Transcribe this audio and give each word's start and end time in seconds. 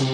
Hola 0.00 0.08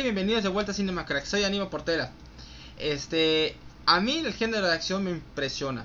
y 0.00 0.02
bienvenidos 0.04 0.42
de 0.42 0.48
vuelta 0.48 0.72
a 0.72 0.74
Cinema 0.74 1.04
Crack, 1.04 1.26
soy 1.26 1.44
Animo 1.44 1.68
Portera. 1.68 2.12
Este, 2.78 3.56
a 3.90 3.98
mí 3.98 4.18
el 4.18 4.32
género 4.32 4.68
de 4.68 4.72
acción 4.72 5.02
me 5.02 5.10
impresiona. 5.10 5.84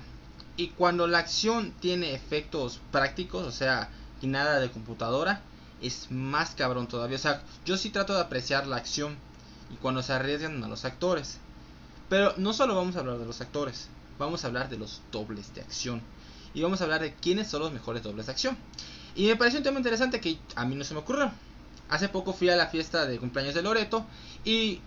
Y 0.58 0.68
cuando 0.68 1.08
la 1.08 1.18
acción 1.18 1.72
tiene 1.80 2.14
efectos 2.14 2.80
prácticos, 2.92 3.48
o 3.48 3.52
sea, 3.52 3.90
y 4.22 4.28
nada 4.28 4.60
de 4.60 4.70
computadora, 4.70 5.42
es 5.82 6.12
más 6.12 6.52
cabrón 6.52 6.86
todavía. 6.86 7.18
O 7.18 7.20
sea, 7.20 7.42
yo 7.66 7.78
sí 7.78 7.90
trato 7.90 8.14
de 8.14 8.22
apreciar 8.22 8.68
la 8.68 8.76
acción 8.76 9.18
y 9.74 9.78
cuando 9.78 10.04
se 10.04 10.14
arriesgan 10.14 10.64
a 10.64 10.68
los 10.68 10.86
actores. 10.86 11.40
Pero 12.08 12.36
no 12.38 12.54
solo 12.54 12.76
vamos 12.76 12.96
a 12.96 13.00
hablar 13.00 13.18
de 13.18 13.26
los 13.26 13.42
actores, 13.42 13.88
vamos 14.20 14.44
a 14.44 14.48
hablar 14.48 14.70
de 14.70 14.78
los 14.78 15.02
dobles 15.12 15.56
de 15.56 15.62
acción. 15.62 16.00
Y 16.54 16.62
vamos 16.62 16.82
a 16.82 16.84
hablar 16.84 17.02
de 17.02 17.16
quiénes 17.16 17.48
son 17.48 17.62
los 17.62 17.72
mejores 17.72 18.04
dobles 18.04 18.28
de 18.28 18.34
acción. 18.34 18.56
Y 19.16 19.26
me 19.26 19.36
pareció 19.36 19.58
un 19.58 19.64
tema 19.64 19.80
interesante 19.80 20.22
que 20.22 20.38
a 20.56 20.64
mí 20.64 20.76
no 20.76 20.84
se 20.84 20.94
me 20.94 21.00
ocurrió. 21.00 21.32
Hace 21.90 22.08
poco 22.08 22.34
fui 22.34 22.50
a 22.50 22.56
la 22.56 22.68
fiesta 22.68 23.08
de 23.08 23.18
cumpleaños 23.18 23.56
de 23.56 23.64
Loreto 23.64 24.06
y 24.44 24.80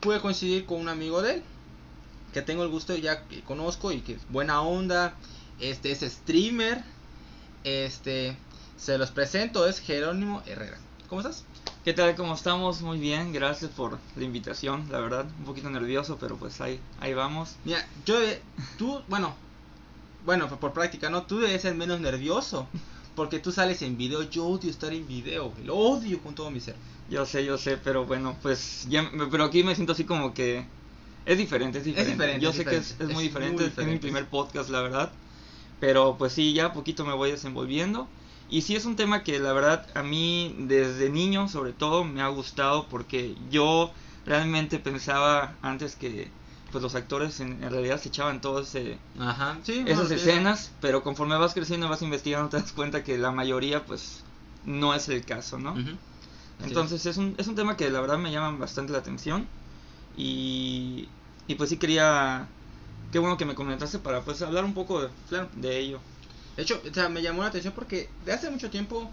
pude 0.00 0.20
coincidir 0.20 0.64
con 0.64 0.80
un 0.80 0.88
amigo 0.88 1.20
de 1.20 1.34
él 1.34 1.42
que 2.32 2.42
tengo 2.42 2.62
el 2.62 2.68
gusto 2.68 2.96
ya 2.96 3.24
que 3.24 3.42
conozco 3.42 3.92
y 3.92 4.00
que 4.00 4.14
es 4.14 4.28
buena 4.30 4.62
onda. 4.62 5.14
Este 5.60 5.92
es 5.92 6.00
streamer. 6.00 6.82
Este 7.64 8.36
se 8.76 8.98
los 8.98 9.10
presento, 9.12 9.68
es 9.68 9.78
Jerónimo 9.78 10.42
Herrera. 10.46 10.78
¿Cómo 11.08 11.20
estás? 11.20 11.44
¿Qué 11.84 11.92
tal? 11.92 12.16
¿Cómo 12.16 12.34
estamos? 12.34 12.80
Muy 12.80 12.98
bien, 12.98 13.32
gracias 13.32 13.70
por 13.70 13.98
la 14.16 14.24
invitación, 14.24 14.88
la 14.90 14.98
verdad, 14.98 15.26
un 15.38 15.44
poquito 15.44 15.70
nervioso, 15.70 16.16
pero 16.18 16.36
pues 16.36 16.60
ahí, 16.60 16.80
ahí 17.00 17.14
vamos. 17.14 17.56
Mira, 17.64 17.86
yo, 18.04 18.20
eh, 18.20 18.40
tú, 18.78 19.00
bueno, 19.08 19.34
bueno, 20.24 20.48
por, 20.48 20.58
por 20.58 20.72
práctica, 20.72 21.10
¿no? 21.10 21.24
Tú 21.24 21.38
debes 21.38 21.62
ser 21.62 21.74
menos 21.74 22.00
nervioso. 22.00 22.66
Porque 23.14 23.38
tú 23.38 23.52
sales 23.52 23.82
en 23.82 23.98
video, 23.98 24.22
yo 24.22 24.46
odio 24.46 24.70
estar 24.70 24.92
en 24.92 25.06
video, 25.06 25.52
lo 25.64 25.76
odio 25.76 26.20
con 26.22 26.34
todo 26.34 26.50
mi 26.50 26.60
ser. 26.60 26.76
Yo 27.10 27.26
sé, 27.26 27.44
yo 27.44 27.58
sé, 27.58 27.76
pero 27.76 28.06
bueno, 28.06 28.36
pues 28.40 28.86
ya, 28.88 29.10
pero 29.30 29.44
aquí 29.44 29.62
me 29.62 29.74
siento 29.74 29.92
así 29.92 30.04
como 30.04 30.32
que 30.32 30.64
es 31.24 31.38
diferente, 31.38 31.78
es 31.78 31.84
diferente. 31.84 32.12
diferente, 32.12 32.40
yo 32.42 32.50
es 32.50 32.56
sé 32.56 32.64
diferente, 32.64 32.88
que 32.88 33.04
es, 33.04 33.08
es 33.08 33.14
muy 33.14 33.24
es 33.26 33.30
diferente, 33.30 33.62
muy 33.64 33.84
es 33.84 33.92
mi 33.92 33.98
primer 33.98 34.26
podcast, 34.26 34.70
la 34.70 34.82
verdad. 34.82 35.12
Pero 35.80 36.16
pues 36.18 36.32
sí, 36.32 36.52
ya 36.52 36.72
poquito 36.72 37.04
me 37.04 37.12
voy 37.12 37.30
desenvolviendo. 37.30 38.08
Y 38.48 38.62
sí 38.62 38.76
es 38.76 38.84
un 38.84 38.96
tema 38.96 39.22
que 39.22 39.38
la 39.38 39.52
verdad 39.52 39.86
a 39.94 40.02
mí 40.02 40.54
desde 40.58 41.08
niño 41.08 41.48
sobre 41.48 41.72
todo 41.72 42.04
me 42.04 42.20
ha 42.20 42.28
gustado 42.28 42.86
porque 42.88 43.34
yo 43.50 43.90
realmente 44.26 44.78
pensaba 44.78 45.54
antes 45.62 45.96
que 45.96 46.30
pues 46.70 46.82
los 46.82 46.94
actores 46.94 47.40
en, 47.40 47.62
en 47.62 47.70
realidad 47.70 48.00
se 48.00 48.08
echaban 48.08 48.40
Ajá, 49.18 49.58
sí. 49.62 49.84
esas 49.86 50.08
sí. 50.08 50.14
escenas, 50.14 50.70
pero 50.80 51.02
conforme 51.02 51.36
vas 51.36 51.54
creciendo 51.54 51.88
vas 51.88 52.02
investigando 52.02 52.48
te 52.48 52.58
das 52.58 52.72
cuenta 52.72 53.04
que 53.04 53.18
la 53.18 53.30
mayoría 53.30 53.84
pues 53.84 54.22
no 54.64 54.94
es 54.94 55.08
el 55.08 55.24
caso, 55.24 55.58
¿no? 55.58 55.74
Entonces 56.62 57.06
es 57.06 57.16
un, 57.16 57.34
es 57.38 57.46
un 57.46 57.54
tema 57.54 57.76
que 57.76 57.90
la 57.90 58.00
verdad 58.00 58.18
me 58.18 58.30
llama 58.30 58.56
bastante 58.56 58.92
la 58.92 58.98
atención 58.98 59.46
y, 60.16 61.08
y 61.46 61.54
pues 61.54 61.70
sí 61.70 61.76
quería, 61.76 62.46
qué 63.12 63.18
bueno 63.18 63.36
que 63.36 63.44
me 63.44 63.54
comentaste 63.54 63.98
para 63.98 64.22
pues 64.22 64.42
hablar 64.42 64.64
un 64.64 64.74
poco 64.74 65.02
de, 65.02 65.08
claro, 65.28 65.48
de 65.54 65.78
ello. 65.78 66.00
De 66.56 66.62
hecho, 66.62 66.80
o 66.88 66.94
sea, 66.94 67.08
me 67.08 67.22
llamó 67.22 67.42
la 67.42 67.48
atención 67.48 67.72
porque 67.74 68.08
de 68.24 68.32
hace 68.32 68.50
mucho 68.50 68.70
tiempo 68.70 69.10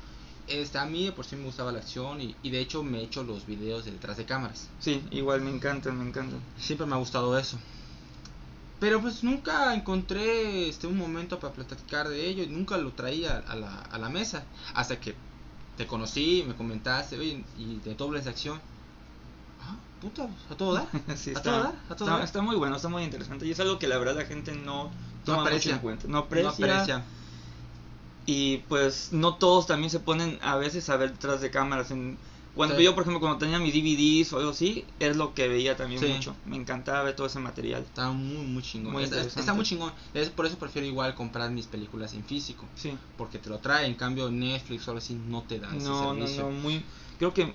este, 0.47 0.77
a 0.77 0.85
mí 0.85 1.05
de 1.05 1.11
por 1.11 1.25
sí 1.25 1.35
me 1.35 1.45
gustaba 1.45 1.71
la 1.71 1.79
acción 1.79 2.21
y, 2.21 2.35
y 2.43 2.49
de 2.49 2.59
hecho 2.59 2.83
me 2.83 2.99
he 2.99 3.03
hecho 3.03 3.23
los 3.23 3.45
videos 3.45 3.85
de 3.85 3.91
detrás 3.91 4.17
de 4.17 4.25
cámaras. 4.25 4.67
Sí, 4.79 5.01
igual 5.11 5.41
me 5.41 5.51
encantan, 5.51 5.97
me 5.97 6.07
encantan. 6.07 6.39
Siempre 6.59 6.87
me 6.87 6.95
ha 6.95 6.99
gustado 6.99 7.37
eso. 7.37 7.57
Pero 8.79 9.01
pues 9.01 9.23
nunca 9.23 9.73
encontré 9.75 10.69
este 10.69 10.87
un 10.87 10.97
momento 10.97 11.39
para 11.39 11.53
platicar 11.53 12.07
de 12.07 12.27
ello 12.27 12.43
y 12.43 12.47
nunca 12.47 12.77
lo 12.77 12.91
traía 12.93 13.43
a 13.47 13.55
la, 13.55 13.81
a 13.81 13.97
la 13.99 14.09
mesa. 14.09 14.43
Hasta 14.73 14.99
que 14.99 15.15
te 15.77 15.85
conocí, 15.85 16.43
me 16.47 16.55
comentaste, 16.55 17.17
oye, 17.17 17.43
y 17.57 17.75
de 17.79 17.95
dobles 17.95 18.23
de 18.23 18.31
acción. 18.31 18.61
Puta, 20.01 20.29
a 20.49 20.55
todo 20.55 20.73
dar. 20.73 20.87
Sí, 21.17 21.31
a 21.35 21.41
todo 21.41 21.53
dar, 21.63 21.75
a 21.89 21.95
todo 21.95 22.05
está, 22.07 22.17
dar. 22.17 22.23
está 22.23 22.41
muy 22.41 22.55
bueno, 22.55 22.75
está 22.75 22.87
muy 22.89 23.03
interesante 23.03 23.45
y 23.45 23.51
es 23.51 23.59
algo 23.59 23.79
que 23.79 23.87
la 23.87 23.97
verdad 23.97 24.15
la 24.15 24.25
gente 24.25 24.53
no 24.53 24.89
toma 25.25 25.41
aprecia. 25.43 25.73
en 25.73 25.79
cuenta. 25.79 26.07
No 26.07 26.19
aprecia, 26.19 26.43
No 26.43 26.49
aprecia. 26.73 27.03
y 28.25 28.57
pues 28.69 29.09
no 29.11 29.35
todos 29.35 29.67
también 29.67 29.89
se 29.89 29.99
ponen 29.99 30.37
a 30.41 30.55
veces 30.55 30.89
a 30.89 30.95
ver 30.97 31.11
detrás 31.11 31.41
de 31.41 31.49
cámaras. 31.51 31.91
En, 31.91 32.17
cuando 32.55 32.75
Sí. 32.77 32.83
yo, 32.83 32.93
por 32.93 33.03
ejemplo, 33.03 33.19
cuando 33.19 33.37
tenía 33.37 33.59
mis 33.59 33.73
DVDs 33.73 34.33
o 34.33 34.37
algo 34.39 34.51
así, 34.51 34.83
es 34.99 35.15
lo 35.17 35.33
que 35.33 35.47
veía 35.47 35.77
también 35.77 36.01
Sí. 36.01 36.07
mucho. 36.07 36.35
Me 36.45 36.55
encantaba 36.57 37.03
ver 37.03 37.15
todo 37.15 37.27
ese 37.27 37.39
material. 37.39 37.83
Está 37.83 38.09
muy, 38.11 38.45
muy 38.45 38.63
chingón. 38.63 38.93
Muy 38.93 39.03
está, 39.03 39.53
muy 39.53 39.63
chingón. 39.65 39.91
Es 40.13 40.29
por 40.29 40.45
eso 40.45 40.57
prefiero 40.57 40.85
igual 40.87 41.13
comprar 41.15 41.51
mis 41.51 41.67
películas 41.67 42.13
en 42.13 42.23
físico. 42.23 42.65
Sí. 42.75 42.97
Porque 43.17 43.37
te 43.37 43.49
lo 43.49 43.59
trae. 43.59 43.85
En 43.85 43.93
cambio, 43.95 44.29
Netflix 44.31 44.87
o 44.87 44.91
algo 44.91 44.97
así 44.99 45.13
no 45.27 45.43
te 45.43 45.59
da 45.59 45.67
ese 45.75 45.85
No, 45.87 46.13
no, 46.13 46.25
servicio. 46.25 46.43
no, 46.43 46.51
muy... 46.51 46.83
Creo 47.17 47.33
que... 47.33 47.53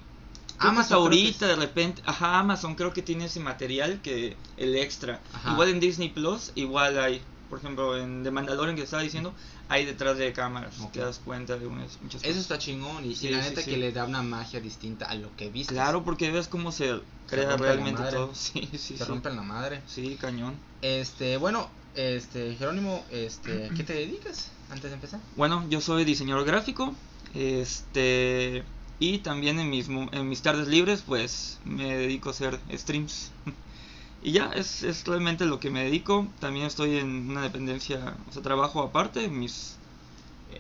que 0.58 0.94
ahorita 0.94 1.46
de 1.46 1.56
repente, 1.56 2.02
ajá, 2.06 2.38
Amazon 2.40 2.74
creo 2.74 2.92
que 2.92 3.02
tiene 3.02 3.26
ese 3.26 3.40
material 3.40 4.00
que 4.02 4.36
el 4.56 4.76
extra. 4.76 5.20
Ajá. 5.32 5.52
Igual 5.52 5.68
en 5.70 5.80
Disney 5.80 6.08
Plus, 6.10 6.52
igual 6.54 6.98
hay, 6.98 7.20
por 7.50 7.58
ejemplo, 7.58 7.96
en 7.98 8.22
The 8.22 8.30
Mandalorian 8.30 8.76
que 8.76 8.82
estaba 8.82 9.02
diciendo, 9.02 9.34
hay 9.68 9.84
detrás 9.86 10.18
de 10.18 10.32
cámaras, 10.32 10.78
Ok. 10.80 10.92
te 10.92 11.00
das 11.00 11.20
cuenta 11.24 11.56
de 11.56 11.66
unas, 11.66 11.98
muchas 12.02 12.22
Eso 12.22 12.28
cosas. 12.30 12.42
está 12.42 12.58
chingón. 12.58 13.04
Y, 13.04 13.14
Sí, 13.16 13.28
la 13.30 13.42
sí, 13.42 13.48
neta 13.50 13.62
sí. 13.62 13.70
que 13.70 13.76
le 13.78 13.92
da 13.92 14.04
una 14.04 14.22
magia 14.22 14.60
distinta 14.60 15.06
a 15.06 15.14
lo 15.14 15.34
que 15.36 15.50
viste. 15.50 15.72
Claro, 15.74 16.04
porque 16.04 16.30
ves 16.30 16.48
cómo 16.48 16.70
se 16.72 17.00
crea 17.28 17.56
realmente 17.56 18.02
todo. 18.10 18.30
Sí, 18.34 18.68
sí, 18.76 18.96
Se 18.98 19.04
rompen 19.04 19.36
la 19.36 19.42
madre. 19.42 19.80
Sí, 19.86 20.16
cañón. 20.20 20.54
Este, 20.82 21.36
bueno, 21.38 21.68
este, 21.94 22.54
Jerónimo, 22.56 23.04
este, 23.10 23.70
¿qué 23.76 23.84
te 23.84 23.94
dedicas 23.94 24.50
antes 24.70 24.90
de 24.90 24.94
empezar? 24.96 25.20
Bueno, 25.36 25.64
yo 25.70 25.80
soy 25.80 26.04
diseñador 26.04 26.44
gráfico, 26.44 26.94
este, 27.34 28.64
y 29.04 29.18
también 29.18 29.58
en 29.60 29.70
mis, 29.70 29.88
en 29.88 30.28
mis 30.28 30.42
tardes 30.42 30.68
libres, 30.68 31.02
pues 31.06 31.58
me 31.64 31.94
dedico 31.96 32.28
a 32.30 32.32
hacer 32.32 32.58
streams. 32.72 33.30
y 34.22 34.32
ya, 34.32 34.50
es, 34.54 34.82
es 34.82 35.04
realmente 35.06 35.46
lo 35.46 35.60
que 35.60 35.70
me 35.70 35.84
dedico. 35.84 36.26
También 36.40 36.66
estoy 36.66 36.98
en 36.98 37.30
una 37.30 37.42
dependencia, 37.42 38.16
o 38.28 38.32
sea, 38.32 38.42
trabajo 38.42 38.82
aparte 38.82 39.24
en 39.24 39.38
mis 39.38 39.76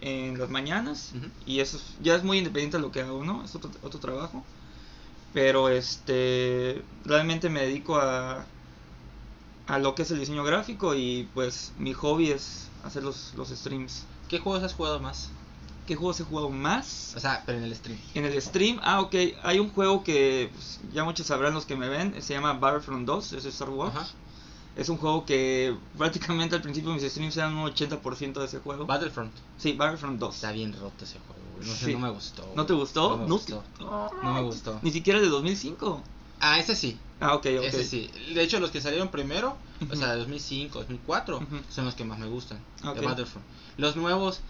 en 0.00 0.38
las 0.38 0.50
mañanas 0.50 1.12
Ujú. 1.16 1.26
y 1.46 1.60
eso 1.60 1.76
es- 1.78 1.84
ya 2.02 2.16
es 2.16 2.24
muy 2.24 2.38
independiente 2.38 2.76
de 2.78 2.82
lo 2.82 2.92
que 2.92 3.02
hago, 3.02 3.24
¿no? 3.24 3.44
Es 3.44 3.54
otro, 3.54 3.70
otro 3.82 4.00
trabajo. 4.00 4.44
Pero 5.34 5.68
este 5.68 6.82
realmente 7.04 7.50
me 7.50 7.62
dedico 7.62 7.96
a 7.96 8.46
a 9.66 9.78
lo 9.78 9.94
que 9.94 10.02
es 10.02 10.10
el 10.10 10.18
diseño 10.20 10.44
gráfico 10.44 10.94
y 10.94 11.28
pues 11.34 11.72
mi 11.78 11.92
hobby 11.94 12.30
es 12.30 12.68
hacer 12.84 13.02
los, 13.02 13.32
los 13.34 13.48
streams. 13.48 14.04
¿Qué 14.28 14.38
juegos 14.38 14.62
has 14.62 14.74
jugado 14.74 15.00
más? 15.00 15.30
¿Qué 15.86 15.96
juegos 15.96 16.18
he 16.20 16.24
jugado 16.24 16.48
más? 16.50 17.12
O 17.16 17.20
sea, 17.20 17.42
pero 17.44 17.58
en 17.58 17.64
el 17.64 17.74
stream. 17.74 17.98
En 18.14 18.24
el 18.24 18.40
stream, 18.40 18.80
ah, 18.82 19.00
ok, 19.02 19.14
hay 19.42 19.58
un 19.58 19.70
juego 19.70 20.02
que 20.02 20.50
pues, 20.52 20.80
ya 20.92 21.04
muchos 21.04 21.26
sabrán 21.26 21.52
los 21.54 21.66
que 21.66 21.76
me 21.76 21.88
ven, 21.88 22.20
se 22.22 22.32
llama 22.34 22.54
Battlefront 22.54 23.06
2, 23.06 23.32
es 23.34 23.42
de 23.44 23.50
Star 23.50 23.68
Wars. 23.70 23.94
Ajá. 23.94 24.06
Es 24.76 24.88
un 24.88 24.96
juego 24.96 25.24
que 25.24 25.76
prácticamente 25.96 26.56
al 26.56 26.62
principio 26.62 26.92
mis 26.92 27.02
streams 27.04 27.36
eran 27.36 27.54
un 27.54 27.70
80% 27.70 28.32
de 28.40 28.44
ese 28.46 28.58
juego. 28.58 28.86
Battlefront. 28.86 29.32
sí, 29.58 29.72
Battlefront 29.74 30.18
2. 30.18 30.34
Está 30.34 30.52
bien 30.52 30.72
roto 30.72 31.04
ese 31.04 31.18
juego, 31.20 31.42
güey. 31.56 31.68
No 31.68 31.74
sé, 31.74 31.84
Sí. 31.84 31.92
no 31.92 31.98
me 32.00 32.10
gustó. 32.10 32.52
¿No 32.56 32.66
te 32.66 32.72
gustó? 32.72 33.10
No 33.10 33.16
me 33.18 33.28
No 33.28 33.34
gustó. 33.34 33.64
te- 33.78 33.84
No 33.84 34.32
me 34.34 34.42
gustó. 34.42 34.80
Ni 34.82 34.90
siquiera 34.90 35.20
de 35.20 35.28
2005. 35.28 36.02
Ah, 36.40 36.58
ese 36.58 36.74
sí. 36.74 36.98
Ah, 37.20 37.34
ok, 37.34 37.46
ok. 37.58 37.64
Ese 37.64 37.84
sí. 37.84 38.10
De 38.34 38.42
hecho, 38.42 38.58
los 38.58 38.70
que 38.72 38.80
salieron 38.80 39.08
primero, 39.08 39.56
o 39.92 39.94
sea, 39.96 40.16
2005, 40.16 40.80
2004, 40.80 41.36
Ujú. 41.36 41.46
son 41.70 41.84
los 41.84 41.94
que 41.94 42.04
más 42.04 42.18
me 42.18 42.26
gustan. 42.26 42.58
Ok. 42.84 42.96
De 42.96 43.06
Battlefront. 43.06 43.46
Los 43.76 43.94
nuevos, 43.96 44.40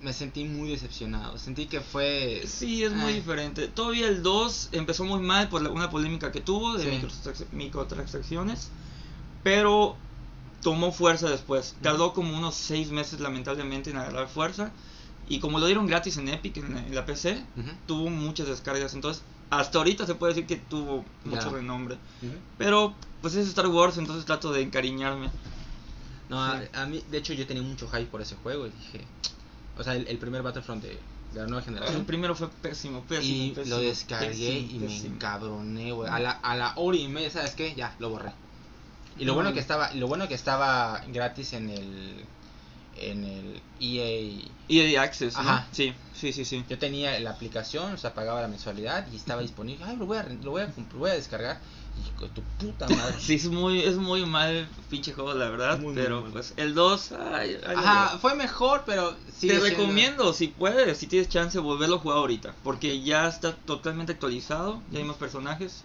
me 0.00 0.12
sentí 0.12 0.44
muy 0.44 0.70
decepcionado. 0.70 1.36
Sentí 1.38 1.66
que 1.66 1.80
fue. 1.80 2.42
Sí, 2.46 2.84
es 2.84 2.92
muy 2.92 3.12
Ah. 3.12 3.16
diferente. 3.16 3.68
Todavía 3.68 4.06
el 4.08 4.22
2 4.22 4.70
empezó 4.72 5.04
muy 5.04 5.20
mal 5.20 5.48
por 5.48 5.60
la- 5.62 5.70
una 5.70 5.90
polémica 5.90 6.32
que 6.32 6.40
tuvo 6.40 6.76
de 6.78 6.84
Sí. 6.84 6.90
microtransacc- 6.90 7.50
microtransacciones, 7.52 8.70
pero 9.42 9.96
tomó 10.62 10.92
fuerza 10.92 11.28
después. 11.28 11.74
Tardó 11.82 12.12
como 12.12 12.36
unos 12.36 12.54
6 12.54 12.90
meses 12.90 13.20
lamentablemente 13.20 13.90
en 13.90 13.96
agarrar 13.98 14.28
fuerza 14.28 14.72
y 15.28 15.38
como 15.40 15.58
lo 15.58 15.66
dieron 15.66 15.86
gratis 15.86 16.16
en 16.16 16.28
Epic, 16.28 16.56
en 16.58 16.74
la, 16.74 16.80
en 16.86 16.94
la 16.94 17.04
PC, 17.06 17.44
tuvo 17.86 18.08
muchas 18.10 18.46
descargas. 18.48 18.94
Entonces, 18.94 19.22
hasta 19.50 19.78
ahorita 19.78 20.06
se 20.06 20.14
puede 20.14 20.32
decir 20.34 20.46
que 20.46 20.56
tuvo 20.56 21.04
mucho 21.24 21.50
renombre. 21.50 21.98
Pero, 22.58 22.94
pues 23.20 23.34
es 23.34 23.48
Star 23.48 23.66
Wars, 23.68 23.98
entonces 23.98 24.24
trato 24.24 24.52
de 24.52 24.62
encariñarme. 24.62 25.30
No, 26.30 26.42
a, 26.42 26.60
Sí. 26.60 26.66
a 26.74 26.86
mí, 26.86 27.02
de 27.10 27.18
hecho, 27.18 27.32
yo 27.32 27.46
tenía 27.46 27.62
mucho 27.62 27.88
hype 27.88 28.06
por 28.06 28.20
ese 28.22 28.36
juego 28.36 28.66
y 28.66 28.70
dije. 28.70 29.04
O 29.80 29.84
sea, 29.84 29.94
el, 29.94 30.06
el 30.08 30.18
primer 30.18 30.42
Battlefront 30.42 30.82
de, 30.82 30.90
de 30.90 31.40
la 31.40 31.46
nueva 31.46 31.60
El 31.60 31.64
generación. 31.64 32.04
primero 32.04 32.34
fue 32.34 32.48
pésimo, 32.50 33.02
pésimo. 33.04 33.44
y 33.44 33.50
pésimo, 33.52 33.76
lo 33.76 33.82
descargué 33.82 34.28
pésimo, 34.62 34.70
y 34.70 34.78
me 34.78 35.06
encabroné, 35.06 35.92
güey. 35.92 36.10
A 36.10 36.18
la, 36.18 36.32
a 36.32 36.54
la 36.56 36.72
hora 36.76 36.96
y 36.98 37.08
media, 37.08 37.30
¿sabes 37.30 37.52
qué? 37.54 37.74
Ya, 37.74 37.94
lo 37.98 38.10
borré. 38.10 38.32
Y 39.18 39.24
lo 39.24 39.34
bueno 39.34 39.50
No. 39.50 39.54
que 39.54 39.60
estaba, 39.60 39.92
lo 39.94 40.06
bueno 40.06 40.28
que 40.28 40.34
estaba 40.34 41.02
gratis 41.08 41.52
en 41.54 41.70
el 41.70 42.24
en 42.96 43.24
el 43.24 43.62
EA. 43.80 44.44
EA 44.68 45.00
Access, 45.02 45.34
¿no? 45.34 45.40
Ajá. 45.40 45.68
Sí, 45.72 45.94
sí, 46.14 46.32
sí, 46.34 46.44
sí. 46.44 46.64
Yo 46.68 46.78
tenía 46.78 47.18
la 47.20 47.30
aplicación, 47.30 47.94
o 47.94 47.96
sea, 47.96 48.12
pagaba 48.12 48.42
la 48.42 48.48
mensualidad 48.48 49.06
y 49.10 49.16
estaba 49.16 49.40
disponible. 49.40 49.84
Ay, 49.86 49.96
lo 49.96 50.04
voy 50.06 50.18
a 50.18 50.22
lo 50.24 50.50
voy 50.50 50.62
a, 50.62 50.66
lo 50.66 50.98
voy 50.98 51.10
a 51.10 51.14
descargar. 51.14 51.58
Hijo 52.14 52.24
de 52.26 52.30
tu 52.30 52.42
puta 52.58 52.88
madre. 52.88 53.16
Sí, 53.20 53.34
es 53.34 53.46
muy, 53.48 53.80
es 53.80 53.96
muy 53.96 54.24
mal 54.26 54.68
pinche 54.88 55.12
juego, 55.12 55.34
la 55.34 55.48
verdad. 55.50 55.78
Muy, 55.78 55.92
muy 55.92 56.02
pero 56.02 56.22
mal. 56.22 56.30
pues 56.32 56.54
el 56.56 56.74
2, 56.74 57.12
ay, 57.12 57.56
ay, 57.66 57.76
Ajá, 57.76 58.18
fue 58.18 58.34
mejor, 58.34 58.82
pero 58.86 59.14
sigue 59.36 59.54
Te 59.54 59.60
siendo- 59.60 59.64
recomiendo, 59.82 60.32
si 60.32 60.48
puedes, 60.48 60.98
si 60.98 61.06
tienes 61.06 61.28
chance, 61.28 61.58
volverlo 61.58 61.96
a 61.96 61.98
jugar 61.98 62.18
ahorita. 62.18 62.54
Porque 62.64 63.02
ya 63.02 63.28
está 63.28 63.54
totalmente 63.54 64.12
actualizado. 64.12 64.80
Ya 64.90 64.98
hay 64.98 65.04
más 65.04 65.16
personajes. 65.16 65.84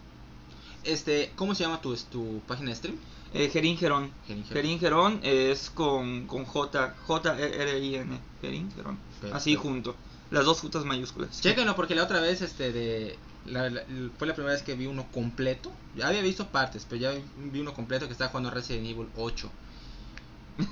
Este, 0.83 1.31
¿cómo 1.35 1.55
se 1.55 1.63
llama 1.63 1.81
tu, 1.81 1.95
tu 1.95 2.41
página 2.47 2.69
de 2.69 2.75
stream? 2.75 2.97
Eh, 3.33 3.49
Gerin 3.51 3.77
Gerón. 3.77 4.11
Gerin 4.49 4.79
Gerón. 4.79 5.19
Es 5.23 5.69
con, 5.69 6.25
con 6.27 6.45
J, 6.45 6.95
J-E-R-I-N. 7.05 8.19
Gerin 8.41 8.71
Gerón. 8.75 8.97
Así 9.33 9.55
junto. 9.55 9.95
Las 10.31 10.45
dos 10.45 10.59
juntas 10.61 10.85
mayúsculas. 10.85 11.41
Chéquenlo 11.41 11.75
porque 11.75 11.95
la 11.95 12.03
otra 12.03 12.19
vez 12.21 12.41
este 12.41 12.71
de 12.71 13.17
la- 13.45 13.69
la- 13.69 13.83
fue 14.17 14.27
la 14.27 14.33
primera 14.33 14.53
vez 14.53 14.63
que 14.63 14.75
vi 14.75 14.85
uno 14.87 15.05
completo. 15.11 15.71
Ya 15.95 16.07
había 16.07 16.21
visto 16.21 16.47
partes, 16.47 16.85
pero 16.89 17.01
ya 17.01 17.11
vi 17.37 17.59
uno 17.59 17.73
completo 17.73 18.05
que 18.07 18.11
estaba 18.11 18.29
jugando 18.29 18.49
Resident 18.51 18.87
Evil 18.87 19.07
8. 19.17 19.49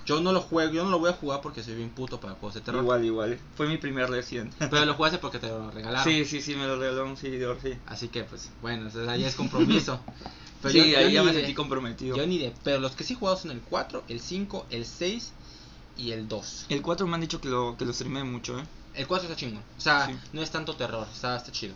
Yo 0.05 0.21
no 0.21 0.31
lo 0.31 0.39
juego, 0.41 0.71
yo 0.71 0.83
no 0.85 0.89
lo 0.91 0.99
voy 0.99 1.09
a 1.09 1.13
jugar 1.13 1.41
porque 1.41 1.61
soy 1.61 1.75
bien 1.75 1.89
puto 1.89 2.19
para 2.21 2.35
juegos 2.35 2.53
de 2.53 2.61
terror. 2.61 2.81
Igual, 2.83 3.03
igual. 3.03 3.39
Fue 3.57 3.67
mi 3.67 3.77
primer 3.77 4.09
Resident. 4.09 4.53
Pero 4.57 4.85
lo 4.85 4.93
jugaste 4.93 5.17
porque 5.17 5.39
te 5.39 5.47
lo 5.49 5.71
regalaron. 5.71 6.05
Sí, 6.05 6.23
sí, 6.23 6.41
sí, 6.41 6.55
me 6.55 6.65
lo 6.65 6.77
regaló 6.79 7.05
un 7.05 7.17
seguidor, 7.17 7.57
sí. 7.61 7.73
Así 7.85 8.07
que 8.07 8.23
pues 8.23 8.49
bueno, 8.61 8.87
o 8.87 8.89
sea, 8.91 9.15
ya 9.17 9.27
es 9.27 9.35
compromiso. 9.35 9.99
Pero 10.61 10.71
sí, 10.71 10.91
yo- 10.91 10.97
ahí 10.97 11.11
ya 11.11 11.21
me 11.23 11.33
de- 11.33 11.39
sentí 11.39 11.53
comprometido. 11.53 12.15
Yo 12.15 12.25
ni 12.25 12.37
de, 12.37 12.53
pero 12.63 12.79
los 12.79 12.93
que 12.95 13.03
sí 13.03 13.11
he 13.11 13.15
jugado 13.17 13.35
son 13.37 13.51
el 13.51 13.59
4, 13.59 14.01
el 14.07 14.21
5, 14.21 14.65
el 14.69 14.85
6 14.85 15.33
y 15.97 16.11
el 16.11 16.29
2. 16.29 16.67
El 16.69 16.81
4 16.81 17.05
me 17.05 17.15
han 17.15 17.19
dicho 17.21 17.41
que 17.41 17.49
lo, 17.49 17.75
que 17.75 17.83
lo 17.83 17.91
streamé 17.91 18.23
mucho, 18.23 18.57
¿eh? 18.57 18.63
El 18.93 19.05
4 19.05 19.27
está 19.27 19.35
chingón. 19.37 19.61
O 19.77 19.81
sea, 19.81 20.05
Sí. 20.05 20.13
no 20.31 20.41
es 20.41 20.49
tanto 20.51 20.77
terror, 20.77 21.05
está, 21.13 21.35
está 21.35 21.51
chido. 21.51 21.73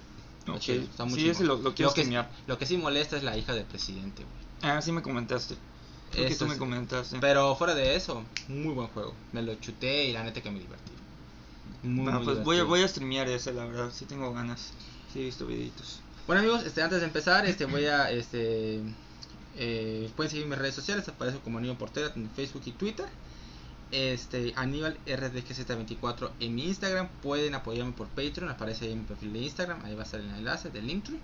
Está 0.48 0.54
Ok. 0.54 0.60
chido, 0.62 0.82
está 0.84 1.06
muy 1.06 1.20
Sí, 1.20 1.30
ese 1.30 1.44
lo- 1.44 1.58
lo 1.58 1.74
quiero 1.76 1.94
que, 1.94 2.02
streamear. 2.02 2.30
lo 2.48 2.58
que 2.58 2.66
sí 2.66 2.78
molesta 2.78 3.18
es 3.18 3.24
la 3.24 3.38
hija 3.38 3.54
del 3.54 3.66
presidente, 3.66 4.24
güey. 4.24 4.72
Ah, 4.74 4.82
sí 4.82 4.92
me 4.92 5.02
comentaste. 5.02 5.56
Que 6.12 6.34
tú 6.36 6.48
me 6.48 6.58
comentaste. 6.58 7.18
Pero 7.20 7.56
fuera 7.58 7.76
de 7.76 7.96
eso, 7.96 8.24
muy 8.48 8.74
buen 8.74 8.88
juego. 8.88 9.14
Me 9.34 9.42
lo 9.42 9.54
chuté 9.56 10.06
y 10.06 10.14
la 10.14 10.24
neta 10.24 10.42
que 10.42 10.50
me 10.50 10.60
divertí. 10.60 10.92
Muy, 11.84 12.04
Bueno, 12.06 12.20
muy 12.20 12.26
pues 12.34 12.44
voy 12.46 12.58
a, 12.60 12.64
voy 12.64 12.82
a 12.82 12.88
streamear 12.88 13.28
ese, 13.30 13.52
la 13.54 13.66
verdad. 13.66 13.92
Sí 13.94 14.06
tengo 14.06 14.32
ganas. 14.34 14.72
Sí 15.14 15.20
he 15.20 15.24
visto 15.26 15.46
videitos. 15.46 16.00
Bueno 16.26 16.40
amigos, 16.42 16.64
este, 16.66 16.82
antes 16.82 17.00
de 17.02 17.06
empezar, 17.08 17.46
este 17.46 17.66
voy 17.66 17.86
a 17.86 18.10
este 18.12 18.82
eh, 19.58 20.10
pueden 20.16 20.30
seguir 20.30 20.46
mis 20.48 20.58
redes 20.58 20.76
sociales, 20.76 21.08
aparece 21.08 21.40
como 21.40 21.58
Aníbal 21.58 21.78
Portera 21.78 22.12
en 22.16 22.30
Facebook 22.30 22.64
y 22.66 22.72
Twitter. 22.72 23.06
Este 23.92 24.54
Aníbal 24.58 24.98
RDGZ24 25.06 26.32
en 26.42 26.56
mi 26.56 26.66
Instagram, 26.66 27.08
pueden 27.22 27.56
apoyarme 27.56 27.94
por 27.94 28.08
Patreon, 28.08 28.50
aparece 28.50 28.86
ahí 28.86 28.92
en 28.92 29.00
mi 29.00 29.06
perfil 29.06 29.32
de 29.34 29.40
Instagram, 29.40 29.84
ahí 29.86 29.96
va 29.96 30.02
a 30.02 30.06
estar 30.06 30.20
el 30.20 30.30
enlace 30.30 30.70
del 30.70 30.88
Linktree. 30.88 31.20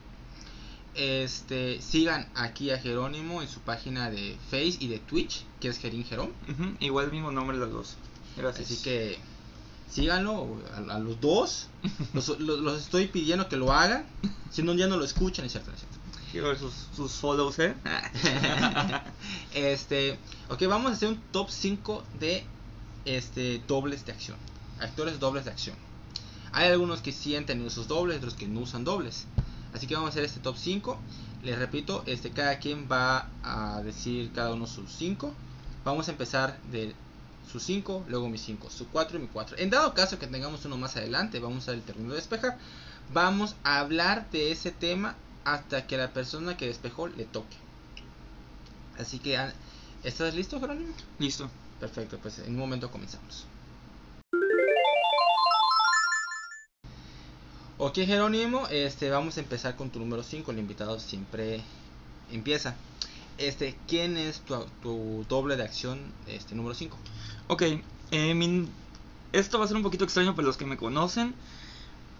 Este, 0.96 1.82
sigan 1.82 2.30
aquí 2.36 2.70
a 2.70 2.78
Jerónimo 2.80 3.42
en 3.42 3.48
su 3.48 3.60
página 3.62 4.10
de 4.12 4.38
Face 4.52 4.78
y 4.80 4.88
de 4.88 5.00
Twitch, 5.00 5.44
que 5.60 5.68
es 5.70 5.80
Gerín 5.80 6.06
Jerón. 6.06 6.32
Ujú, 6.50 6.76
Igual 6.80 7.12
mismo 7.12 7.32
nombre 7.32 7.58
los 7.58 7.72
dos. 7.72 7.96
Gracias. 8.38 8.72
Así 8.72 8.84
que 8.84 9.18
síganlo 9.90 10.60
a, 10.74 10.96
a 10.96 11.00
los 11.00 11.20
dos. 11.20 11.68
Los, 12.14 12.30
los- 12.40 12.60
los 12.60 12.82
estoy 12.82 13.08
pidiendo 13.08 13.50
que 13.50 13.58
lo 13.58 13.72
hagan. 13.74 14.06
Si 14.52 14.62
no, 14.64 14.74
ya 14.76 14.88
no 14.88 14.98
lo 14.98 15.04
escuchan, 15.04 15.46
es 15.46 15.52
cierto, 15.54 15.72
es 15.72 15.80
cierto. 15.80 15.98
Quiero 16.32 16.48
ver 16.48 16.58
sus, 16.60 16.74
sus 16.96 17.12
follows, 17.14 17.58
¿eh? 17.60 17.74
este, 19.54 20.18
ok, 20.50 20.64
vamos 20.68 20.92
a 20.92 20.96
hacer 20.96 21.10
un 21.10 21.18
top 21.32 21.50
5 21.50 22.04
de 22.20 22.44
este 23.06 23.62
dobles 23.68 24.06
de 24.06 24.12
acción. 24.12 24.38
Actores 24.80 25.20
dobles 25.20 25.46
de 25.46 25.52
acción. 25.52 25.76
Hay 26.52 26.70
algunos 26.70 27.02
que 27.02 27.12
sí 27.12 27.36
han 27.36 27.46
tenido 27.46 27.70
sus 27.70 27.88
dobles, 27.88 28.18
otros 28.18 28.36
que 28.36 28.48
no 28.48 28.62
usan 28.62 28.84
dobles. 28.84 29.26
Así 29.74 29.88
que 29.88 29.96
vamos 29.96 30.10
a 30.10 30.12
hacer 30.12 30.24
este 30.24 30.40
top 30.40 30.56
5. 30.58 31.00
Les 31.44 31.58
repito, 31.58 32.04
este 32.06 32.32
cada 32.32 32.60
quien 32.60 32.88
va 32.90 33.28
a 33.44 33.82
decir 33.82 34.32
cada 34.34 34.54
uno 34.54 34.68
sus 34.68 34.92
5. 34.94 35.34
Vamos 35.84 36.08
a 36.08 36.12
empezar 36.12 36.60
de 36.72 36.94
su 37.52 37.60
5, 37.60 38.06
luego 38.08 38.30
mi 38.30 38.38
5, 38.38 38.70
su 38.70 38.88
4 38.88 39.18
y 39.18 39.22
mi 39.22 39.28
4. 39.28 39.58
En 39.58 39.70
dado 39.70 39.94
caso 39.94 40.20
que 40.20 40.28
tengamos 40.28 40.64
uno 40.66 40.78
más 40.78 40.96
adelante, 40.96 41.40
vamos 41.40 41.58
a 41.58 41.60
usar 41.60 41.76
el 41.76 41.82
término 41.82 42.10
de 42.12 42.18
despejar. 42.18 42.58
Vamos 43.14 43.56
a 43.64 43.80
hablar 43.80 44.30
de 44.32 44.52
ese 44.52 44.72
tema 44.72 45.16
hasta 45.44 45.86
que 45.88 45.98
la 45.98 46.14
persona 46.14 46.56
que 46.56 46.68
despejó 46.68 47.08
le 47.08 47.26
toque. 47.26 47.58
Así 48.98 49.20
que, 49.20 49.38
¿estás 50.04 50.36
listo, 50.36 50.60
Jerónimo? 50.60 50.94
Listo. 51.20 51.50
Perfecto, 51.84 52.18
pues 52.22 52.40
en 52.40 52.54
un 52.54 52.60
momento 52.60 52.90
comenzamos. 52.90 53.44
Ok, 57.78 57.96
Jerónimo, 57.96 58.70
este, 58.70 59.10
vamos 59.10 59.36
a 59.36 59.42
empezar 59.42 59.76
con 59.76 59.90
tu 59.90 60.00
número 60.00 60.24
5. 60.24 60.52
El 60.52 60.60
invitado 60.60 60.98
siempre 61.02 61.60
empieza. 62.32 62.78
Este, 63.38 63.78
¿quién 63.86 64.16
es 64.16 64.40
tu, 64.46 64.64
tu 64.82 65.26
doble 65.28 65.58
de 65.58 65.64
acción 65.64 66.00
este 66.26 66.56
número 66.56 66.74
5? 66.74 66.98
Ok, 67.48 67.64
eh, 68.12 68.34
mi- 68.34 68.70
esto 69.34 69.60
va 69.60 69.66
a 69.66 69.68
ser 69.68 69.76
un 69.76 69.84
poquito 69.84 70.06
extraño 70.06 70.36
para 70.38 70.46
los 70.48 70.56
que 70.56 70.66
me 70.66 70.78
conocen 70.78 71.36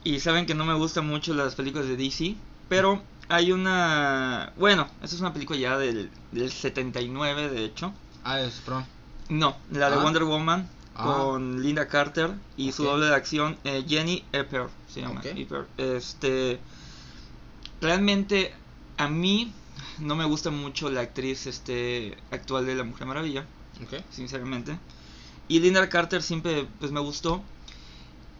y 0.04 0.20
saben 0.20 0.46
que 0.46 0.56
no 0.56 0.66
me 0.66 0.74
gustan 0.74 1.08
mucho 1.08 1.34
las 1.34 1.56
películas 1.56 1.88
de 1.88 1.96
DC, 1.96 2.36
pero 2.68 3.02
hay 3.30 3.54
una... 3.54 4.52
Bueno, 4.58 4.90
esta 5.02 5.16
es 5.16 5.22
una 5.22 5.32
película 5.32 5.58
ya 5.58 5.78
del, 5.78 6.12
del 6.34 6.52
79 6.52 7.48
de 7.48 7.64
hecho. 7.64 7.94
Ah, 8.26 8.42
es 8.42 8.56
Pron. 8.66 8.86
No, 9.30 9.56
la 9.72 9.90
de 9.90 9.96
Ah. 9.98 10.04
Wonder 10.04 10.24
Woman 10.24 10.70
Ah. 10.96 11.06
con 11.06 11.64
Linda 11.64 11.88
Carter 11.88 12.32
y 12.56 12.72
su 12.72 12.84
doble 12.84 13.08
de 13.08 13.16
acción 13.16 13.58
eh, 13.64 13.84
Jenny 13.88 14.24
Epper 14.32 14.68
se 14.94 15.02
llama. 15.02 15.22
Epper. 15.24 15.66
Este 15.78 16.60
realmente 17.82 18.54
a 18.98 19.08
mí 19.08 19.52
no 20.00 20.16
me 20.16 20.26
gusta 20.26 20.52
mucho 20.52 20.90
la 20.92 21.02
actriz 21.02 21.48
este 21.48 22.16
actual 22.32 22.66
de 22.66 22.76
la 22.76 22.84
Mujer 22.84 23.08
Maravilla, 23.08 23.46
sinceramente. 24.12 24.78
Y 25.48 25.60
Linda 25.60 25.90
Carter 25.90 26.22
siempre 26.22 26.68
pues 26.80 26.92
me 26.92 27.00
gustó 27.00 27.42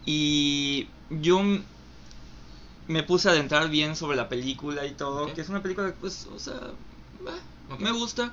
y 0.06 0.88
yo 1.10 1.40
me 2.86 3.02
puse 3.02 3.28
a 3.28 3.32
adentrar 3.32 3.68
bien 3.68 3.96
sobre 3.96 4.16
la 4.16 4.28
película 4.28 4.86
y 4.86 4.92
todo, 4.92 5.32
que 5.34 5.40
es 5.40 5.48
una 5.48 5.62
película 5.62 5.92
pues, 6.00 6.26
o 6.34 6.38
sea, 6.38 6.60
bah, 7.24 7.78
me 7.78 7.90
gusta. 7.92 8.32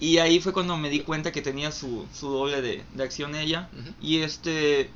Y 0.00 0.18
ahí 0.18 0.40
fue 0.40 0.52
cuando 0.52 0.76
me 0.78 0.88
di 0.88 1.00
cuenta 1.00 1.30
que 1.30 1.42
tenía 1.42 1.70
su, 1.72 2.06
su 2.14 2.28
doble 2.30 2.62
de, 2.62 2.82
de 2.94 3.02
acción 3.04 3.34
ella. 3.34 3.68
Y 4.00 4.18
este, 4.20 4.90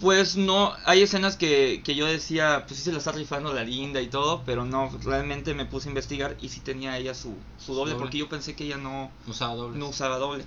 pues 0.00 0.36
no, 0.36 0.72
hay 0.86 1.02
escenas 1.02 1.36
que, 1.36 1.82
que 1.84 1.94
yo 1.94 2.06
decía, 2.06 2.64
pues 2.66 2.78
sí 2.78 2.84
se 2.84 2.92
la 2.92 2.98
está 2.98 3.12
rifando 3.12 3.52
la 3.52 3.62
linda 3.62 4.00
y 4.00 4.08
todo, 4.08 4.42
pero 4.46 4.64
no, 4.64 4.90
realmente 5.04 5.54
me 5.54 5.66
puse 5.66 5.88
a 5.88 5.90
investigar 5.90 6.36
y 6.40 6.48
sí 6.48 6.60
tenía 6.60 6.96
ella 6.98 7.14
su, 7.14 7.36
su 7.58 7.74
doble, 7.74 7.92
doble. 7.92 8.02
porque 8.04 8.18
yo 8.18 8.28
pensé 8.28 8.56
que 8.56 8.64
ella 8.64 8.78
no, 8.78 9.12
Usaba 9.26 9.54
doble. 9.54 9.78
no 9.78 9.88
usaba 9.90 10.16
doble. 10.18 10.44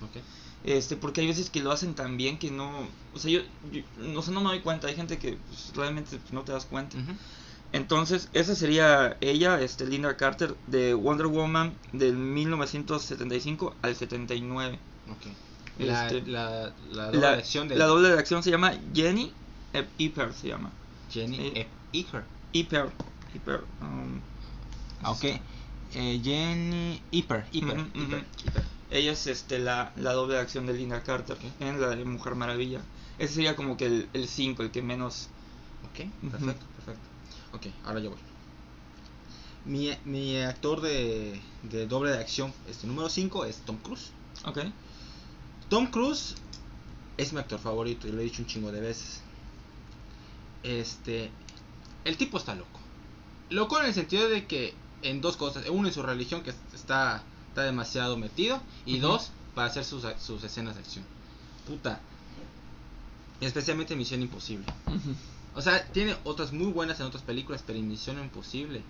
Este, 0.63 0.95
porque 0.97 1.21
hay 1.21 1.27
veces 1.27 1.51
que 1.51 1.61
lo 1.61 1.71
hacen 1.71 1.93
tan 1.93 2.17
bien 2.17 2.39
que 2.39 2.49
no, 2.49 2.87
o 3.13 3.19
sea, 3.19 3.29
yo, 3.29 3.41
yo 3.71 3.81
no, 3.97 4.23
sé, 4.23 4.31
no 4.31 4.41
me 4.41 4.49
doy 4.49 4.61
cuenta, 4.61 4.87
hay 4.87 4.95
gente 4.95 5.19
que 5.19 5.37
pues, 5.47 5.71
realmente 5.75 6.17
no 6.31 6.41
te 6.41 6.53
das 6.53 6.65
cuenta. 6.65 6.97
Ujú. 6.97 7.11
Entonces, 7.75 8.29
esa 8.33 8.55
sería 8.55 9.17
ella, 9.21 9.61
este, 9.61 9.85
Linda 9.85 10.15
Carter, 10.17 10.55
de 10.67 10.93
Wonder 10.93 11.27
Woman 11.27 11.73
del 11.93 12.15
1975 12.15 13.75
al 13.81 13.95
79. 13.95 14.79
Ok. 15.11 15.17
La, 15.79 16.07
Este, 16.07 16.21
la, 16.31 16.73
la 16.91 17.05
doble 17.07 17.19
La, 17.19 17.31
de 17.31 17.37
acción 17.37 17.67
de 17.67 17.75
la 17.75 17.85
doble 17.85 18.07
de 18.09 18.17
acción 18.19 18.41
se 18.43 18.49
llama 18.51 18.73
Jenny 18.93 19.31
Ep- 19.73 19.87
Epper, 19.99 20.33
se 20.33 20.47
llama. 20.47 20.71
Jenny 21.11 21.37
eh. 21.53 21.67
Epper. 21.93 22.23
um, 23.81 24.19
Ah, 25.03 25.11
Ok. 25.11 25.23
Eh, 25.95 26.21
Jenny. 26.23 27.01
Eaper. 27.11 27.45
ella 28.91 29.11
es 29.11 29.27
este, 29.27 29.59
la, 29.59 29.91
la 29.97 30.13
doble 30.13 30.35
de 30.35 30.41
acción 30.41 30.65
de 30.65 30.73
Linda 30.73 31.03
Carter 31.03 31.37
en 31.59 31.79
la 31.81 31.89
de 31.89 32.05
Mujer 32.05 32.35
Maravilla. 32.35 32.79
Ese 33.17 33.35
sería 33.35 33.55
como 33.55 33.77
que 33.77 34.07
el 34.13 34.27
5, 34.27 34.63
el, 34.63 34.71
que 34.71 34.81
menos... 34.81 35.27
Ok, 35.83 36.05
perfecto. 36.31 36.65
Ok, 37.55 37.67
ahora 37.85 37.99
yo 37.99 38.09
voy. 38.09 38.19
Mi, 39.65 39.91
mi 40.05 40.37
actor 40.41 40.81
de, 40.81 41.39
de 41.63 41.87
doble 41.87 42.11
de 42.11 42.19
acción, 42.19 42.53
este 42.69 42.85
número 42.85 43.09
5 43.09 43.45
es 43.45 43.57
Tom 43.59 43.77
Cruise. 43.77 44.11
Ok. 44.45 44.59
Tom 45.69 45.87
Cruise 45.87 46.35
es 47.17 47.33
mi 47.33 47.39
actor 47.39 47.59
favorito 47.59 48.07
y 48.07 48.11
lo 48.11 48.19
he 48.19 48.23
dicho 48.25 48.41
un 48.41 48.47
chingo 48.47 48.71
de 48.71 48.81
veces. 48.81 49.21
Este, 50.63 51.31
el 52.03 52.17
tipo 52.17 52.37
está 52.37 52.55
loco. 52.55 52.79
Loco 53.49 53.79
en 53.79 53.85
el 53.85 53.93
sentido 53.93 54.27
de 54.27 54.45
que 54.45 54.73
en 55.01 55.21
dos 55.21 55.37
cosas, 55.37 55.65
uno 55.69 55.87
en 55.87 55.93
su 55.93 56.03
religión 56.03 56.43
que 56.43 56.51
está 56.73 57.23
está 57.55 57.63
demasiado 57.63 58.17
metido 58.17 58.59
y 58.85 58.99
dos 58.99 59.31
para 59.53 59.67
hacer 59.67 59.85
sus, 59.85 60.03
sus 60.19 60.43
escenas 60.43 60.75
de 60.75 60.81
acción. 60.81 61.05
Puta. 61.65 62.01
Especialmente 63.39 63.95
Misión 63.95 64.21
Imposible. 64.21 64.65
O 65.55 65.61
sea, 65.61 65.85
tiene 65.91 66.15
otras 66.25 66.51
muy 66.53 66.71
buenas 66.71 66.99
en 66.99 67.05
otras 67.05 67.23
películas, 67.23 67.63
pero 67.65 67.79
en 67.79 67.87
Misión 67.87 68.19
Imposible. 68.19 68.81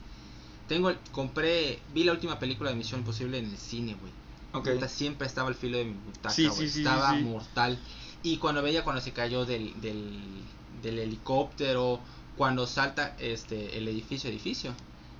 Tengo 0.67 0.89
el, 0.89 0.97
compré, 1.11 1.79
vi 1.93 2.03
la 2.03 2.11
última 2.11 2.39
película 2.39 2.71
de 2.71 2.75
Misión 2.75 3.01
Imposible 3.01 3.37
en 3.37 3.45
el 3.45 3.57
cine, 3.57 3.95
güey. 3.99 4.11
Ok. 4.53 4.73
puta, 4.73 4.87
siempre 4.87 5.27
estaba 5.27 5.49
al 5.49 5.55
filo 5.55 5.77
de 5.77 5.85
mi 5.85 5.93
butaca, 5.93 6.29
Sí, 6.31 6.47
güey. 6.47 6.57
sí, 6.59 6.69
sí, 6.69 6.79
estaba 6.79 7.13
mortal. 7.13 7.77
Y 8.23 8.37
cuando 8.37 8.61
veía 8.63 8.83
cuando 8.83 9.01
se 9.01 9.11
cayó 9.11 9.45
del, 9.45 9.79
del, 9.81 10.19
del 10.81 10.99
helicóptero, 10.99 11.99
cuando 12.37 12.65
salta 12.65 13.15
este 13.19 13.77
el 13.77 13.87
edificio 13.87 14.29
edificio, 14.29 14.73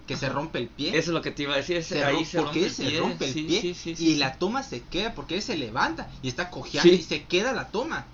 que 0.07 0.17
se 0.17 0.29
rompe 0.29 0.57
el 0.59 0.67
pie. 0.69 0.89
Eso 0.97 1.11
es 1.11 1.13
lo 1.15 1.21
que 1.21 1.31
te 1.31 1.43
iba 1.43 1.53
a 1.53 1.57
decir. 1.57 1.83
se 1.83 2.03
ahí 2.03 2.15
rompe, 2.15 2.29
se 2.29 2.37
porque 2.39 2.59
rompe 2.59 2.65
el 2.65 2.71
se 2.71 2.83
pie. 2.85 2.99
rompe 2.99 3.25
el 3.27 3.33
pie 3.33 3.61
sí, 3.61 3.73
sí, 3.95 3.95
y 3.99 4.15
la 4.15 4.35
toma 4.37 4.63
se 4.63 4.81
queda 4.81 5.13
porque 5.13 5.35
él 5.35 5.41
se 5.43 5.57
levanta 5.57 6.09
y 6.23 6.27
está 6.27 6.49
cojeando 6.49 6.91
y 6.91 7.01
se 7.03 7.23
queda 7.25 7.53
la 7.53 7.67
toma. 7.67 8.05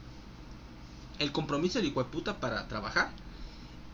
El 1.19 1.31
compromiso 1.31 1.79
del 1.79 1.88
hijo 1.89 2.03
de 2.03 2.09
puta 2.09 2.39
para 2.39 2.67
trabajar. 2.67 3.11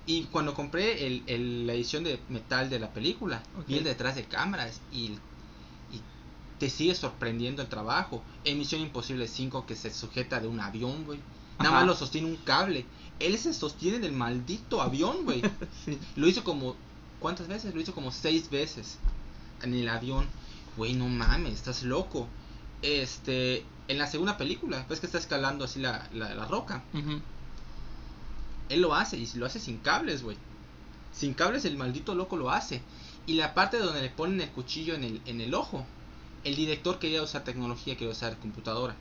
Y 0.07 0.23
cuando 0.23 0.53
compré 0.55 1.05
el, 1.05 1.23
el- 1.27 1.67
la 1.67 1.73
edición 1.73 2.03
de 2.03 2.19
metal 2.29 2.69
de 2.69 2.79
la 2.79 2.91
película, 2.93 3.43
Ok. 3.59 3.67
vi 3.67 3.77
el 3.77 3.83
detrás 3.83 4.15
de 4.15 4.23
cámaras 4.23 4.79
y, 4.91 5.11
y 5.91 6.01
te 6.59 6.69
sigue 6.69 6.95
sorprendiendo 6.95 7.61
el 7.61 7.67
trabajo. 7.67 8.23
En 8.45 8.57
Misión 8.57 8.81
Imposible 8.81 9.27
5 9.27 9.65
que 9.67 9.75
se 9.75 9.93
sujeta 9.93 10.39
de 10.39 10.47
un 10.47 10.59
avión, 10.61 11.03
güey. 11.05 11.19
Nada 11.59 11.71
más 11.71 11.85
lo 11.85 11.95
sostiene 11.95 12.27
un 12.27 12.37
cable. 12.37 12.85
Él 13.19 13.37
se 13.37 13.53
sostiene 13.53 13.99
del 13.99 14.13
maldito 14.13 14.81
avión, 14.81 15.25
güey. 15.25 15.41
Sí. 15.85 15.97
Lo 16.15 16.27
hizo 16.27 16.43
como. 16.43 16.75
¿Cuántas 17.19 17.47
veces? 17.47 17.73
Lo 17.75 17.81
hizo 17.81 17.93
como 17.93 18.11
seis 18.11 18.49
veces. 18.49 18.99
En 19.61 19.73
el 19.73 19.89
avión. 19.89 20.25
Güey, 20.77 20.93
no 20.93 21.07
mames, 21.09 21.53
estás 21.53 21.83
loco. 21.83 22.27
Este. 22.81 23.65
En 23.87 23.97
la 23.97 24.07
segunda 24.07 24.37
película, 24.37 24.85
ves 24.89 24.99
que 24.99 25.05
está 25.05 25.17
escalando 25.17 25.65
así 25.65 25.79
la, 25.79 26.07
la, 26.13 26.33
la 26.35 26.45
roca. 26.45 26.83
Él 28.69 28.81
lo 28.81 28.93
hace 28.93 29.17
y 29.17 29.27
lo 29.35 29.45
hace 29.45 29.59
sin 29.59 29.77
cables, 29.77 30.23
güey. 30.23 30.37
Sin 31.11 31.33
cables 31.33 31.65
el 31.65 31.77
maldito 31.77 32.15
loco 32.15 32.37
lo 32.37 32.51
hace. 32.51 32.81
Y 33.25 33.33
la 33.33 33.53
parte 33.53 33.77
donde 33.77 34.01
le 34.01 34.09
ponen 34.09 34.41
el 34.41 34.49
cuchillo 34.49 34.95
en 34.95 35.03
el, 35.03 35.21
en 35.25 35.41
el 35.41 35.53
ojo. 35.53 35.85
El 36.43 36.55
director 36.55 36.99
quería 36.99 37.21
usar 37.21 37.43
tecnología, 37.43 37.95
quería 37.95 38.11
usar 38.11 38.37
computadora. 38.37 38.95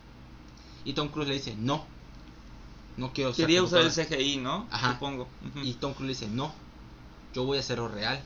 Y 0.85 0.95
Tom 0.95 1.09
Cruise 1.09 1.29
le 1.29 1.35
dice, 1.35 1.55
no. 1.57 1.85
No 2.97 3.13
quiero 3.13 3.31
usar 3.31 3.45
Quería 3.47 3.63
usar 3.63 3.81
el 3.81 3.87
computadora". 3.87 4.17
CGI, 4.17 4.37
¿no? 4.39 4.67
Ajá. 4.71 4.93
Supongo. 4.95 5.29
Y 5.63 5.75
Tom 5.75 5.93
Cruise 5.95 6.21
le 6.21 6.27
dice, 6.27 6.29
no, 6.29 6.53
yo 7.35 7.45
voy 7.45 7.59
a 7.59 7.61
hacerlo 7.61 7.89
real. 7.89 8.23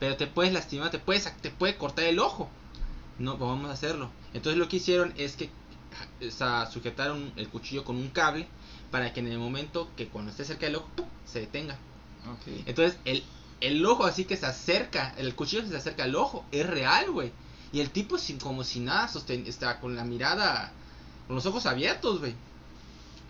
Pero 0.00 0.16
te 0.16 0.26
puedes 0.26 0.52
lastimar, 0.52 0.90
te 0.90 0.98
puedes, 0.98 1.32
te 1.40 1.50
puede 1.50 1.76
cortar 1.76 2.04
el 2.04 2.18
ojo. 2.18 2.48
No, 3.18 3.36
vamos 3.36 3.68
a 3.70 3.72
hacerlo. 3.72 4.10
Entonces 4.32 4.58
lo 4.58 4.68
que 4.68 4.76
hicieron 4.76 5.12
es 5.16 5.36
que 5.36 5.50
o 6.26 6.30
sea, 6.30 6.66
sujetaron 6.66 7.32
el 7.36 7.48
cuchillo 7.48 7.84
con 7.84 7.96
un 7.96 8.08
cable 8.08 8.46
para 8.90 9.12
que 9.12 9.20
en 9.20 9.28
el 9.28 9.38
momento 9.38 9.90
que 9.96 10.08
cuando 10.08 10.30
esté 10.30 10.44
cerca 10.44 10.66
del 10.66 10.76
ojo, 10.76 10.88
¡pum! 10.96 11.06
se 11.26 11.40
detenga. 11.40 11.76
Entonces 12.66 12.98
el, 13.04 13.22
el 13.60 13.84
ojo 13.86 14.04
así 14.06 14.24
que 14.24 14.36
se 14.36 14.46
acerca, 14.46 15.14
el 15.18 15.34
cuchillo 15.34 15.62
que 15.62 15.68
se 15.68 15.76
acerca 15.76 16.04
al 16.04 16.14
ojo, 16.16 16.44
es 16.52 16.66
real, 16.66 17.10
güey. 17.10 17.32
Y 17.72 17.80
el 17.80 17.90
tipo 17.90 18.16
sin, 18.18 18.38
como 18.38 18.64
si 18.64 18.80
nada, 18.80 19.08
sosten- 19.08 19.46
está 19.46 19.78
con 19.80 19.94
la 19.94 20.04
mirada, 20.04 20.72
con 21.26 21.36
los 21.36 21.44
ojos 21.46 21.66
abiertos, 21.66 22.20
güey. 22.20 22.34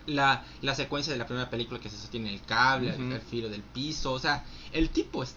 La, 0.06 0.44
la 0.62 0.74
secuencia 0.74 1.12
de 1.12 1.18
la 1.18 1.26
primera 1.26 1.50
película 1.50 1.80
que 1.80 1.90
se 1.90 1.98
sostiene 1.98 2.32
el 2.32 2.40
cable, 2.42 2.92
al, 2.92 3.20
filo 3.20 3.50
del 3.50 3.62
piso, 3.62 4.12
o 4.12 4.18
sea, 4.18 4.44
el 4.72 4.88
tipo 4.90 5.22
es- 5.22 5.34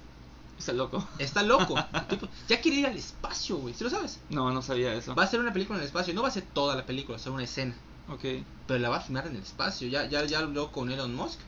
Está 0.58 0.72
loco. 0.74 1.06
está 1.18 1.42
loco. 1.42 1.76
El 1.94 2.08
tipo 2.08 2.30
ya 2.48 2.62
quiere 2.62 2.78
ir 2.78 2.86
al 2.86 2.96
espacio, 2.96 3.58
güey, 3.58 3.74
¿sí 3.74 3.84
lo 3.84 3.90
sabes? 3.90 4.20
No, 4.30 4.52
no 4.54 4.62
sabía 4.62 4.94
eso. 4.94 5.16
Va 5.16 5.24
a 5.24 5.28
ser 5.28 5.40
una 5.40 5.52
película 5.52 5.78
en 5.78 5.82
el 5.82 5.88
espacio, 5.88 6.14
no 6.14 6.22
va 6.22 6.28
a 6.28 6.32
ser 6.32 6.44
toda 6.44 6.76
la 6.76 6.86
película, 6.86 7.18
va 7.18 7.20
a 7.20 7.24
ser 7.24 7.32
una 7.34 7.44
escena, 7.44 7.76
Ok. 8.12 8.26
pero 8.68 8.80
la 8.80 8.90
va 8.90 8.98
a 8.98 9.02
filmar 9.02 9.28
en 9.28 9.36
el 9.36 9.42
espacio. 9.42 9.88
Ya, 9.88 10.08
ya, 10.10 10.24
ya 10.26 10.40
habló 10.40 10.72
con 10.72 10.92
Elon 10.92 11.14
Musk 11.16 11.40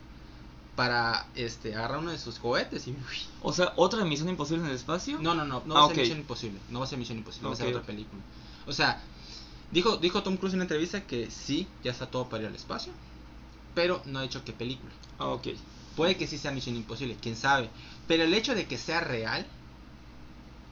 para 0.76 1.26
este 1.36 1.74
agarrar 1.74 1.98
uno 2.00 2.10
de 2.10 2.18
sus 2.18 2.38
cohetes 2.38 2.86
y 2.88 2.96
O 3.42 3.52
sea, 3.52 3.72
otra 3.76 4.04
misión 4.04 4.28
imposible 4.28 4.64
en 4.64 4.70
el 4.70 4.76
espacio. 4.76 5.18
No, 5.20 5.34
no, 5.34 5.44
no, 5.44 5.62
no 5.66 5.76
Ah, 5.76 5.80
va 5.80 5.84
a 5.86 5.88
ser. 5.88 5.98
Misión 5.98 6.18
Imposible. 6.18 6.58
No 6.70 6.80
va 6.80 6.84
a 6.84 6.88
ser 6.88 6.98
Misión 6.98 7.18
Imposible, 7.18 7.48
va 7.48 7.54
a 7.54 7.56
ser 7.56 7.68
otra 7.68 7.82
película. 7.82 8.20
O 8.66 8.72
sea, 8.72 9.00
dijo, 9.70 9.96
dijo 9.98 10.22
Tom 10.22 10.36
Cruise 10.36 10.54
en 10.54 10.58
una 10.58 10.64
entrevista 10.64 11.02
que 11.06 11.30
sí, 11.30 11.68
ya 11.84 11.90
está 11.92 12.06
todo 12.10 12.28
para 12.28 12.42
ir 12.44 12.48
al 12.48 12.54
espacio, 12.56 12.92
pero 13.74 14.02
no 14.06 14.18
ha 14.18 14.22
dicho 14.22 14.42
qué 14.44 14.52
película. 14.52 14.92
Ah, 15.18 15.28
ok. 15.28 15.48
Puede 15.96 16.16
que 16.16 16.26
sí 16.26 16.38
sea 16.38 16.50
Misión 16.50 16.74
Imposible, 16.76 17.16
quién 17.20 17.36
sabe. 17.36 17.70
Pero 18.08 18.24
el 18.24 18.34
hecho 18.34 18.54
de 18.54 18.66
que 18.66 18.78
sea 18.78 19.00
real 19.00 19.46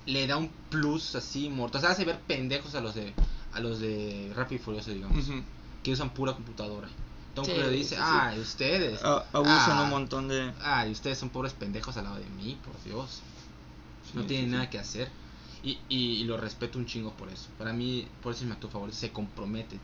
le 0.07 0.27
da 0.27 0.37
un 0.37 0.49
plus 0.69 1.15
así 1.15 1.49
mortal. 1.49 1.79
O 1.79 1.83
sea, 1.83 1.91
hace 1.93 2.05
ver 2.05 2.19
pendejos 2.21 2.75
a 2.75 2.81
los 2.81 2.95
de 2.95 3.15
a 3.53 3.61
los 3.61 3.79
de 3.81 4.33
Rápido 4.35 4.61
y 4.61 4.65
Furioso, 4.65 4.91
digamos, 4.91 5.29
Ujú. 5.29 5.43
Que 5.83 5.93
usan 5.93 6.11
pura 6.11 6.33
computadora. 6.35 6.89
Tom 7.35 7.45
Sí, 7.45 7.53
Cruise 7.53 7.71
dice, 7.71 7.89
sí, 7.91 7.95
sí. 7.97 8.01
ah, 8.05 8.35
ustedes. 8.41 9.01
Ah, 9.03 9.25
abusan 9.33 9.79
Ah. 9.79 9.83
un 9.85 9.91
montón 9.91 10.29
de. 10.29 10.53
Ah, 10.63 10.87
y 10.87 10.93
ustedes 10.93 11.19
son 11.19 11.31
pobres 11.31 11.53
pendejos 11.55 11.97
al 11.97 12.05
lado 12.05 12.17
de 12.17 12.27
mí, 12.27 12.59
por 12.65 12.75
Dios. 12.85 13.21
No 14.15 14.25
tienen 14.25 14.47
sí, 14.47 14.51
sí. 14.51 14.57
nada 14.57 14.71
que 14.71 14.79
hacer. 14.79 15.11
Y, 15.63 15.79
y, 15.89 15.97
y 16.21 16.25
lo 16.25 16.37
respeto 16.37 16.79
un 16.79 16.87
chingo 16.87 17.13
por 17.13 17.29
eso. 17.31 17.49
Para 17.57 17.73
mí, 17.73 18.07
por 18.23 18.33
eso 18.33 18.43
es 18.43 18.47
mi 18.49 18.53
actor 18.53 18.71
favorito. 18.71 18.99
Se 18.99 19.13
compromete. 19.13 19.79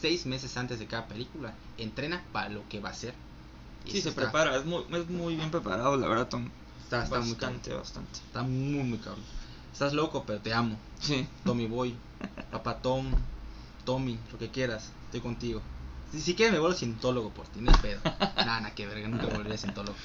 Seis 0.00 0.24
meses 0.26 0.56
antes 0.56 0.78
de 0.78 0.86
cada 0.86 1.06
película, 1.06 1.54
entrena 1.76 2.22
para 2.32 2.48
lo 2.48 2.66
que 2.68 2.80
va 2.80 2.88
a 2.90 2.92
hacer. 2.92 3.14
Y 3.84 3.90
Sí, 3.90 4.00
se 4.00 4.08
está- 4.10 4.22
prepara. 4.22 4.56
Es 4.56 4.64
muy, 4.64 4.84
es 4.92 5.08
muy 5.10 5.36
bien 5.36 5.50
preparado, 5.50 5.96
la 5.98 6.08
verdad, 6.08 6.28
Tom. 6.28 6.48
Está, 6.82 7.04
está 7.04 7.20
muy 7.20 7.34
cabrón. 7.34 7.56
bastante, 7.58 7.74
bastante. 7.74 8.18
Está 8.26 8.42
muy, 8.42 8.82
muy 8.84 8.98
cabrón. 8.98 9.22
Estás 9.72 9.92
loco, 9.92 10.24
pero 10.26 10.40
te 10.40 10.54
amo. 10.54 10.78
Sí. 11.00 11.26
Tommy 11.44 11.66
Boy, 11.66 11.94
Papá 12.50 12.78
Tom, 12.78 13.10
Tommy, 13.84 14.18
lo 14.32 14.38
que 14.38 14.50
quieras. 14.50 14.90
Estoy 15.06 15.20
contigo. 15.20 15.60
Si, 16.12 16.20
si 16.20 16.34
quieres, 16.34 16.52
me 16.52 16.60
vuelvo 16.60 16.76
cientólogo 16.76 17.30
por 17.30 17.46
ti. 17.48 17.60
No 17.60 17.70
es 17.72 17.78
pedo. 17.78 18.00
Nada, 18.04 18.60
nada 18.60 18.74
que 18.74 18.86
verga. 18.86 19.08
Nunca 19.08 19.26
volveré 19.26 19.58
cientólogo. 19.58 19.96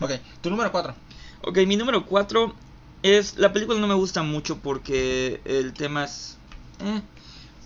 Ok, 0.00 0.12
tu 0.42 0.50
número 0.50 0.70
4. 0.72 0.94
Ok, 1.42 1.58
mi 1.66 1.76
número 1.76 2.04
4 2.06 2.54
es. 3.02 3.36
La 3.38 3.52
película 3.52 3.78
no 3.80 3.86
me 3.86 3.94
gusta 3.94 4.22
mucho 4.22 4.58
porque 4.58 5.40
el 5.44 5.72
tema 5.72 6.04
es. 6.04 6.36
eh, 6.80 7.00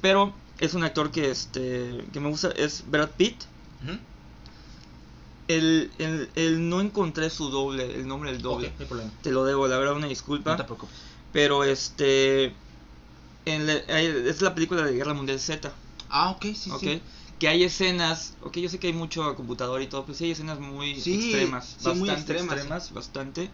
pero 0.01 0.33
es 0.59 0.75
un 0.75 0.85
actor 0.85 1.11
que 1.11 1.31
este 1.31 2.05
que 2.13 2.21
me 2.21 2.29
gusta. 2.29 2.51
Es 2.51 2.85
Brad 2.89 3.11
Pitt. 3.11 3.43
El, 5.49 5.91
el, 5.99 6.31
el 6.37 6.69
no 6.69 6.81
encontré 6.81 7.29
su 7.29 7.51
doble, 7.51 7.95
el 7.97 8.07
nombre 8.07 8.33
del 8.33 8.41
doble. 8.43 8.69
Ok, 8.69 8.75
no 8.75 8.81
hay 8.81 8.87
problema. 8.87 9.11
Te 9.23 9.33
lo 9.33 9.45
debo, 9.45 9.67
la 9.67 9.77
verdad, 9.77 9.97
una 9.97 10.07
disculpa. 10.07 10.53
No 10.53 10.57
te 10.57 10.65
preocupes. 10.65 10.95
Pero 11.33 11.65
este. 11.65 12.55
En 13.45 13.67
la- 13.67 13.75
es 13.75 14.41
la 14.41 14.55
película 14.55 14.83
de 14.83 14.93
Guerra 14.95 15.15
Mundial 15.15 15.41
Z. 15.41 15.73
Ah, 16.09 16.31
ok, 16.31 16.43
sí, 16.55 16.71
sí. 16.79 17.01
Que 17.39 17.49
hay 17.49 17.65
escenas, 17.65 18.35
ok, 18.41 18.57
yo 18.59 18.69
sé 18.69 18.79
que 18.79 18.87
hay 18.89 18.93
mucho 18.93 19.35
computador 19.35 19.83
y 19.83 19.89
todo, 19.89 20.05
pero 20.05 20.17
sí 20.17 20.25
hay 20.27 20.31
escenas 20.31 20.61
muy 20.61 21.01
Sí, 21.01 21.15
extremas, 21.15 21.77
sí, 21.79 21.85
bastante 21.85 22.03
muy 22.03 22.11
extremas. 22.11 22.55
extremas, 22.55 22.93
bastante. 22.93 23.51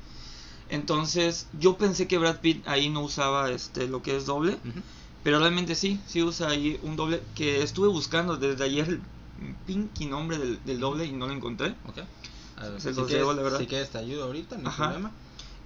Entonces, 0.69 1.47
yo 1.53 1.79
pensé 1.79 2.07
que 2.07 2.19
Brad 2.19 2.41
Pitt 2.41 2.67
ahí 2.69 2.91
no 2.91 3.01
usaba 3.01 3.51
este 3.51 3.87
lo 3.89 4.03
que 4.03 4.17
es 4.17 4.27
doble, 4.27 4.59
pero 5.23 5.39
realmente 5.39 5.75
sí, 5.75 6.01
sí 6.07 6.23
usa 6.23 6.49
ahí 6.51 6.79
un 6.83 6.97
doble 6.97 7.23
que 7.35 7.63
estuve 7.63 7.89
buscando 7.89 8.37
desde 8.37 8.65
ayer 8.65 8.87
el 8.89 9.01
pinky 9.67 10.05
nombre 10.07 10.37
del, 10.37 10.63
del 10.65 10.81
doble 10.81 11.07
y 11.07 11.13
no 11.13 11.27
lo 11.27 11.33
encontré. 11.33 11.75
Ok. 11.87 11.99
A 12.57 12.69
ver, 12.69 12.81
Se 12.81 12.91
si, 12.91 12.97
los 12.97 13.07
quieres, 13.07 13.23
debo, 13.23 13.33
la 13.33 13.43
verdad. 13.43 13.59
si 13.61 13.67
quieres 13.67 13.91
te 13.91 13.99
ayudo 13.99 14.25
ahorita, 14.25 14.57
no 14.59 14.63
hay 14.63 14.67
Ajá. 14.69 14.87
problema. 14.89 15.13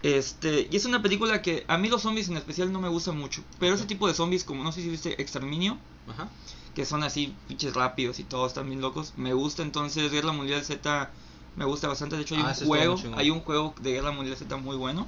Este, 0.03 0.69
y 0.71 0.77
es 0.77 0.85
una 0.85 1.01
película 1.01 1.43
que 1.43 1.65
a 1.69 1.79
mí 1.79 1.89
los 1.89 2.03
zombies 2.03 2.29
en 2.29 2.37
especial 2.37 2.73
no 2.73 2.81
me 2.81 2.89
gustan 2.89 3.17
mucho, 3.19 3.43
pero 3.61 3.75
ese 3.77 3.85
tipo 3.85 4.09
de 4.09 4.15
zombies 4.15 4.43
como 4.45 4.65
no 4.65 4.73
sé 4.73 4.83
si 4.83 4.89
viste 4.89 5.21
Exterminio, 5.23 5.79
Ajá. 6.09 6.29
que 6.75 6.85
son 6.85 7.05
así 7.05 7.35
pinches 7.47 7.75
rápidos 7.75 8.19
y 8.19 8.25
todos 8.25 8.53
también 8.55 8.81
locos. 8.81 9.13
Me 9.17 9.33
gusta 9.33 9.63
entonces 9.63 10.11
Guerra 10.11 10.33
Mundial 10.33 10.65
Z, 10.65 11.11
me 11.57 11.65
gusta 11.65 11.87
bastante. 11.87 12.17
De 12.17 12.23
hecho, 12.23 12.35
hay 12.35 12.43
Ah, 12.43 12.55
un 12.61 12.67
juego, 12.67 12.97
hay 13.17 13.31
un 13.31 13.41
juego 13.41 13.75
de 13.81 13.93
Guerra 13.93 14.11
Mundial 14.11 14.37
Z 14.37 14.57
muy 14.57 14.77
bueno, 14.77 15.07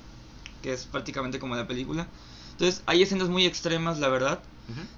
que 0.62 0.72
es 0.72 0.84
prácticamente 0.84 1.40
como 1.40 1.56
la 1.56 1.66
película. 1.66 2.06
Entonces, 2.52 2.82
hay 2.86 3.02
escenas 3.02 3.28
muy 3.28 3.46
extremas, 3.46 3.98
la 3.98 4.08
verdad. 4.08 4.40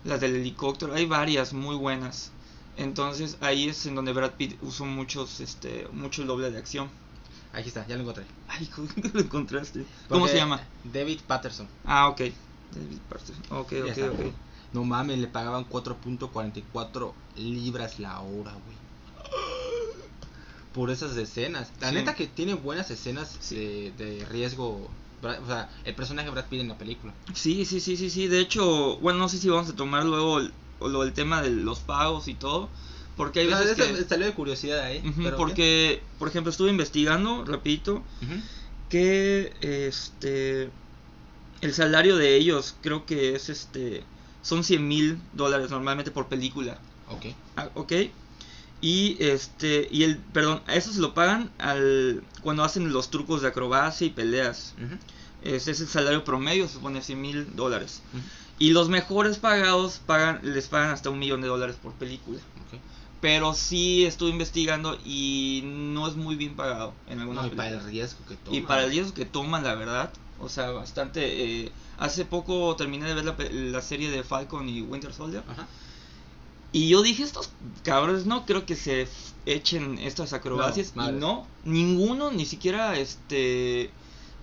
Las 0.04 0.20
del 0.20 0.36
helicóptero, 0.36 0.92
hay 0.94 1.06
varias 1.06 1.52
muy 1.54 1.74
buenas. 1.74 2.30
Entonces, 2.76 3.38
ahí 3.40 3.68
es 3.68 3.86
en 3.86 3.94
donde 3.94 4.12
Brad 4.12 4.32
Pitt 4.32 4.58
usó 4.62 4.84
muchos, 4.84 5.40
este, 5.40 5.88
mucho 5.92 6.20
el 6.20 6.28
doble 6.28 6.50
de 6.50 6.58
acción. 6.58 6.88
Aquí 7.56 7.68
está, 7.68 7.86
ya 7.86 7.94
lo 7.96 8.02
encontré. 8.02 8.24
Ay, 8.48 8.66
¿cómo 8.66 8.86
lo 9.14 9.20
encontraste? 9.20 9.84
¿Cómo 10.08 10.20
Porque 10.20 10.32
se 10.32 10.38
llama? 10.38 10.60
David 10.84 11.20
Patterson. 11.26 11.66
Ah, 11.84 12.08
ok. 12.08 12.18
David 12.20 12.98
Paterson. 13.08 13.42
Ok, 13.50 13.72
ok, 13.82 13.88
está. 13.88 14.06
ok. 14.10 14.32
No 14.72 14.84
mames, 14.84 15.18
le 15.18 15.26
pagaban 15.26 15.64
4.44 15.68 17.12
libras 17.36 17.98
la 17.98 18.20
hora, 18.20 18.52
güey. 18.52 18.76
Por 20.74 20.90
esas 20.90 21.16
escenas. 21.16 21.70
La 21.80 21.88
Sí. 21.88 21.94
neta 21.94 22.14
que 22.14 22.26
tiene 22.26 22.54
buenas 22.54 22.90
escenas 22.90 23.36
Sí. 23.40 23.56
de, 23.56 23.92
de 23.96 24.24
riesgo. 24.26 24.90
O 25.22 25.46
sea, 25.46 25.70
el 25.84 25.94
personaje 25.94 26.28
Brad 26.28 26.44
Pitt 26.44 26.60
en 26.60 26.68
la 26.68 26.76
película. 26.76 27.14
Sí, 27.32 27.64
sí, 27.64 27.80
sí, 27.80 27.96
sí, 27.96 28.10
sí. 28.10 28.28
De 28.28 28.38
hecho, 28.40 28.98
bueno, 28.98 29.18
no 29.18 29.28
sé 29.30 29.38
si 29.38 29.48
vamos 29.48 29.70
a 29.70 29.74
tomar 29.74 30.04
luego 30.04 30.38
el, 30.40 30.52
o 30.78 30.88
lo 30.88 31.00
del 31.02 31.14
tema 31.14 31.40
de 31.40 31.50
los 31.50 31.78
pagos 31.80 32.28
y 32.28 32.34
todo. 32.34 32.68
Porque 33.16 33.40
hay 33.40 33.46
veces 33.46 33.76
que... 33.76 34.04
Salió 34.04 34.26
de 34.26 34.34
curiosidad 34.34 34.80
ahí. 34.80 35.02
Pero 35.16 35.36
porque, 35.36 36.02
por 36.18 36.28
ejemplo, 36.28 36.50
estuve 36.50 36.70
investigando, 36.70 37.44
repito, 37.44 38.02
que 38.88 39.52
este 39.60 40.70
el 41.62 41.72
salario 41.72 42.16
de 42.16 42.36
ellos 42.36 42.76
creo 42.82 43.06
que 43.06 43.34
es 43.34 43.48
este 43.48 44.04
son 44.42 44.62
100 44.62 44.86
mil 44.86 45.18
dólares 45.32 45.70
normalmente 45.70 46.10
por 46.10 46.28
película 46.28 46.78
Ok. 47.08 47.26
Ah, 47.56 47.70
ok 47.74 47.92
y 48.80 49.16
este 49.18 49.88
y 49.90 50.04
el 50.04 50.18
perdón 50.18 50.60
a 50.66 50.76
eso 50.76 50.92
se 50.92 51.00
lo 51.00 51.14
pagan 51.14 51.50
al 51.58 52.22
cuando 52.42 52.62
hacen 52.62 52.92
los 52.92 53.10
trucos 53.10 53.40
de 53.40 53.48
acrobacia 53.48 54.06
y 54.06 54.10
peleas 54.10 54.74
ese 55.54 55.70
es 55.70 55.80
el 55.80 55.88
salario 55.88 56.24
promedio 56.24 56.66
se 56.66 56.74
supone 56.74 57.02
100 57.02 57.20
mil 57.20 57.56
dólares. 57.56 58.02
Y 58.58 58.70
los 58.70 58.88
mejores 58.88 59.38
pagados 59.38 60.00
pagan, 60.04 60.40
les 60.42 60.66
pagan 60.66 60.90
hasta 60.90 61.10
un 61.10 61.18
millón 61.18 61.40
de 61.42 61.48
dólares 61.48 61.76
por 61.80 61.92
película. 61.92 62.40
Pero 63.20 63.54
sí 63.54 64.04
estuve 64.04 64.30
investigando 64.30 64.98
y 65.04 65.62
no 65.64 66.06
es 66.06 66.16
muy 66.16 66.36
bien 66.36 66.54
pagado 66.54 66.92
en 67.08 67.20
algunas 67.20 67.46
No, 67.46 67.52
y 67.52 67.56
para 67.56 67.70
el 67.70 67.82
riesgo 67.84 68.18
que 68.28 68.36
toma. 68.36 68.56
Y 68.56 68.60
para 68.60 68.84
el 68.84 68.90
riesgo 68.90 69.14
que 69.14 69.24
toman, 69.24 69.64
la 69.64 69.74
verdad. 69.74 70.12
O 70.38 70.48
sea, 70.50 70.70
bastante. 70.70 71.64
eh, 71.64 71.72
hace 71.98 72.24
poco 72.26 72.76
terminé 72.76 73.06
de 73.06 73.14
ver 73.14 73.24
la, 73.24 73.34
la 73.50 73.80
serie 73.80 74.10
de 74.10 74.22
Falcon 74.22 74.68
y 74.68 74.82
Winter 74.82 75.12
Soldier. 75.14 75.42
Ajá. 75.48 75.66
Y 76.72 76.88
yo 76.88 77.00
dije, 77.02 77.22
estos 77.22 77.50
cabrones 77.84 78.26
no 78.26 78.44
creo 78.44 78.66
que 78.66 78.76
se 78.76 79.08
echen 79.46 79.98
estas 79.98 80.34
acrobacias. 80.34 80.94
No, 80.94 81.08
y 81.08 81.12
no, 81.12 81.46
ninguno, 81.64 82.30
ni 82.32 82.44
siquiera 82.44 82.98
este. 82.98 83.90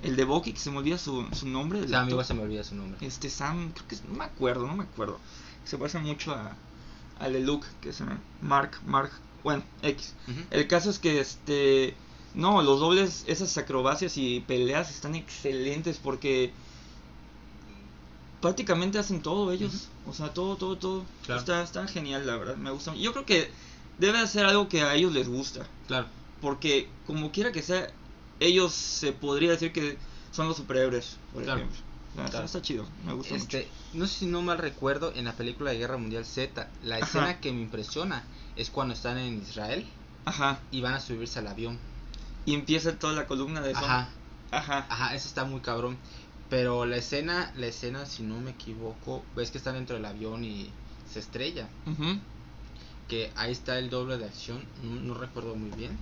El 0.02 0.16
de 0.18 0.24
Bucky, 0.26 0.52
que 0.54 0.60
se 0.60 0.72
me 0.72 0.80
olvida 0.80 0.98
su, 0.98 1.26
su 1.32 1.48
nombre. 1.48 1.80
actor. 1.82 1.96
amigo, 1.96 2.24
se 2.24 2.34
me 2.34 2.42
olvida 2.42 2.64
su 2.64 2.76
nombre. 2.76 2.98
Este 3.06 3.30
Sam, 3.30 3.72
creo 3.72 3.88
que 3.88 3.96
es- 3.96 4.04
no 4.04 4.16
me 4.16 4.26
acuerdo, 4.26 4.66
no 4.68 4.76
me 4.76 4.84
acuerdo. 4.84 5.20
Se 5.64 5.78
parece 5.78 6.00
mucho 6.00 6.34
a 6.34 6.56
al 7.20 7.34
de 7.34 7.40
Luke, 7.42 7.68
que 7.82 7.90
es 7.90 8.02
eh, 8.02 8.06
Mark, 8.42 8.80
Mark, 8.86 9.12
bueno, 9.44 9.64
X. 9.82 10.14
El 10.52 10.68
caso 10.68 10.90
es 10.90 11.00
que 11.00 11.20
este 11.20 11.96
no, 12.34 12.62
los 12.64 12.80
dobles, 12.80 13.24
esas 13.28 13.56
acrobacias 13.58 14.18
y 14.18 14.40
peleas 14.42 14.90
están 14.90 15.14
excelentes 15.16 15.98
porque 16.02 16.52
prácticamente 18.42 19.00
hacen 19.00 19.22
todo 19.22 19.52
ellos, 19.52 19.88
o 20.08 20.14
sea, 20.14 20.34
todo, 20.34 20.58
todo, 20.58 20.78
todo. 20.78 21.06
Claro. 21.26 21.40
Está, 21.40 21.64
está 21.64 21.88
genial, 21.88 22.26
la 22.26 22.36
verdad, 22.38 22.56
me 22.58 22.72
gusta. 22.72 22.94
Yo 22.96 23.14
creo 23.14 23.26
que 23.26 23.50
debe 24.00 24.20
de 24.20 24.28
ser 24.28 24.46
algo 24.46 24.68
que 24.68 24.82
a 24.82 24.96
ellos 24.96 25.14
les 25.14 25.30
gusta, 25.30 25.66
Claro. 25.88 26.08
porque 26.42 26.90
como 27.06 27.32
quiera 27.32 27.52
que 27.52 27.62
sea, 27.62 27.90
ellos 28.40 28.74
se 28.74 29.14
podría 29.14 29.52
decir 29.52 29.72
que 29.72 29.98
son 30.32 30.48
los 30.48 30.58
superhéroes, 30.58 31.18
por 31.34 31.44
Claro. 31.44 31.60
ejemplo. 31.60 31.80
Está 32.16 32.62
chido, 32.62 32.86
me 33.06 33.14
gusta 33.14 33.34
mucho. 33.34 33.58
Este, 33.58 33.72
no 33.94 34.06
sé 34.06 34.20
si 34.20 34.26
no 34.28 34.42
mal 34.42 34.60
recuerdo, 34.60 35.12
en 35.16 35.26
la 35.26 35.34
película 35.34 35.72
de 35.72 35.80
Guerra 35.80 35.98
Mundial 35.98 36.26
Z, 36.26 36.70
la 36.84 36.98
Ajá. 36.98 37.06
escena 37.06 37.40
que 37.40 37.52
me 37.52 37.62
impresiona 37.62 38.24
es 38.56 38.70
cuando 38.70 38.94
están 38.94 39.18
en 39.18 39.42
Israel 39.42 39.86
Ajá. 40.26 40.60
y 40.72 40.82
van 40.82 40.94
a 40.94 41.00
subirse 41.00 41.40
al 41.40 41.48
avión. 41.48 41.80
Y 42.46 42.54
empieza 42.54 43.00
toda 43.00 43.14
la 43.14 43.26
columna 43.26 43.62
de 43.62 43.72
eso. 43.72 43.80
Ajá, 43.80 44.10
Ajá. 44.52 44.86
ajá, 44.90 45.16
eso 45.16 45.28
está 45.28 45.44
muy 45.46 45.62
cabrón. 45.62 45.98
Pero 46.50 46.86
la 46.86 46.98
escena, 46.98 47.52
la 47.58 47.66
escena, 47.68 48.06
si 48.06 48.22
no 48.22 48.40
me 48.40 48.52
equivoco, 48.52 49.24
ves 49.36 49.50
que 49.50 49.58
están 49.58 49.74
dentro 49.74 49.96
del 49.96 50.06
avión 50.06 50.44
y 50.44 50.70
se 51.12 51.20
estrella. 51.20 51.68
Ujú. 51.88 52.20
Que 53.08 53.32
ahí 53.36 53.52
está 53.52 53.80
el 53.80 53.90
doble 53.90 54.18
de 54.18 54.26
acción, 54.26 54.64
no, 54.84 54.96
no 55.02 55.14
recuerdo 55.16 55.56
muy 55.56 55.72
bien. 55.72 55.98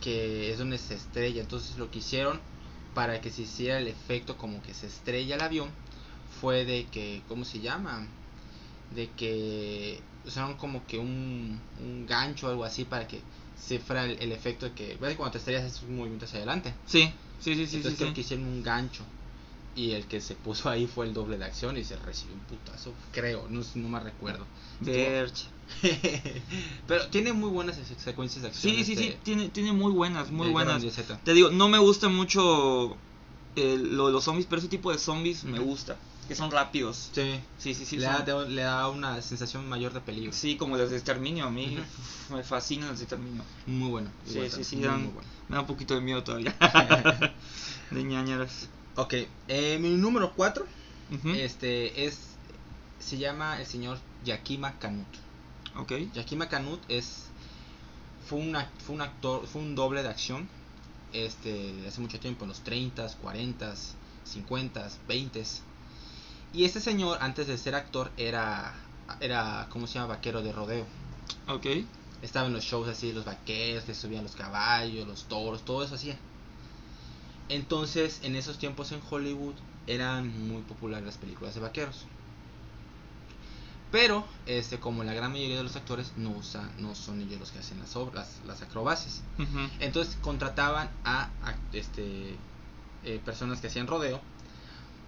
Que 0.00 0.50
es 0.50 0.58
donde 0.58 0.78
se 0.78 0.94
estrella. 0.94 1.42
Entonces 1.42 1.76
lo 1.76 1.90
que 1.90 1.98
hicieron 1.98 2.40
para 2.94 3.20
que 3.20 3.30
se 3.30 3.42
hiciera 3.42 3.78
el 3.78 3.88
efecto 3.88 4.36
como 4.36 4.62
que 4.62 4.72
se 4.74 4.86
estrella 4.86 5.34
el 5.34 5.40
avión 5.42 5.68
fue 6.40 6.64
de 6.64 6.86
que, 6.86 7.22
¿cómo 7.28 7.44
se 7.44 7.60
llama? 7.60 8.06
De 8.94 9.10
que 9.10 10.00
usaron 10.24 10.54
como 10.54 10.86
que 10.86 10.98
un, 10.98 11.60
un 11.80 12.06
gancho 12.06 12.46
o 12.46 12.50
algo 12.50 12.64
así 12.64 12.84
para 12.84 13.06
que 13.06 13.20
se 13.60 13.78
fuera 13.78 14.04
el, 14.04 14.18
el 14.20 14.32
efecto 14.32 14.66
de 14.66 14.72
que, 14.72 14.96
¿ves? 15.00 15.16
Cuando 15.16 15.32
te 15.32 15.38
estrellas 15.38 15.64
es 15.64 15.82
un 15.82 15.96
movimiento 15.96 16.26
hacia 16.26 16.38
adelante. 16.38 16.74
Sí, 16.86 17.10
sí, 17.40 17.54
sí, 17.54 17.66
sí, 17.66 17.76
Entonces 17.76 17.92
sí, 17.92 17.96
creo 17.96 18.08
sí. 18.08 18.14
que 18.14 18.20
hicieron 18.20 18.46
un 18.46 18.62
gancho. 18.62 19.04
Y 19.76 19.90
el 19.90 20.06
que 20.06 20.20
se 20.20 20.36
puso 20.36 20.70
ahí 20.70 20.86
fue 20.86 21.06
el 21.06 21.14
doble 21.14 21.36
de 21.36 21.46
acción 21.46 21.76
y 21.76 21.82
se 21.82 21.96
recibió 21.96 22.34
un 22.34 22.40
putazo, 22.42 22.92
creo, 23.10 23.48
no, 23.48 23.60
no 23.74 23.88
me 23.88 23.98
recuerdo. 23.98 24.46
Verge. 24.80 25.46
Pero 26.86 27.06
tiene 27.08 27.32
muy 27.32 27.50
buenas 27.50 27.76
se- 27.76 27.94
secuencias 27.98 28.42
de 28.42 28.48
acción. 28.48 28.74
Sí, 28.74 28.84
sí, 28.84 28.96
sí, 28.96 29.06
este, 29.08 29.20
tiene, 29.22 29.48
tiene 29.48 29.72
muy 29.72 29.92
buenas, 29.92 30.30
muy 30.30 30.48
buenas. 30.50 30.82
Te 31.24 31.34
digo, 31.34 31.50
no 31.50 31.68
me 31.68 31.78
gusta 31.78 32.08
mucho 32.08 32.96
eh, 33.56 33.78
lo 33.78 34.06
de 34.06 34.12
los 34.12 34.24
zombies, 34.24 34.46
pero 34.46 34.60
ese 34.60 34.68
tipo 34.68 34.92
de 34.92 34.98
zombies 34.98 35.44
me 35.44 35.58
Ujú. 35.60 35.70
gusta. 35.70 35.96
Que 36.28 36.34
son 36.34 36.50
rápidos. 36.50 37.10
Sí, 37.12 37.38
Sí, 37.58 37.74
sí, 37.74 37.84
sí. 37.84 37.98
le, 37.98 38.06
son- 38.06 38.24
da, 38.24 38.44
le 38.46 38.62
da 38.62 38.88
una 38.88 39.20
sensación 39.20 39.68
mayor 39.68 39.92
de 39.92 40.00
peligro. 40.00 40.32
Sí, 40.32 40.56
como 40.56 40.76
las 40.76 40.88
de 40.90 40.96
exterminio. 40.96 41.44
A 41.46 41.50
mí 41.50 41.76
me 42.30 42.42
fascinan 42.42 42.88
las 42.88 42.98
de 42.98 43.04
exterminio. 43.04 43.42
Muy 43.66 43.90
bueno. 43.90 44.10
Sí, 44.26 44.40
sí, 44.50 44.64
sí, 44.64 44.80
dan- 44.80 45.02
muy 45.04 45.12
bueno. 45.12 45.28
me 45.48 45.56
da 45.56 45.60
un 45.60 45.66
poquito 45.66 45.94
de 45.94 46.00
miedo 46.00 46.22
todavía. 46.24 46.56
de 47.90 48.04
ñañaras. 48.04 48.68
Ok, 48.96 49.14
eh, 49.48 49.78
mi 49.80 49.90
número 49.90 50.32
4 50.34 50.66
Ujú. 51.12 51.30
este, 51.30 52.06
es, 52.06 52.20
se 53.00 53.18
llama 53.18 53.60
el 53.60 53.66
señor 53.66 53.98
Yakima 54.24 54.78
Canut. 54.78 55.06
Ok. 55.76 55.92
Yakima 56.14 56.48
Canut 56.48 56.80
es 56.88 57.26
fue 58.26 58.38
fue 58.86 58.94
un 58.94 59.00
actor, 59.02 59.46
fue 59.46 59.60
un 59.60 59.74
doble 59.74 60.02
de 60.02 60.08
acción 60.08 60.48
este 61.14 61.86
hace 61.86 62.00
mucho 62.00 62.18
tiempo, 62.18 62.44
en 62.44 62.48
los 62.48 62.64
30s, 62.64 63.16
40s, 63.22 63.92
50s, 64.26 64.92
20s. 65.08 65.60
Y 66.52 66.64
este 66.64 66.80
señor 66.80 67.18
antes 67.20 67.46
de 67.46 67.56
ser 67.56 67.74
actor 67.74 68.10
era 68.16 68.74
era 69.20 69.68
¿cómo 69.70 69.86
se 69.86 69.94
llama? 69.94 70.14
vaquero 70.14 70.42
de 70.42 70.52
rodeo. 70.52 70.86
Ok. 71.48 71.66
Estaba 72.22 72.46
en 72.46 72.54
los 72.54 72.64
shows 72.64 72.88
así, 72.88 73.12
los 73.12 73.24
vaqueros, 73.24 73.84
que 73.84 73.94
subían 73.94 74.24
los 74.24 74.34
caballos, 74.34 75.06
los 75.06 75.24
toros, 75.24 75.62
todo 75.64 75.84
eso 75.84 75.94
hacía. 75.94 76.16
Entonces, 77.48 78.20
en 78.22 78.34
esos 78.34 78.58
tiempos 78.58 78.92
en 78.92 79.02
Hollywood 79.08 79.54
eran 79.86 80.48
muy 80.48 80.62
populares 80.62 81.04
las 81.04 81.18
películas 81.18 81.54
de 81.54 81.60
vaqueros. 81.60 82.06
Pero, 83.94 84.24
este, 84.46 84.80
como 84.80 85.04
la 85.04 85.14
gran 85.14 85.30
mayoría 85.30 85.56
de 85.56 85.62
los 85.62 85.76
actores 85.76 86.14
no 86.16 86.30
usa, 86.30 86.68
no 86.80 86.96
son 86.96 87.20
ellos 87.20 87.38
los 87.38 87.52
que 87.52 87.60
hacen 87.60 87.78
las 87.78 87.94
obras, 87.94 88.40
las 88.44 88.60
acrobacias. 88.60 89.22
Entonces 89.78 90.18
contrataban 90.20 90.90
a, 91.04 91.30
a, 91.44 91.54
este 91.72 92.34
eh, 93.04 93.20
personas 93.24 93.60
que 93.60 93.68
hacían 93.68 93.86
rodeo 93.86 94.20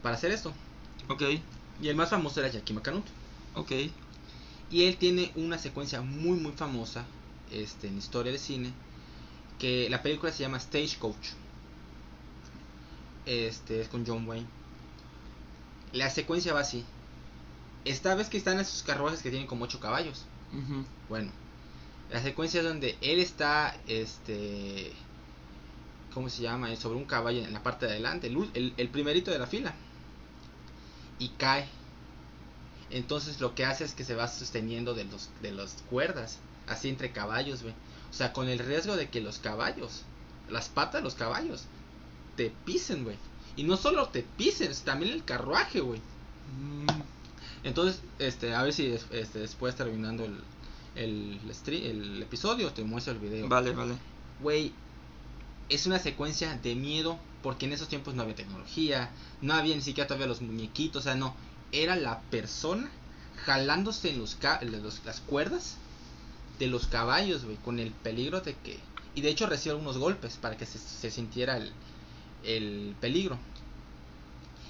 para 0.05 0.15
hacer 0.15 0.31
esto. 0.31 0.53
Ok. 1.09 1.21
Y 1.83 1.89
el 1.89 1.97
más 1.97 2.11
famoso 2.11 2.39
era 2.39 2.49
Yakima 2.49 2.81
Canut. 2.81 3.05
Ok. 3.57 3.73
Y 4.71 4.85
él 4.85 4.97
tiene 4.99 5.33
una 5.35 5.59
secuencia 5.59 6.01
muy 6.01 6.39
muy 6.39 6.53
famosa 6.53 7.05
este, 7.51 7.89
en 7.89 7.99
historia 7.99 8.31
de 8.31 8.39
cine. 8.39 8.73
Que 9.59 9.91
la 9.91 10.01
película 10.01 10.31
se 10.31 10.45
llama 10.45 10.61
Stagecoach. 10.61 11.31
Este 13.25 13.81
es 13.81 13.89
con 13.89 14.07
John 14.07 14.29
Wayne. 14.29 14.47
La 15.93 16.09
secuencia 16.09 16.55
va 16.55 16.61
así. 16.61 16.85
Esta 17.87 18.15
vez 18.17 18.29
que 18.29 18.37
están 18.37 18.59
esos 18.59 18.83
carruajes 18.83 19.23
que 19.23 19.31
tienen 19.31 19.47
como 19.47 19.65
8 19.65 19.81
caballos. 19.81 20.25
Bueno, 21.09 21.31
la 22.11 22.21
secuencia 22.21 22.61
es 22.61 22.67
donde 22.67 22.99
él 23.01 23.21
está, 23.21 23.77
este, 23.87 24.93
¿cómo 26.13 26.29
se 26.29 26.43
llama? 26.43 26.75
Sobre 26.77 26.99
un 26.99 27.05
caballo 27.05 27.45
en 27.45 27.53
la 27.53 27.63
parte 27.63 27.87
de 27.87 27.93
adelante, 27.93 28.27
el, 28.27 28.51
el, 28.55 28.75
el 28.77 28.89
primerito 28.89 29.31
de 29.31 29.39
la 29.39 29.47
fila. 29.47 29.73
Y 31.21 31.29
cae. 31.31 31.69
Entonces 32.91 33.41
lo 33.41 33.55
que 33.55 33.65
hace 33.65 33.85
es 33.85 33.95
que 33.95 34.05
se 34.05 34.15
va 34.15 34.29
sosteniendo 34.29 34.95
de 34.95 35.05
los 35.05 35.31
de 35.41 35.53
las 35.53 35.83
cuerdas, 35.89 36.39
así 36.67 36.89
entre 36.89 37.13
caballos, 37.13 37.63
güey. 37.63 37.75
O 38.11 38.15
sea, 38.15 38.33
con 38.33 38.49
el 38.49 38.59
riesgo 38.59 38.97
de 38.97 39.11
que 39.11 39.21
los 39.21 39.39
caballos, 39.39 40.03
las 40.51 40.69
patas 40.69 41.01
de 41.01 41.05
los 41.05 41.15
caballos, 41.15 41.65
te 42.37 42.53
pisen, 42.65 43.05
güey. 43.05 43.17
Y 43.57 43.63
no 43.63 43.77
solo 43.77 44.09
te 44.09 44.23
pisen, 44.23 44.73
también 44.85 45.13
el 45.13 45.25
carruaje, 45.25 45.81
güey. 45.81 46.01
Mm, 46.59 46.96
Entonces, 47.67 48.01
este, 48.21 48.55
a 48.55 48.63
ver 48.63 48.73
si 48.73 48.87
este, 49.11 49.41
después 49.41 49.75
terminando 49.75 50.25
el, 50.25 50.41
el, 50.95 52.23
episodio 52.23 52.73
te 52.73 52.85
muestro 52.85 53.13
el 53.13 53.19
video. 53.19 53.49
Vale, 53.49 53.73
vale. 53.73 53.95
Güey, 54.41 54.73
es 55.69 55.85
una 55.87 55.99
secuencia 55.99 56.57
de 56.63 56.77
miedo 56.77 57.19
porque 57.43 57.67
en 57.67 57.73
esos 57.73 57.89
tiempos 57.89 58.15
no 58.15 58.23
había 58.23 58.37
tecnología, 58.37 59.11
no 59.41 59.55
había 59.55 59.75
ni 59.75 59.83
siquiera 59.83 60.07
todavía 60.07 60.29
los 60.29 60.43
muñequitos, 60.43 61.01
o 61.01 61.03
sea, 61.03 61.17
no. 61.17 61.35
Era 61.73 61.97
la 61.97 62.21
persona 62.31 62.89
jalándose 63.45 64.11
en 64.11 64.21
los, 64.21 64.39
los- 64.63 65.05
las 65.05 65.21
cuerdas 65.21 65.77
de 66.61 66.69
los 66.69 66.87
caballos, 66.87 67.45
güey, 67.45 67.57
con 67.57 67.81
el 67.81 67.91
peligro 67.91 68.43
de 68.43 68.55
que... 68.55 68.79
Y 69.17 69.23
de 69.23 69.31
hecho 69.31 69.47
recibe 69.47 69.73
algunos 69.73 69.99
golpes 69.99 70.37
para 70.37 70.57
que 70.57 70.67
se, 70.67 70.79
se 70.79 71.11
sintiera 71.11 71.57
el, 71.57 71.73
el 72.45 72.95
peligro. 73.01 73.39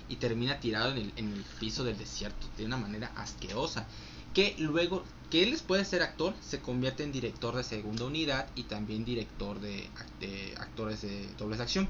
Y 0.09 0.17
termina 0.17 0.61
tirado 0.61 0.93
en 0.93 0.99
el, 0.99 1.13
en 1.17 1.33
el 1.33 1.45
piso 1.59 1.83
del 1.85 1.99
desierto 1.99 2.47
de 2.57 2.65
una 2.65 2.77
manera 2.77 3.11
asquerosa. 3.17 3.87
Que 4.35 4.55
luego, 4.59 5.05
que 5.31 5.43
él 5.43 5.51
después 5.51 5.81
de 5.81 5.85
ser 5.85 6.03
actor, 6.03 6.35
se 6.41 6.61
convierte 6.61 7.03
en 7.03 7.11
director 7.13 7.57
de 7.57 7.65
segunda 7.65 8.05
unidad 8.05 8.49
y 8.55 8.65
también 8.65 9.05
director 9.05 9.59
de, 9.61 9.89
de 10.21 10.55
actores 10.59 11.03
de 11.03 11.27
dobles 11.39 11.59
de 11.59 11.65
acción. 11.65 11.89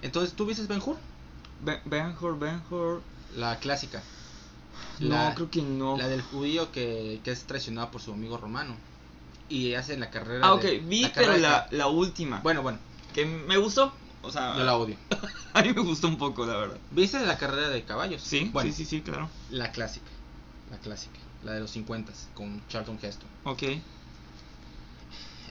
Entonces, 0.00 0.34
¿tú 0.34 0.46
viste 0.46 0.66
Ben 0.66 0.80
Hur? 0.84 0.96
Ben- 1.60 1.80
Ben-Hur, 1.84 2.38
Ben-Hur. 2.38 3.02
La 3.36 3.58
clásica. 3.58 4.02
No, 5.00 5.32
creo 5.34 5.50
que 5.50 5.62
no. 5.62 5.96
La 5.96 6.08
del 6.08 6.22
judío 6.22 6.72
que, 6.72 7.20
que 7.22 7.30
es 7.30 7.44
traicionado 7.44 7.90
por 7.90 8.00
su 8.00 8.12
amigo 8.12 8.36
romano. 8.38 8.76
Y 9.48 9.74
hace 9.74 9.96
la 9.96 10.10
carrera. 10.10 10.46
Ah, 10.46 10.54
ok, 10.54 10.62
de- 10.62 10.78
vi, 10.78 11.02
la 11.02 11.12
pero 11.12 11.36
la, 11.36 11.68
la 11.70 11.86
última. 11.88 12.40
Bueno, 12.40 12.62
bueno, 12.62 12.78
Que 13.14 13.26
me 13.26 13.56
gustó. 13.58 13.92
O 14.22 14.30
sea, 14.30 14.56
yo 14.56 14.64
la 14.64 14.76
odio. 14.76 14.96
a 15.52 15.62
mí 15.62 15.72
me 15.72 15.82
gustó 15.82 16.08
un 16.08 16.16
poco, 16.16 16.46
la 16.46 16.56
verdad. 16.56 16.78
¿Viste 16.90 17.18
la 17.26 17.38
carrera 17.38 17.68
de 17.68 17.82
caballos? 17.84 18.22
Sí, 18.22 18.50
bueno, 18.52 18.70
sí, 18.70 18.84
sí, 18.84 18.84
sí, 18.84 19.02
claro. 19.02 19.28
La 19.50 19.72
clásica. 19.72 20.06
La 20.70 20.78
clásica. 20.78 21.18
La 21.42 21.52
de 21.52 21.60
los 21.60 21.70
50 21.72 22.12
con 22.34 22.62
Charlton 22.68 22.98
Heston. 23.02 23.28
Ok. 23.44 23.62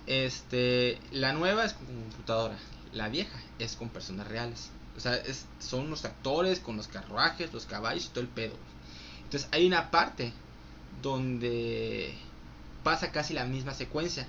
Este, 0.07 0.99
la 1.11 1.33
nueva 1.33 1.65
es 1.65 1.73
con 1.73 1.85
computadora. 1.85 2.57
La 2.93 3.09
vieja 3.09 3.39
es 3.59 3.75
con 3.75 3.89
personas 3.89 4.27
reales. 4.27 4.69
sea, 4.97 5.15
es, 5.15 5.45
son 5.59 5.89
los 5.89 6.05
actores 6.05 6.59
con 6.59 6.77
los 6.77 6.87
carruajes, 6.87 7.53
los 7.53 7.65
caballos 7.65 8.05
y 8.05 8.09
todo 8.09 8.21
el 8.21 8.29
pedo. 8.29 8.55
Entonces 9.23 9.49
hay 9.51 9.67
una 9.67 9.91
parte 9.91 10.33
donde 11.01 12.13
pasa 12.83 13.11
casi 13.11 13.33
la 13.33 13.45
misma 13.45 13.73
secuencia 13.73 14.27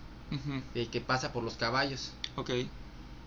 de 0.75 0.89
que 0.89 1.01
pasa 1.01 1.33
por 1.33 1.43
los 1.43 1.55
caballos. 1.55 2.13
Ok. 2.37 2.51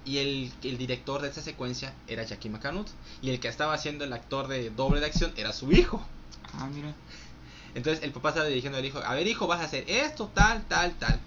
Y 0.05 0.17
el, 0.19 0.53
el 0.63 0.77
director 0.77 1.21
de 1.21 1.29
esa 1.29 1.41
secuencia 1.41 1.93
era 2.07 2.23
Jackie 2.23 2.49
McCanut. 2.49 2.87
Y 3.21 3.31
el 3.31 3.39
que 3.39 3.47
estaba 3.47 3.73
haciendo 3.73 4.03
el 4.05 4.13
actor 4.13 4.47
de 4.47 4.69
doble 4.69 4.99
de 4.99 5.07
acción 5.07 5.33
era 5.35 5.51
su 5.51 5.71
hijo. 5.71 6.05
Ah, 6.53 6.69
mira. 6.73 6.93
Entonces 7.73 8.03
el 8.03 8.11
papá 8.11 8.29
estaba 8.29 8.47
dirigiendo 8.47 8.77
al 8.77 8.85
hijo, 8.85 8.99
a 8.99 9.13
ver 9.15 9.27
hijo, 9.27 9.47
vas 9.47 9.59
a 9.61 9.65
hacer 9.65 9.83
esto, 9.89 10.31
tal, 10.33 10.63
tal, 10.67 10.93
tal. 10.97 11.19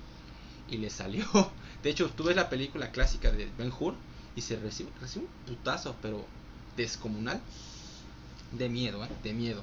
Y 0.70 0.78
le 0.78 0.90
salió. 0.90 1.26
De 1.82 1.90
hecho, 1.90 2.08
tú 2.10 2.24
ves 2.24 2.36
la 2.36 2.48
película 2.48 2.90
clásica 2.90 3.30
de 3.30 3.48
Ben 3.58 3.72
Hur 3.78 3.94
y 4.34 4.40
se 4.40 4.56
recibe, 4.56 4.90
recibe 5.00 5.26
un 5.26 5.30
putazo, 5.46 5.94
pero 6.00 6.24
descomunal. 6.76 7.40
De 8.52 8.68
miedo, 8.68 9.04
¿eh? 9.04 9.08
De 9.22 9.32
miedo. 9.32 9.62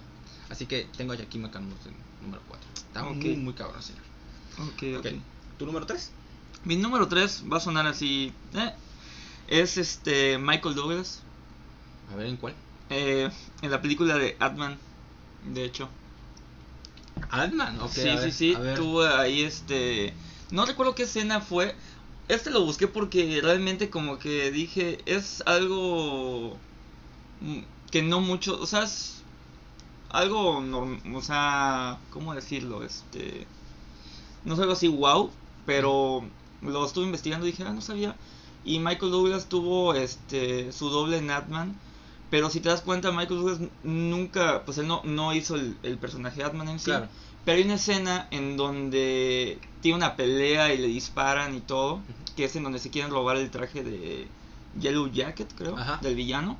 Así 0.50 0.66
que 0.68 0.88
tengo 0.96 1.14
a 1.14 1.16
Jackie 1.16 1.40
McCanut 1.40 1.84
en 1.88 1.96
número 2.22 2.42
4. 2.48 2.70
Está 2.76 3.04
muy, 3.04 3.36
muy 3.38 3.54
cabrón, 3.54 3.82
señor. 3.82 4.04
Ok, 4.60 5.00
ok. 5.00 5.06
Ok. 5.14 5.22
¿Tu 5.58 5.66
número 5.66 5.86
3? 5.86 6.12
Mi 6.66 6.76
número 6.76 7.08
3 7.08 7.44
va 7.52 7.58
a 7.58 7.60
sonar 7.60 7.88
así. 7.88 8.32
eh, 8.54 8.74
Es 9.48 9.78
este 9.78 10.38
Michael 10.38 10.76
Douglas. 10.76 11.22
A 12.12 12.16
ver, 12.16 12.28
¿en 12.28 12.38
cuál? 12.38 12.54
eh, 12.90 13.30
en 13.62 13.72
la 13.72 13.82
película 13.82 14.18
de 14.18 14.36
Atman. 14.40 14.78
De 15.54 15.64
hecho. 15.64 15.90
Ant-Man, 17.30 17.80
ok. 17.82 17.92
sí, 17.92 18.02
sí, 18.02 18.08
ver, 18.08 18.32
sí. 18.32 18.56
Tuvo 18.76 19.04
ahí 19.06 19.42
este. 19.42 20.14
No 20.52 20.66
recuerdo 20.66 20.96
qué 20.96 21.04
escena 21.04 21.42
fue. 21.42 21.76
Este 22.28 22.50
lo 22.50 22.64
busqué 22.66 22.88
porque 22.88 23.40
realmente 23.42 23.90
como 23.90 24.18
que 24.20 24.52
dije. 24.52 25.00
Es 25.06 25.44
algo. 25.46 26.58
mm, 27.42 27.60
Que 27.92 28.02
no 28.02 28.22
mucho. 28.22 28.60
O 28.60 28.66
sea, 28.66 28.84
es. 28.84 29.22
Algo. 30.10 30.62
norm- 30.62 31.16
o 31.16 31.22
sea. 31.22 31.98
¿Cómo 32.12 32.34
decirlo? 32.34 32.84
Este. 32.84 33.46
No 34.44 34.54
es 34.54 34.60
algo 34.60 34.74
así 34.74 34.88
wow. 34.88 35.32
Pero. 35.66 36.24
Lo 36.62 36.86
estuve 36.86 37.06
investigando 37.06 37.46
y 37.48 37.52
dije, 37.52 37.64
ah, 37.64 37.74
no 37.74 37.82
sabía. 37.82 38.16
Y 38.66 38.80
Michael 38.80 39.12
Douglas 39.12 39.48
tuvo 39.48 39.94
este 39.94 40.72
su 40.72 40.90
doble 40.90 41.18
en 41.18 41.30
Atman. 41.32 41.76
Pero 42.32 42.50
si 42.50 42.60
te 42.60 42.70
das 42.70 42.82
cuenta, 42.82 43.12
Michael 43.12 43.40
Douglas 43.40 43.60
nunca, 43.84 44.64
pues 44.66 44.80
él 44.80 44.88
no, 44.88 45.02
no 45.04 45.34
hizo 45.34 45.56
el, 45.56 45.78
el 45.84 45.98
personaje 45.98 46.38
de 46.38 46.44
Atman 46.44 46.68
en 46.68 46.80
sí. 46.80 46.86
Claro. 46.86 47.08
Pero 47.46 47.58
hay 47.60 47.64
una 47.64 47.76
escena 47.76 48.28
en 48.32 48.58
donde 48.58 49.60
tiene 49.82 49.98
una 49.98 50.16
pelea 50.16 50.74
y 50.74 50.80
le 50.80 50.88
disparan 50.88 51.54
y 51.56 51.60
todo, 51.62 52.02
que 52.36 52.46
es 52.46 52.56
en 52.56 52.64
donde 52.64 52.80
se 52.80 52.90
quieren 52.90 53.12
robar 53.12 53.38
el 53.38 53.52
traje 53.52 53.84
de 53.84 54.28
Yellow 54.80 55.12
Jacket, 55.12 55.54
creo, 55.56 55.78
Ajá. 55.78 56.00
del 56.02 56.16
villano. 56.16 56.58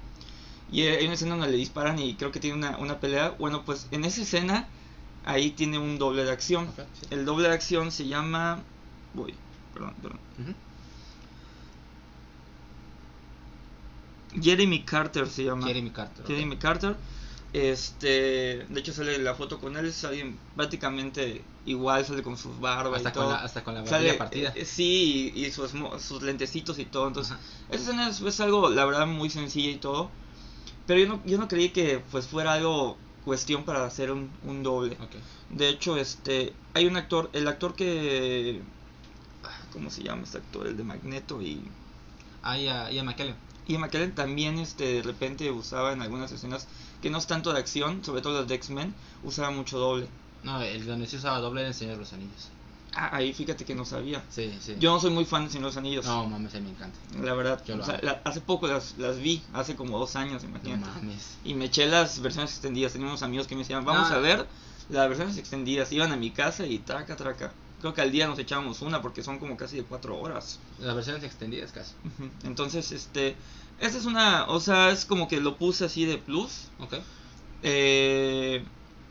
Y 0.72 0.84
hay 0.84 1.06
una 1.06 1.16
escena 1.16 1.32
donde 1.36 1.50
le 1.52 1.58
disparan 1.58 1.98
y 1.98 2.14
creo 2.14 2.32
que 2.32 2.40
tiene 2.40 2.58
una, 2.58 2.78
una 2.78 3.00
pelea. 3.00 3.36
Bueno, 3.40 3.66
pues 3.66 3.88
en 3.90 4.06
esa 4.06 4.22
escena 4.22 4.68
ahí 5.26 5.50
tiene 5.50 5.80
un 5.80 5.98
doble 5.98 6.24
de 6.24 6.32
acción. 6.32 6.70
Sí. 6.76 7.08
El 7.10 7.26
doble 7.26 7.48
de 7.48 7.56
acción 7.56 7.92
se 7.92 8.08
llama... 8.08 8.62
Voy, 9.16 9.34
perdón, 9.74 9.96
perdón. 10.02 10.20
Ujú. 10.40 10.54
Jeremy 14.42 14.84
Carter 14.84 15.28
se 15.28 15.44
llama. 15.46 15.68
Jeremy 15.68 15.90
Carter. 15.92 16.26
Jeremy 16.26 16.58
Carter. 16.58 16.96
Este, 17.54 18.66
de 18.68 18.80
hecho 18.82 18.92
sale 18.92 19.18
la 19.18 19.34
foto 19.34 19.60
con 19.60 19.78
él, 19.78 19.86
es 19.86 20.04
alguien 20.04 20.38
prácticamente 20.58 21.42
igual, 21.66 22.04
sale 22.06 22.22
con 22.22 22.38
sus 22.38 22.60
barbas 22.60 22.98
Hasta 22.98 23.10
y 23.10 23.14
con 23.14 23.24
todo. 23.24 23.32
la, 23.32 23.44
hasta 23.44 23.64
con 23.64 23.76
la 23.76 23.86
Sale, 23.86 24.18
barbilla 24.18 24.18
partida. 24.18 24.54
eh, 24.56 24.66
sí, 24.66 25.32
y, 25.34 25.46
y 25.46 25.52
sus, 25.52 25.72
sus 26.00 26.22
lentecitos 26.22 26.78
y 26.80 26.86
todo. 26.86 27.08
Entonces, 27.08 27.32
Ajá. 27.34 27.42
esa 27.72 27.82
escena 27.84 28.10
es, 28.10 28.20
es 28.20 28.40
algo, 28.42 28.70
la 28.70 28.84
verdad, 28.84 29.08
muy 29.08 29.30
sencilla 29.30 29.70
y 29.70 29.78
todo. 29.78 30.10
Pero 30.86 31.00
yo 31.00 31.08
no, 31.08 31.22
yo 31.26 31.38
no 31.38 31.48
creí 31.48 31.70
que 31.70 32.02
pues 32.12 32.28
fuera 32.28 32.54
algo 32.54 32.98
cuestión 33.24 33.64
para 33.64 33.86
hacer 33.86 34.12
un, 34.12 34.30
un 34.46 34.62
doble. 34.62 34.98
Ok. 35.02 35.16
De 35.52 35.70
hecho, 35.70 35.96
este, 35.96 36.52
hay 36.74 36.86
un 36.88 36.98
actor, 36.98 37.30
el 37.32 37.48
actor 37.48 37.74
que, 37.74 38.62
ah, 39.46 39.62
¿cómo 39.72 39.90
se 39.90 40.04
llama 40.04 40.24
este 40.24 40.40
actor? 40.40 40.68
El 40.68 40.76
de 40.76 40.84
Magneto 40.84 41.42
y 41.42 41.62
Ah, 42.44 42.60
y 42.60 42.68
a, 42.68 42.92
y 42.92 43.00
a 43.00 43.04
McKellen. 43.04 43.34
Y 43.68 43.78
McKellen 43.78 44.14
también 44.16 44.60
este, 44.60 44.86
de 44.96 45.02
repente 45.02 45.50
usaba 45.52 45.94
en 45.94 46.02
algunas 46.02 46.32
escenas 46.32 46.68
que 47.02 47.10
no 47.10 47.18
es 47.18 47.28
tanto 47.28 47.52
de 47.54 47.60
acción, 47.60 48.04
sobre 48.04 48.22
todo 48.22 48.40
las 48.40 48.48
de 48.48 48.56
X-Men, 48.56 48.94
usaba 49.24 49.52
mucho 49.52 49.78
doble. 49.80 50.08
No, 50.44 50.62
el 50.62 50.86
donde 50.86 51.08
se 51.08 51.18
usaba 51.18 51.40
doble 51.40 51.62
era 51.62 51.70
el 51.70 51.76
Señor 51.76 51.96
de 51.96 52.00
los 52.02 52.14
Anillos. 52.14 52.50
Ah, 52.98 53.10
ahí 53.18 53.34
fíjate 53.34 53.66
que 53.66 53.76
no 53.76 53.84
sabía. 53.84 54.24
Sí, 54.30 54.58
sí. 54.62 54.76
Yo 54.80 54.94
no 54.94 55.00
soy 55.02 55.10
muy 55.12 55.26
fan 55.26 55.44
de 55.46 55.50
Señor 55.50 55.64
de 55.64 55.70
los 55.70 55.78
Anillos. 55.78 56.06
No, 56.06 56.28
mames, 56.30 56.56
a 56.56 56.60
mí 56.60 56.66
me 56.66 56.70
encanta. 56.72 56.98
La 57.22 57.34
verdad, 57.34 57.62
Yo 57.66 57.76
lo 57.76 57.84
o 57.84 57.86
sea, 57.86 57.96
amo. 57.96 58.04
la- 58.04 58.22
hace 58.24 58.40
poco 58.40 58.68
las, 58.68 58.98
las 58.98 59.18
vi, 59.18 59.44
hace 59.54 59.76
como 59.76 60.00
dos 60.00 60.16
años, 60.16 60.44
No 60.44 60.50
imagínate. 60.50 60.86
mames. 61.02 61.36
y 61.44 61.56
me 61.56 61.66
eché 61.66 61.88
las 61.88 62.20
versiones 62.22 62.52
extendidas. 62.52 62.94
Tenía 62.94 63.08
unos 63.08 63.22
amigos 63.24 63.48
que 63.48 63.56
me 63.56 63.62
decían, 63.64 63.84
vamos 63.84 64.12
a 64.12 64.20
ver 64.20 64.48
las 64.90 65.10
versiones 65.10 65.38
extendidas. 65.38 65.92
Iban 65.92 66.12
a 66.14 66.16
mi 66.16 66.32
casa 66.32 66.66
y 66.66 66.80
traca, 66.80 67.18
traca. 67.18 67.52
Creo 67.82 67.94
que 67.94 68.02
al 68.02 68.12
día 68.12 68.28
nos 68.28 68.40
echábamos 68.40 68.82
una 68.82 69.02
porque 69.02 69.22
son 69.24 69.38
como 69.40 69.58
casi 69.58 69.78
de 69.78 69.84
cuatro 69.84 70.18
horas. 70.20 70.60
Las 70.80 70.96
versiones 70.96 71.24
extendidas 71.24 71.72
casi. 71.72 71.94
Entonces, 72.44 72.92
este, 72.92 73.36
esta 73.80 73.98
es 73.98 74.06
una, 74.06 74.46
o 74.48 74.60
sea, 74.60 74.92
es 74.92 75.06
como 75.06 75.28
que 75.28 75.40
lo 75.42 75.58
puse 75.58 75.86
así 75.86 76.06
de 76.06 76.18
plus. 76.18 76.70
Ok. 76.80 76.96
Eh, 77.64 78.64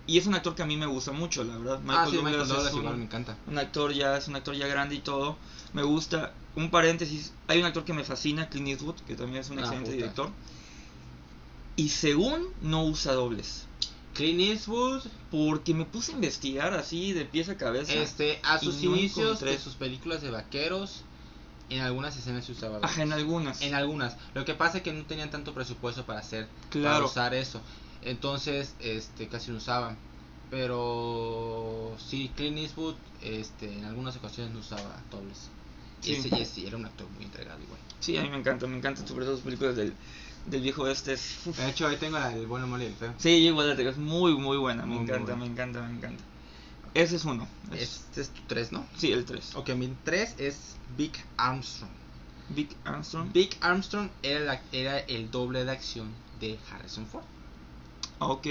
y 0.06 0.18
es 0.18 0.26
un 0.26 0.34
actor 0.34 0.54
que 0.54 0.62
a 0.62 0.66
mí 0.66 0.76
me 0.76 0.86
gusta 0.86 1.12
mucho, 1.12 1.44
la 1.44 1.56
verdad. 1.56 1.80
ah, 1.88 2.06
sí, 2.08 2.16
Douglas 2.16 2.46
Michael 2.48 2.66
es 2.66 2.72
un- 2.74 2.80
igual 2.80 2.96
me 2.98 3.04
encanta. 3.04 3.36
un 3.46 3.58
actor 3.58 3.92
ya, 3.92 4.16
es 4.16 4.28
un 4.28 4.36
actor 4.36 4.54
ya 4.54 4.66
grande 4.66 4.94
y 4.96 5.00
todo. 5.00 5.36
Me 5.72 5.82
gusta. 5.82 6.32
Un 6.56 6.70
paréntesis, 6.70 7.32
hay 7.48 7.58
un 7.58 7.64
actor 7.66 7.84
que 7.84 7.92
me 7.92 8.04
fascina, 8.04 8.48
Clint 8.48 8.68
Eastwood, 8.68 8.96
que 9.06 9.16
también 9.16 9.40
es 9.40 9.50
un 9.50 9.58
Ah, 9.58 9.62
excelente 9.62 9.90
puta. 9.90 9.96
director. 9.96 10.30
Y 11.76 11.88
según 11.88 12.40
no 12.62 12.84
usa 12.84 13.12
dobles. 13.12 13.66
Clint 14.14 14.40
Eastwood, 14.40 15.02
Porque 15.30 15.74
me 15.74 15.84
puse 15.84 16.12
a 16.12 16.14
investigar 16.14 16.72
así 16.74 17.12
de 17.12 17.24
pies 17.24 17.48
a 17.48 17.56
cabeza. 17.56 17.92
este, 17.94 18.38
a 18.42 18.58
sus 18.58 18.76
no 18.82 18.94
inicios 18.96 19.26
encontré. 19.26 19.50
de 19.52 19.58
sus 19.58 19.74
películas 19.74 20.22
de 20.22 20.30
vaqueros, 20.30 21.02
en 21.70 21.80
algunas 21.80 22.16
escenas 22.16 22.44
se 22.44 22.52
usaba. 22.52 22.78
Ajá, 22.82 23.02
en 23.02 23.12
algunas. 23.12 23.60
En 23.62 23.74
algunas. 23.74 24.16
Lo 24.34 24.44
que 24.44 24.54
pasa 24.54 24.78
es 24.78 24.82
que 24.84 24.92
no 24.92 25.04
tenían 25.04 25.30
tanto 25.30 25.52
presupuesto 25.54 26.04
para 26.06 26.20
hacer, 26.20 26.46
para 26.46 26.70
Claro. 26.70 27.06
usar 27.06 27.34
eso. 27.34 27.60
Entonces, 28.02 28.74
este, 28.80 29.28
casi 29.28 29.50
no 29.50 29.56
usaban. 29.58 29.96
Pero 30.50 31.96
sí, 31.98 32.30
Clint 32.36 32.58
Eastwood, 32.58 32.94
este, 33.22 33.72
en 33.72 33.84
algunas 33.84 34.16
ocasiones 34.16 34.52
no 34.52 34.60
usaba 34.60 35.00
dobles. 35.10 35.48
Sí. 36.00 36.12
ese, 36.14 36.28
ese 36.40 36.66
era 36.66 36.76
un 36.76 36.84
actor 36.84 37.08
muy 37.16 37.24
entregado 37.24 37.62
igual. 37.62 37.80
Sí, 38.00 38.16
a 38.18 38.22
mí 38.22 38.28
me 38.28 38.36
encanta, 38.36 38.66
me 38.66 38.76
encantan 38.76 39.08
sobre 39.08 39.24
todo 39.24 39.34
las 39.36 39.42
películas 39.44 39.74
del, 39.74 39.94
del 40.46 40.60
viejo 40.62 40.86
este. 40.88 41.12
Es, 41.14 41.38
uf. 41.46 41.56
De 41.58 41.68
hecho, 41.70 41.86
ahí 41.86 41.96
tengo 41.96 42.18
la 42.18 42.30
del 42.30 42.46
bueno, 42.46 42.66
mole 42.66 42.84
y 42.84 42.88
el 42.88 42.94
feo. 42.94 43.14
Sí, 43.18 43.30
igual 43.30 43.68
la 43.68 43.76
tengo, 43.76 43.90
es 43.90 43.96
muy, 43.98 44.34
muy 44.36 44.56
buena. 44.56 44.82
Me 44.82 44.88
Muy, 44.88 44.98
muy 44.98 45.04
encanta, 45.04 45.32
buena. 45.32 45.44
me 45.44 45.46
encanta, 45.50 45.82
me 45.82 45.96
encanta. 45.96 46.24
Ese 46.94 47.16
es 47.16 47.24
uno. 47.24 47.48
es- 47.72 47.80
Este 48.08 48.20
es 48.20 48.30
tu 48.30 48.40
3, 48.46 48.70
¿no? 48.72 48.86
Sí, 48.96 49.10
el 49.12 49.24
3. 49.24 49.54
Ok, 49.56 49.70
mi 49.70 49.92
3 50.04 50.34
es 50.38 50.76
Big 50.96 51.12
Armstrong. 51.36 51.90
Big 52.50 52.68
Armstrong. 52.84 53.32
Big 53.32 53.56
Armstrong 53.60 54.10
era, 54.22 54.40
la- 54.40 54.62
era 54.70 54.98
el 55.00 55.30
doble 55.30 55.64
de 55.64 55.72
acción 55.72 56.12
de 56.40 56.58
Harrison 56.70 57.06
Ford. 57.06 57.24
Ok, 58.20 58.46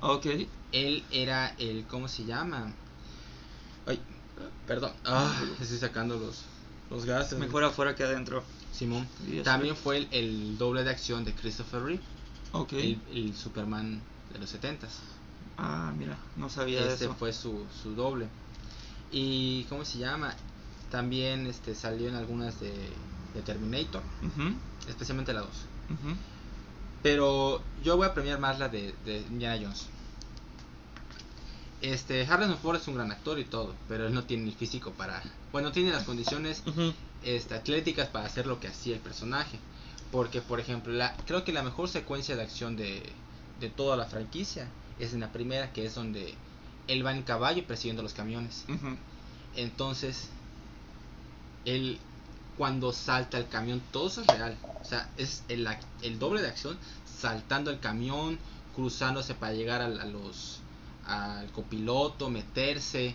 ok. 0.00 0.26
Él 0.70 1.02
era 1.10 1.54
el, 1.58 1.84
¿cómo 1.88 2.08
se 2.08 2.24
llama? 2.24 2.72
Ay, 3.86 3.98
perdón. 4.66 4.92
Ah, 5.04 5.34
estoy 5.60 5.78
sacando 5.78 6.18
los, 6.18 6.44
los 6.90 7.04
gases. 7.04 7.38
Mejor 7.38 7.64
afuera 7.64 7.96
que 7.96 8.04
adentro. 8.04 8.44
Simón. 8.72 9.06
También 9.44 9.76
fue 9.76 9.98
el, 9.98 10.08
el 10.12 10.58
doble 10.58 10.84
de 10.84 10.90
acción 10.90 11.24
de 11.24 11.34
Christopher 11.34 11.82
Reeve, 11.82 12.02
el, 12.78 13.00
el 13.12 13.34
Superman 13.36 14.00
de 14.32 14.38
los 14.38 14.54
70s. 14.54 14.88
Ah, 15.56 15.92
mira, 15.96 16.16
no 16.36 16.48
sabía 16.48 16.80
Este 16.86 17.06
eso. 17.06 17.14
fue 17.14 17.32
su, 17.32 17.64
su 17.82 17.94
doble. 17.94 18.28
Y, 19.10 19.64
¿cómo 19.68 19.84
se 19.84 19.98
llama? 19.98 20.34
También 20.90 21.46
este, 21.46 21.74
salió 21.74 22.08
en 22.08 22.14
algunas 22.14 22.60
de, 22.60 22.72
de 23.34 23.42
Terminator, 23.42 24.02
especialmente 24.88 25.32
la 25.32 25.40
2. 25.40 25.48
ujú. 25.90 26.14
Pero 27.02 27.62
yo 27.84 27.96
voy 27.96 28.06
a 28.06 28.14
premiar 28.14 28.38
más 28.40 28.58
la 28.58 28.68
de, 28.68 28.94
de 29.04 29.18
Indiana 29.30 29.58
Jones. 29.62 29.86
Este, 31.80 32.26
Harrison 32.26 32.58
Ford 32.58 32.76
es 32.76 32.88
un 32.88 32.96
gran 32.96 33.12
actor 33.12 33.38
y 33.38 33.44
todo, 33.44 33.74
pero 33.88 34.06
él 34.06 34.14
no 34.14 34.24
tiene 34.24 34.44
el 34.48 34.54
físico 34.54 34.90
para... 34.92 35.22
Bueno, 35.52 35.68
no 35.68 35.72
tiene 35.72 35.90
las 35.92 36.02
condiciones. 36.04 36.62
Este, 37.24 37.54
atléticas 37.54 38.08
para 38.08 38.26
hacer 38.26 38.46
lo 38.46 38.60
que 38.60 38.68
hacía 38.68 38.94
el 38.94 39.00
personaje. 39.00 39.58
Porque, 40.10 40.40
por 40.40 40.58
ejemplo, 40.60 40.92
la, 40.92 41.14
creo 41.26 41.44
que 41.44 41.52
la 41.52 41.62
mejor 41.62 41.88
secuencia 41.88 42.34
de 42.36 42.42
acción 42.42 42.76
de, 42.76 43.02
de 43.60 43.68
toda 43.68 43.96
la 43.96 44.06
franquicia 44.06 44.68
es 44.98 45.12
en 45.12 45.20
la 45.20 45.30
primera, 45.32 45.72
que 45.72 45.84
es 45.84 45.94
donde 45.94 46.34
él 46.86 47.04
va 47.04 47.12
en 47.12 47.22
caballo 47.22 47.66
persiguiendo 47.66 48.02
los 48.02 48.14
camiones. 48.14 48.64
Entonces, 49.56 50.28
él 51.64 51.98
cuando 52.56 52.92
salta 52.92 53.38
el 53.38 53.46
camión, 53.48 53.80
todo 53.92 54.08
eso 54.08 54.22
es 54.22 54.26
real. 54.26 54.56
O 54.82 54.84
sea, 54.84 55.08
es 55.16 55.42
el, 55.48 55.68
el 56.02 56.18
doble 56.18 56.42
de 56.42 56.48
acción, 56.48 56.76
saltando 57.20 57.70
el 57.70 57.78
camión, 57.78 58.38
cruzándose 58.74 59.34
para 59.34 59.52
llegar 59.52 59.80
al- 59.80 60.00
a, 60.00 60.04
los 60.06 60.58
al 61.06 61.50
copiloto, 61.52 62.30
meterse. 62.30 63.14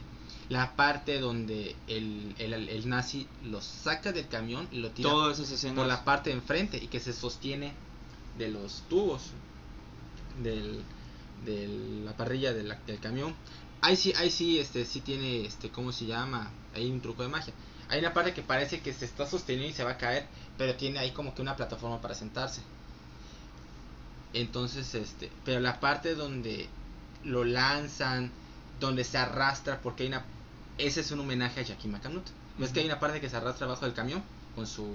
La 0.53 0.75
parte 0.75 1.19
donde 1.19 1.75
el, 1.87 2.35
el, 2.37 2.53
el 2.53 2.87
nazi 2.89 3.27
lo 3.43 3.59
saca 3.61 4.11
del 4.11 4.27
camión 4.27 4.67
y 4.71 4.77
lo 4.77 4.91
tira 4.91 5.09
Todas 5.09 5.39
esas 5.39 5.53
escenas. 5.53 5.77
por 5.77 5.87
la 5.87 6.03
parte 6.05 6.29
de 6.29 6.35
enfrente 6.35 6.77
y 6.77 6.87
que 6.87 6.99
se 6.99 7.11
sostiene 7.13 7.73
de 8.37 8.49
los 8.49 8.83
tubos 8.89 9.21
del, 10.43 10.83
de 11.45 11.67
la 12.05 12.15
parrilla 12.15 12.53
de 12.53 12.63
la- 12.63 12.79
del 12.85 12.99
camión. 12.99 13.33
Ahí 13.81 13.95
sí, 13.97 14.13
ahí 14.17 14.29
sí, 14.29 14.59
este, 14.59 14.85
sí 14.85 15.01
tiene, 15.01 15.45
este, 15.45 15.69
¿cómo 15.69 15.91
se 15.91 16.05
llama? 16.05 16.51
Hay 16.75 16.89
un 16.91 17.01
truco 17.01 17.23
de 17.23 17.29
magia. 17.29 17.53
Hay 17.89 17.99
una 17.99 18.13
parte 18.13 18.33
que 18.33 18.41
parece 18.41 18.81
que 18.81 18.93
se 18.93 19.05
está 19.05 19.25
sosteniendo 19.25 19.71
y 19.71 19.73
se 19.75 19.83
va 19.83 19.91
a 19.91 19.97
caer, 19.97 20.27
pero 20.57 20.75
tiene 20.75 20.99
ahí 20.99 21.11
como 21.11 21.33
que 21.35 21.41
una 21.41 21.55
plataforma 21.55 21.99
para 22.01 22.15
sentarse. 22.15 22.61
Entonces, 24.33 24.95
este, 24.95 25.31
pero 25.45 25.59
la 25.59 25.79
parte 25.79 26.15
donde 26.15 26.67
lo 27.23 27.43
lanzan, 27.43 28.31
donde 28.79 29.03
se 29.03 29.17
arrastra, 29.17 29.79
porque 29.81 30.03
hay 30.03 30.09
una, 30.09 30.25
ese 30.77 31.01
es 31.01 31.11
un 31.11 31.19
homenaje 31.19 31.61
a 31.61 31.63
Jackie 31.63 31.87
McCanut. 31.87 32.25
¿Ves 32.57 32.71
que 32.71 32.81
hay 32.81 32.85
una 32.85 32.99
parte 32.99 33.19
que 33.19 33.29
se 33.29 33.35
arrastra 33.37 33.65
abajo 33.65 33.85
del 33.85 33.93
camión 33.95 34.23
con 34.55 34.67
su, 34.67 34.87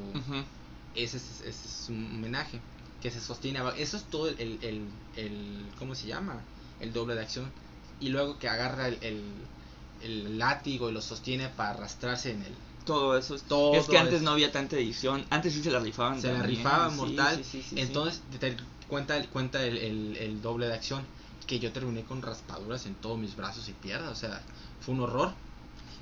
ese 0.94 1.16
es, 1.16 1.40
ese 1.40 1.68
es 1.68 1.86
un 1.88 2.04
homenaje 2.14 2.60
que 3.02 3.10
se 3.10 3.20
sostiene 3.20 3.58
abajo. 3.58 3.76
Eso 3.78 3.96
es 3.96 4.04
todo 4.04 4.28
el, 4.28 4.38
el, 4.40 4.58
el, 4.62 4.88
el- 5.16 5.66
¿cómo 5.78 5.94
se 5.94 6.06
llama? 6.06 6.40
El 6.80 6.92
doble 6.92 7.14
de 7.14 7.22
acción. 7.22 7.50
Y 8.00 8.10
luego 8.10 8.38
que 8.38 8.48
agarra 8.48 8.88
el, 8.88 8.98
el, 10.02 10.38
látigo 10.38 10.88
y 10.88 10.92
lo 10.92 11.00
sostiene 11.02 11.48
para 11.48 11.70
arrastrarse 11.70 12.30
en 12.32 12.42
el... 12.42 12.52
Todo 12.84 13.18
eso. 13.18 13.34
Es, 13.34 13.42
Todo 13.42 13.74
es 13.74 13.86
que 13.86 13.98
antes 13.98 14.14
eso. 14.16 14.24
no 14.24 14.30
había 14.30 14.50
tanta 14.52 14.76
edición. 14.76 15.24
Antes 15.30 15.52
sí 15.54 15.62
se 15.62 15.70
la 15.70 15.80
rifaban. 15.80 16.20
Se 16.20 16.28
la 16.28 16.38
también, 16.38 16.58
rifaba 16.58 16.90
sí, 16.90 16.96
mortal. 16.96 17.36
sí, 17.36 17.44
sí, 17.44 17.62
sí, 17.62 17.68
sí. 17.70 17.80
Entonces 17.80 18.22
te 18.40 18.56
cuenta, 18.88 19.20
cuenta 19.26 19.62
el, 19.64 19.76
el, 19.78 20.16
el 20.16 20.40
doble 20.42 20.66
de 20.68 20.74
acción. 20.74 21.02
Que 21.46 21.58
yo 21.58 21.72
terminé 21.72 22.02
con 22.04 22.22
raspaduras 22.22 22.86
en 22.86 22.94
todos 22.94 23.18
mis 23.18 23.34
brazos 23.36 23.68
y 23.68 23.72
piernas. 23.72 24.10
O 24.10 24.14
sea, 24.14 24.42
fue 24.80 24.94
un 24.94 25.00
horror. 25.00 25.32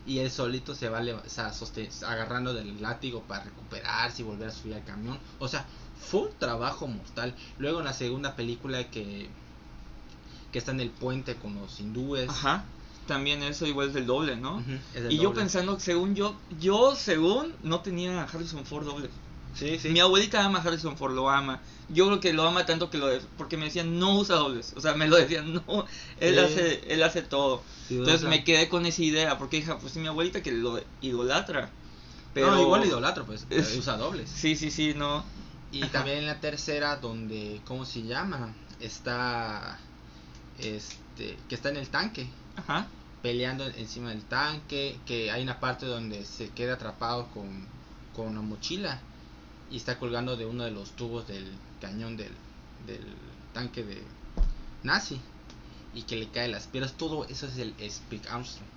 Y 0.06 0.20
él 0.20 0.30
solito 0.30 0.74
se 0.74 0.88
va 0.88 1.00
o 1.00 1.28
sea, 1.28 1.52
agarrando 2.06 2.54
del 2.54 2.80
látigo 2.80 3.22
para 3.22 3.44
recuperarse 3.44 4.22
y 4.22 4.24
volver 4.24 4.48
a 4.48 4.52
subir 4.52 4.74
al 4.74 4.84
camión. 4.84 5.18
O 5.38 5.48
sea, 5.48 5.66
fue 6.00 6.22
un 6.22 6.32
trabajo 6.38 6.86
mortal. 6.86 7.34
Luego 7.58 7.80
en 7.80 7.86
la 7.86 7.92
segunda 7.92 8.36
película 8.36 8.90
que, 8.90 9.28
que 10.52 10.58
está 10.58 10.70
en 10.70 10.80
el 10.80 10.90
puente 10.90 11.34
con 11.36 11.54
los 11.56 11.80
hindúes. 11.80 12.28
Ajá. 12.28 12.64
También 13.06 13.42
eso 13.42 13.66
igual 13.66 13.88
es 13.88 13.94
del 13.94 14.06
doble, 14.06 14.36
¿no? 14.36 14.62
Es 14.94 15.12
Y 15.12 15.18
yo 15.18 15.32
pensando, 15.32 15.78
según 15.78 16.14
yo, 16.14 16.36
yo 16.60 16.96
según 16.96 17.54
no 17.62 17.80
tenía 17.80 18.20
a 18.20 18.24
Harrison 18.24 18.64
Ford 18.64 18.84
doble. 18.84 19.10
Sí, 19.58 19.78
sí. 19.78 19.88
Mi 19.88 20.00
abuelita 20.00 20.44
ama 20.44 20.58
a 20.58 20.62
Harrison 20.62 20.96
Ford, 20.96 21.14
lo 21.14 21.30
ama. 21.30 21.60
Yo 21.88 22.06
creo 22.06 22.20
que 22.20 22.32
lo 22.32 22.46
ama 22.46 22.66
tanto 22.66 22.90
que 22.90 22.98
lo 22.98 23.06
de- 23.06 23.20
porque 23.38 23.56
me 23.56 23.66
decían 23.66 23.98
no 23.98 24.16
usa 24.18 24.36
dobles, 24.36 24.72
o 24.76 24.80
sea, 24.80 24.94
me 24.94 25.06
lo 25.08 25.16
decían 25.16 25.52
no, 25.66 25.86
él 26.18 26.34
Sí. 26.34 26.40
hace 26.40 26.92
él 26.92 27.02
hace 27.02 27.22
todo. 27.22 27.62
Sí, 27.88 27.96
Entonces 27.96 28.28
me 28.28 28.44
quedé 28.44 28.68
con 28.68 28.84
esa 28.86 29.02
idea 29.02 29.38
porque 29.38 29.58
dije, 29.58 29.72
pues 29.80 29.92
sí, 29.92 29.98
mi 30.00 30.08
abuelita 30.08 30.42
que 30.42 30.52
lo 30.52 30.80
idolatra. 31.00 31.70
Pero 32.34 32.50
No, 32.50 32.60
igual 32.60 32.84
idolatro, 32.84 33.24
pues. 33.24 33.46
Es- 33.50 33.76
Usa 33.78 33.96
dobles. 33.96 34.28
Sí, 34.28 34.56
sí, 34.56 34.70
sí, 34.70 34.92
no. 34.94 35.24
Y 35.72 35.84
también 35.86 36.18
en 36.18 36.26
la 36.26 36.38
tercera, 36.40 36.96
donde, 36.96 37.60
¿cómo 37.64 37.84
se 37.84 38.02
llama? 38.02 38.54
Está, 38.80 39.78
este, 40.58 41.36
que 41.48 41.54
está 41.54 41.70
en 41.70 41.76
el 41.76 41.88
tanque, 41.88 42.28
Ajá. 42.56 42.86
peleando 43.22 43.66
encima 43.66 44.10
del 44.10 44.22
tanque, 44.24 44.98
que 45.06 45.30
hay 45.30 45.42
una 45.42 45.60
parte 45.60 45.86
donde 45.86 46.24
se 46.24 46.50
queda 46.50 46.74
atrapado 46.74 47.28
con, 47.32 47.66
con 48.14 48.28
una 48.28 48.42
mochila 48.42 49.00
y 49.70 49.76
está 49.76 49.98
colgando 49.98 50.36
de 50.36 50.46
uno 50.46 50.64
de 50.64 50.70
los 50.70 50.90
tubos 50.92 51.26
del 51.26 51.50
cañón 51.80 52.16
del, 52.16 52.32
del 52.86 53.04
tanque 53.52 53.82
de 53.84 54.02
nazi 54.82 55.20
y 55.94 56.02
que 56.02 56.16
le 56.16 56.28
cae 56.28 56.48
las 56.48 56.66
piedras, 56.66 56.92
todo 56.92 57.24
eso 57.26 57.46
es 57.46 57.56
el 57.58 57.74
Speak 57.90 58.26
Armstrong. 58.30 58.68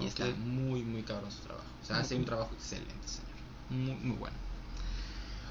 Y 0.00 0.06
está 0.06 0.26
muy, 0.26 0.82
muy 0.82 1.02
cabrón 1.02 1.30
su 1.32 1.38
trabajo. 1.40 1.66
O 1.82 1.86
sea, 1.86 1.98
hace 1.98 2.14
un 2.16 2.24
trabajo 2.24 2.50
excelente, 2.54 2.94
señor. 3.06 3.28
Muy, 3.70 3.94
muy 4.08 4.16
bueno. 4.16 4.36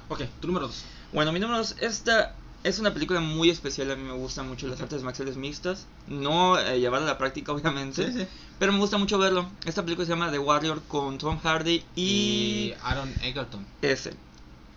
Ok, 0.08 0.22
tu 0.40 0.46
número 0.48 0.66
2. 0.66 0.84
Bueno, 1.12 1.32
mi 1.32 1.40
número 1.40 1.58
dos, 1.58 1.76
esta 1.80 2.34
es 2.64 2.78
una 2.78 2.92
película 2.92 3.20
muy 3.20 3.50
especial, 3.50 3.90
a 3.90 3.96
mí 3.96 4.02
me 4.02 4.12
gustan 4.12 4.48
mucho 4.48 4.66
las 4.66 4.80
artes 4.80 5.02
marciales 5.02 5.36
mixtas, 5.36 5.86
no 6.06 6.58
eh, 6.58 6.80
llevarla 6.80 7.06
a 7.08 7.12
la 7.12 7.18
práctica 7.18 7.52
obviamente, 7.52 8.10
Sí, 8.12 8.18
sí. 8.20 8.26
pero 8.58 8.72
me 8.72 8.78
gusta 8.78 8.96
mucho 8.98 9.18
verlo. 9.18 9.48
Esta 9.64 9.82
película 9.82 10.06
se 10.06 10.12
llama 10.12 10.30
The 10.30 10.38
Warrior 10.38 10.82
con 10.88 11.18
Tom 11.18 11.38
Hardy 11.40 11.84
y, 11.94 12.02
y 12.02 12.74
Aaron 12.82 13.12
Egerton. 13.22 13.64
ese. 13.82 14.14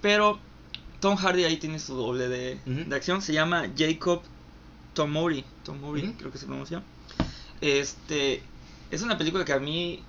Pero 0.01 0.39
Tom 0.99 1.15
Hardy 1.15 1.43
ahí 1.45 1.57
tiene 1.57 1.79
su 1.79 1.95
doble 1.95 2.27
de, 2.27 2.59
de 2.65 2.95
acción, 2.95 3.21
se 3.21 3.33
llama 3.33 3.65
Jacob 3.77 4.21
Tomori, 4.93 5.45
Tomori 5.63 6.03
Ujú. 6.03 6.13
creo 6.17 6.31
que 6.31 6.37
se 6.37 6.45
pronuncia. 6.45 6.83
Este 7.61 8.43
es 8.89 9.01
una 9.01 9.17
película 9.17 9.45
que 9.45 9.53
a 9.53 9.59
mí 9.59 10.03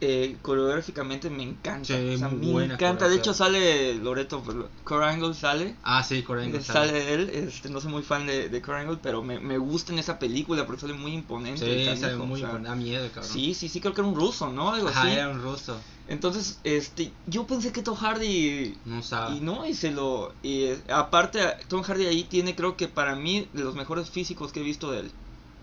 eh, 0.00 0.36
coreográficamente 0.42 1.30
me 1.30 1.42
encanta, 1.42 1.86
Sí, 1.86 2.14
o 2.14 2.18
sea, 2.18 2.28
muy 2.28 2.38
me 2.38 2.52
buena 2.52 2.74
encanta. 2.74 3.08
De 3.08 3.16
hecho 3.16 3.32
sale 3.32 3.94
Loreto, 3.94 4.42
pues, 4.42 4.56
Kurt 4.84 5.02
Angle 5.02 5.34
sale. 5.34 5.74
Ah, 5.82 6.02
sí, 6.02 6.22
Corea 6.22 6.44
Eh, 6.46 6.60
Sale 6.62 7.14
él, 7.14 7.30
este, 7.30 7.70
no 7.70 7.80
soy 7.80 7.90
muy 7.90 8.02
fan 8.02 8.26
de, 8.26 8.48
de 8.48 8.62
Kurt 8.62 8.78
Angle, 8.78 8.98
pero 9.02 9.22
me, 9.22 9.40
me 9.40 9.56
gusta 9.56 9.92
en 9.92 9.98
esa 9.98 10.18
película 10.18 10.66
porque 10.66 10.82
sale 10.82 10.94
muy 10.94 11.12
imponente. 11.12 11.64
Sí, 11.64 11.84
canijo, 11.84 12.00
sabe 12.02 12.16
muy 12.16 12.40
o 12.42 12.44
sea, 12.44 12.50
bueno, 12.50 12.68
da 12.68 12.74
miedo, 12.74 13.08
cabrón. 13.08 13.30
Sí, 13.30 13.54
sí, 13.54 13.68
sí, 13.68 13.80
creo 13.80 13.94
que 13.94 14.02
era 14.02 14.08
un 14.08 14.14
ruso, 14.14 14.50
¿no? 14.50 14.72
Algo 14.72 14.88
Ajá, 14.88 15.02
así. 15.06 15.12
era 15.14 15.28
un 15.30 15.40
ruso. 15.42 15.80
Entonces, 16.06 16.60
este, 16.64 17.12
yo 17.26 17.46
pensé 17.46 17.72
que 17.72 17.82
Tom 17.82 17.96
Hardy 17.96 18.76
No 18.84 19.02
sabe. 19.02 19.36
y 19.36 19.40
no, 19.40 19.66
y 19.66 19.72
se 19.74 19.90
lo. 19.90 20.34
Y 20.42 20.66
aparte, 20.90 21.40
Tom 21.68 21.82
Hardy 21.82 22.06
ahí 22.06 22.24
tiene, 22.24 22.54
creo 22.54 22.76
que 22.76 22.88
para 22.88 23.14
mí, 23.14 23.48
de 23.54 23.64
los 23.64 23.74
mejores 23.74 24.10
físicos 24.10 24.52
que 24.52 24.60
he 24.60 24.62
visto 24.64 24.90
de 24.90 25.00
él. 25.00 25.10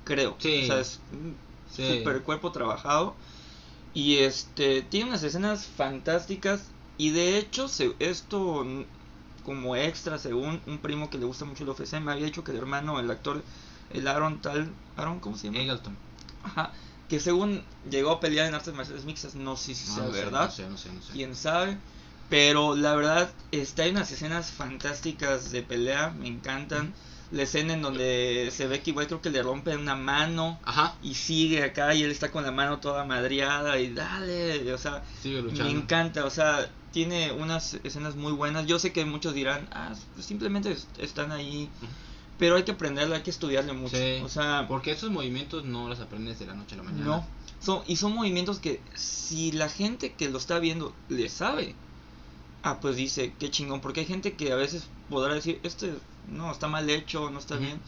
Creo. 0.03 0.35
Sí. 0.39 0.61
O 0.63 0.65
sea, 0.67 0.79
es 0.79 0.99
un 1.13 1.35
Sí. 1.71 1.99
super 1.99 2.21
cuerpo 2.23 2.51
trabajado. 2.51 3.13
Y 3.93 4.17
este, 4.17 4.81
tiene 4.81 5.09
unas 5.09 5.21
escenas 5.23 5.67
fantásticas. 5.67 6.63
Y 6.97 7.11
de 7.11 7.37
hecho, 7.37 7.67
se, 7.67 7.93
esto 7.99 8.65
como 9.45 9.75
extra, 9.75 10.17
según 10.17 10.59
un 10.67 10.77
primo 10.79 11.09
que 11.09 11.17
le 11.17 11.25
gusta 11.25 11.45
mucho 11.45 11.63
el 11.63 11.69
UFC, 11.69 11.99
me 11.99 12.11
había 12.11 12.25
dicho 12.25 12.43
que 12.43 12.51
el 12.51 12.57
hermano, 12.57 12.99
el 12.99 13.09
actor, 13.11 13.43
el 13.91 14.07
Aaron 14.07 14.41
tal. 14.41 14.71
Aaron, 14.97 15.19
¿cómo 15.19 15.37
se 15.37 15.47
llama? 15.47 15.59
Egerton. 15.59 15.95
Ajá. 16.43 16.71
Que 17.11 17.19
según 17.19 17.61
llegó 17.89 18.11
a 18.11 18.19
pelear 18.21 18.47
en 18.47 18.53
artes 18.55 18.73
marciales 18.73 19.03
mixtas, 19.03 19.35
no 19.35 19.57
sé 19.57 19.75
si 19.75 19.85
No, 19.89 19.95
sea 19.95 20.03
no 20.05 20.13
sé, 20.13 20.21
verdad 20.23 20.45
No 20.45 20.51
sé, 20.51 20.69
no 20.69 20.77
sé, 20.77 20.93
no 20.93 21.01
sé. 21.01 21.11
quién 21.11 21.35
sabe. 21.35 21.77
Pero 22.29 22.73
la 22.77 22.95
verdad, 22.95 23.29
este, 23.51 23.81
hay 23.81 23.91
unas 23.91 24.09
escenas 24.13 24.49
fantásticas 24.51 25.51
de 25.51 25.61
pelea, 25.61 26.11
me 26.17 26.29
encantan. 26.29 26.93
La 27.31 27.43
escena 27.43 27.73
en 27.73 27.81
donde 27.81 28.49
se 28.55 28.65
ve 28.65 28.81
que 28.81 28.91
igual 28.91 29.07
creo 29.07 29.21
que 29.21 29.29
le 29.29 29.43
rompen 29.43 29.79
una 29.79 29.95
mano 29.97 30.57
Ajá. 30.63 30.95
y 31.03 31.15
sigue 31.15 31.63
acá 31.63 31.93
y 31.93 32.03
él 32.03 32.11
está 32.11 32.31
con 32.31 32.43
la 32.45 32.51
mano 32.51 32.79
toda 32.79 33.03
madriada 33.03 33.77
y 33.77 33.93
dale, 33.93 34.71
o 34.73 34.77
sea, 34.77 35.03
Sigue 35.21 35.41
me 35.41 35.69
encanta, 35.69 36.23
o 36.23 36.29
sea, 36.29 36.69
tiene 36.93 37.33
unas 37.33 37.73
escenas 37.83 38.15
muy 38.15 38.31
buenas. 38.31 38.67
Yo 38.67 38.79
sé 38.79 38.93
que 38.93 39.03
muchos 39.03 39.33
dirán, 39.33 39.67
ah, 39.73 39.93
pues 40.13 40.25
simplemente 40.25 40.71
es- 40.71 40.87
están 40.97 41.33
ahí. 41.33 41.69
Pero 42.41 42.55
hay 42.55 42.63
que 42.63 42.71
aprenderlo, 42.71 43.13
hay 43.13 43.21
que 43.21 43.29
estudiarle 43.29 43.71
mucho. 43.73 43.95
Sí. 43.95 44.19
O 44.23 44.27
sea, 44.27 44.65
Porque 44.67 44.89
esos 44.89 45.11
movimientos 45.11 45.63
no 45.63 45.87
los 45.87 45.99
aprendes 45.99 46.39
de 46.39 46.47
la 46.47 46.55
noche 46.55 46.73
a 46.73 46.77
la 46.79 46.83
mañana. 46.83 47.05
no. 47.05 47.27
Son, 47.59 47.83
y 47.85 47.97
son 47.97 48.15
movimientos 48.15 48.57
que 48.57 48.81
si 48.95 49.51
la 49.51 49.69
gente 49.69 50.13
que 50.13 50.27
lo 50.27 50.39
está 50.39 50.57
viendo 50.57 50.95
le 51.09 51.29
sabe, 51.29 51.75
ah, 52.63 52.79
pues 52.79 52.95
dice, 52.95 53.33
qué 53.39 53.51
chingón, 53.51 53.79
porque 53.79 53.99
hay 53.99 54.07
gente 54.07 54.33
que 54.33 54.51
a 54.51 54.55
veces 54.55 54.87
podrá 55.11 55.35
decir, 55.35 55.59
este 55.61 55.93
no, 56.27 56.51
está 56.51 56.67
mal 56.67 56.89
hecho, 56.89 57.29
no 57.29 57.37
está 57.37 57.53
Ujú. 57.55 57.63
bien. 57.65 57.79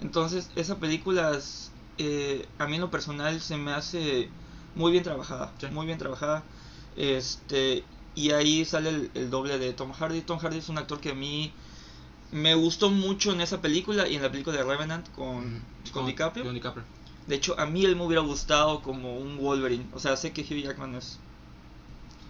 Entonces, 0.00 0.50
esa 0.56 0.78
película, 0.78 1.32
es, 1.36 1.70
eh, 1.98 2.48
a 2.58 2.66
mí 2.66 2.76
en 2.76 2.80
lo 2.80 2.90
personal 2.90 3.42
se 3.42 3.58
me 3.58 3.72
hace 3.72 4.30
muy 4.74 4.90
bien 4.92 5.04
trabajada, 5.04 5.52
Sí. 5.60 5.66
muy 5.70 5.84
bien 5.84 5.98
trabajada. 5.98 6.42
Este, 6.96 7.84
y 8.14 8.30
ahí 8.30 8.64
sale 8.64 8.88
el, 8.88 9.10
el 9.12 9.28
doble 9.28 9.58
de 9.58 9.74
Tom 9.74 9.92
Hardy. 9.92 10.22
Tom 10.22 10.38
Hardy 10.38 10.56
es 10.58 10.70
un 10.70 10.78
actor 10.78 10.98
que 11.00 11.10
a 11.10 11.14
mí 11.14 11.52
me 12.30 12.54
gustó 12.54 12.90
mucho 12.90 13.32
en 13.32 13.40
esa 13.40 13.60
película 13.60 14.06
y 14.08 14.16
en 14.16 14.22
la 14.22 14.30
película 14.30 14.56
de 14.56 14.64
Revenant 14.64 15.10
con, 15.12 15.36
Ujú. 15.38 15.92
con 15.92 16.06
DiCaprio. 16.06 16.44
Con 16.44 16.54
DiCaprio. 16.54 16.84
De 17.26 17.34
hecho, 17.36 17.58
a 17.58 17.66
mí 17.66 17.84
él 17.84 17.96
me 17.96 18.04
hubiera 18.04 18.22
gustado 18.22 18.80
como 18.82 19.18
un 19.18 19.36
Wolverine. 19.38 19.86
O 19.92 19.98
sea, 19.98 20.16
sé 20.16 20.32
que 20.32 20.42
Hugh 20.42 20.62
Jackman 20.64 20.94
es. 20.94 21.18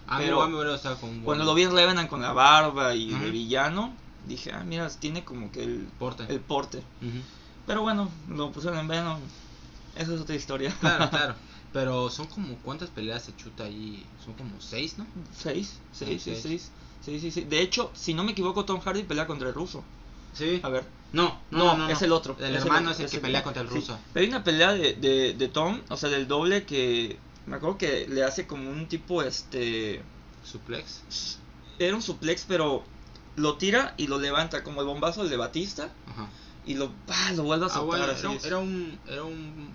A 0.07 0.17
mí 0.17 0.23
Pero 0.23 0.37
igual 0.37 0.49
me 0.49 0.55
hubiera 0.55 0.71
gustado 0.73 0.97
con 0.97 1.09
un 1.09 1.21
Cuando 1.21 1.45
lo 1.45 1.53
vi 1.53 1.63
en 1.63 1.71
Revenant 1.71 2.09
con 2.09 2.21
la 2.21 2.33
barba 2.33 2.95
y 2.95 3.13
Ujú. 3.13 3.23
de 3.23 3.31
villano, 3.31 3.95
dije, 4.27 4.51
ah, 4.51 4.63
mira, 4.65 4.89
tiene 4.89 5.23
como 5.23 5.51
que 5.51 5.63
el 5.63 5.87
porte. 5.99 6.25
el 6.27 6.39
porte. 6.39 6.83
Pero 7.65 7.81
bueno, 7.81 8.11
lo 8.27 8.51
pusieron 8.51 8.79
en 8.79 8.87
Venom. 8.87 9.19
Esa 9.95 10.13
es 10.15 10.21
otra 10.21 10.35
historia. 10.35 10.73
Claro, 10.79 11.09
claro. 11.09 11.35
Pero 11.73 12.09
son 12.09 12.25
como, 12.27 12.55
¿cuántas 12.57 12.89
peleas 12.89 13.23
se 13.23 13.35
chuta 13.35 13.65
ahí? 13.65 14.05
Son 14.23 14.33
como 14.33 14.59
seis, 14.59 14.97
¿no? 14.97 15.05
seis, 15.35 15.77
seis, 15.91 16.21
Sí, 16.23 16.31
seis, 16.31 16.39
seis. 16.41 16.41
seis. 16.41 16.71
Sí, 17.05 17.19
sí, 17.19 17.31
sí. 17.31 17.41
De 17.45 17.61
hecho, 17.61 17.91
si 17.93 18.13
no 18.13 18.23
me 18.23 18.31
equivoco, 18.31 18.65
Tom 18.65 18.79
Hardy 18.81 19.03
pelea 19.03 19.27
contra 19.27 19.47
el 19.47 19.53
ruso. 19.53 19.83
Sí. 20.33 20.59
A 20.63 20.69
ver. 20.69 20.83
No, 21.13 21.39
no, 21.51 21.57
No, 21.59 21.77
no, 21.77 21.87
no, 21.87 21.89
es 21.89 22.01
el 22.01 22.11
otro. 22.11 22.35
El 22.39 22.55
es 22.55 22.63
hermano 22.63 22.91
es 22.91 22.99
el 22.99 23.09
que 23.09 23.15
el- 23.17 23.21
pelea 23.21 23.43
contra 23.43 23.61
el 23.61 23.69
sí. 23.69 23.75
ruso. 23.75 23.97
Pero 24.13 24.23
hay 24.23 24.29
una 24.29 24.43
pelea 24.43 24.73
de, 24.73 24.93
de, 24.93 25.33
de 25.33 25.47
Tom, 25.47 25.79
o 25.89 25.97
sea, 25.97 26.09
del 26.09 26.27
doble 26.27 26.65
que. 26.65 27.17
Me 27.45 27.55
acuerdo 27.55 27.77
que 27.77 28.07
le 28.07 28.23
hace 28.23 28.45
como 28.47 28.69
un 28.69 28.87
tipo, 28.87 29.21
este. 29.23 30.01
Suplex. 30.43 31.37
Era 31.79 31.95
un 31.95 32.01
suplex, 32.01 32.45
pero 32.47 32.83
lo 33.35 33.55
tira 33.57 33.93
y 33.97 34.07
lo 34.07 34.19
levanta, 34.19 34.63
como 34.63 34.81
el 34.81 34.87
bombazo 34.87 35.23
de 35.27 35.37
Batista. 35.37 35.89
Ajá. 36.07 36.29
Y 36.65 36.73
lo, 36.75 36.91
¡pah! 37.07 37.31
lo 37.31 37.43
vuelve 37.43 37.65
a 37.65 37.69
Ah, 37.69 37.71
soltar. 37.73 37.99
bueno, 38.07 38.39
era 38.43 38.57
un, 38.59 38.99
era 39.07 39.23
un 39.23 39.73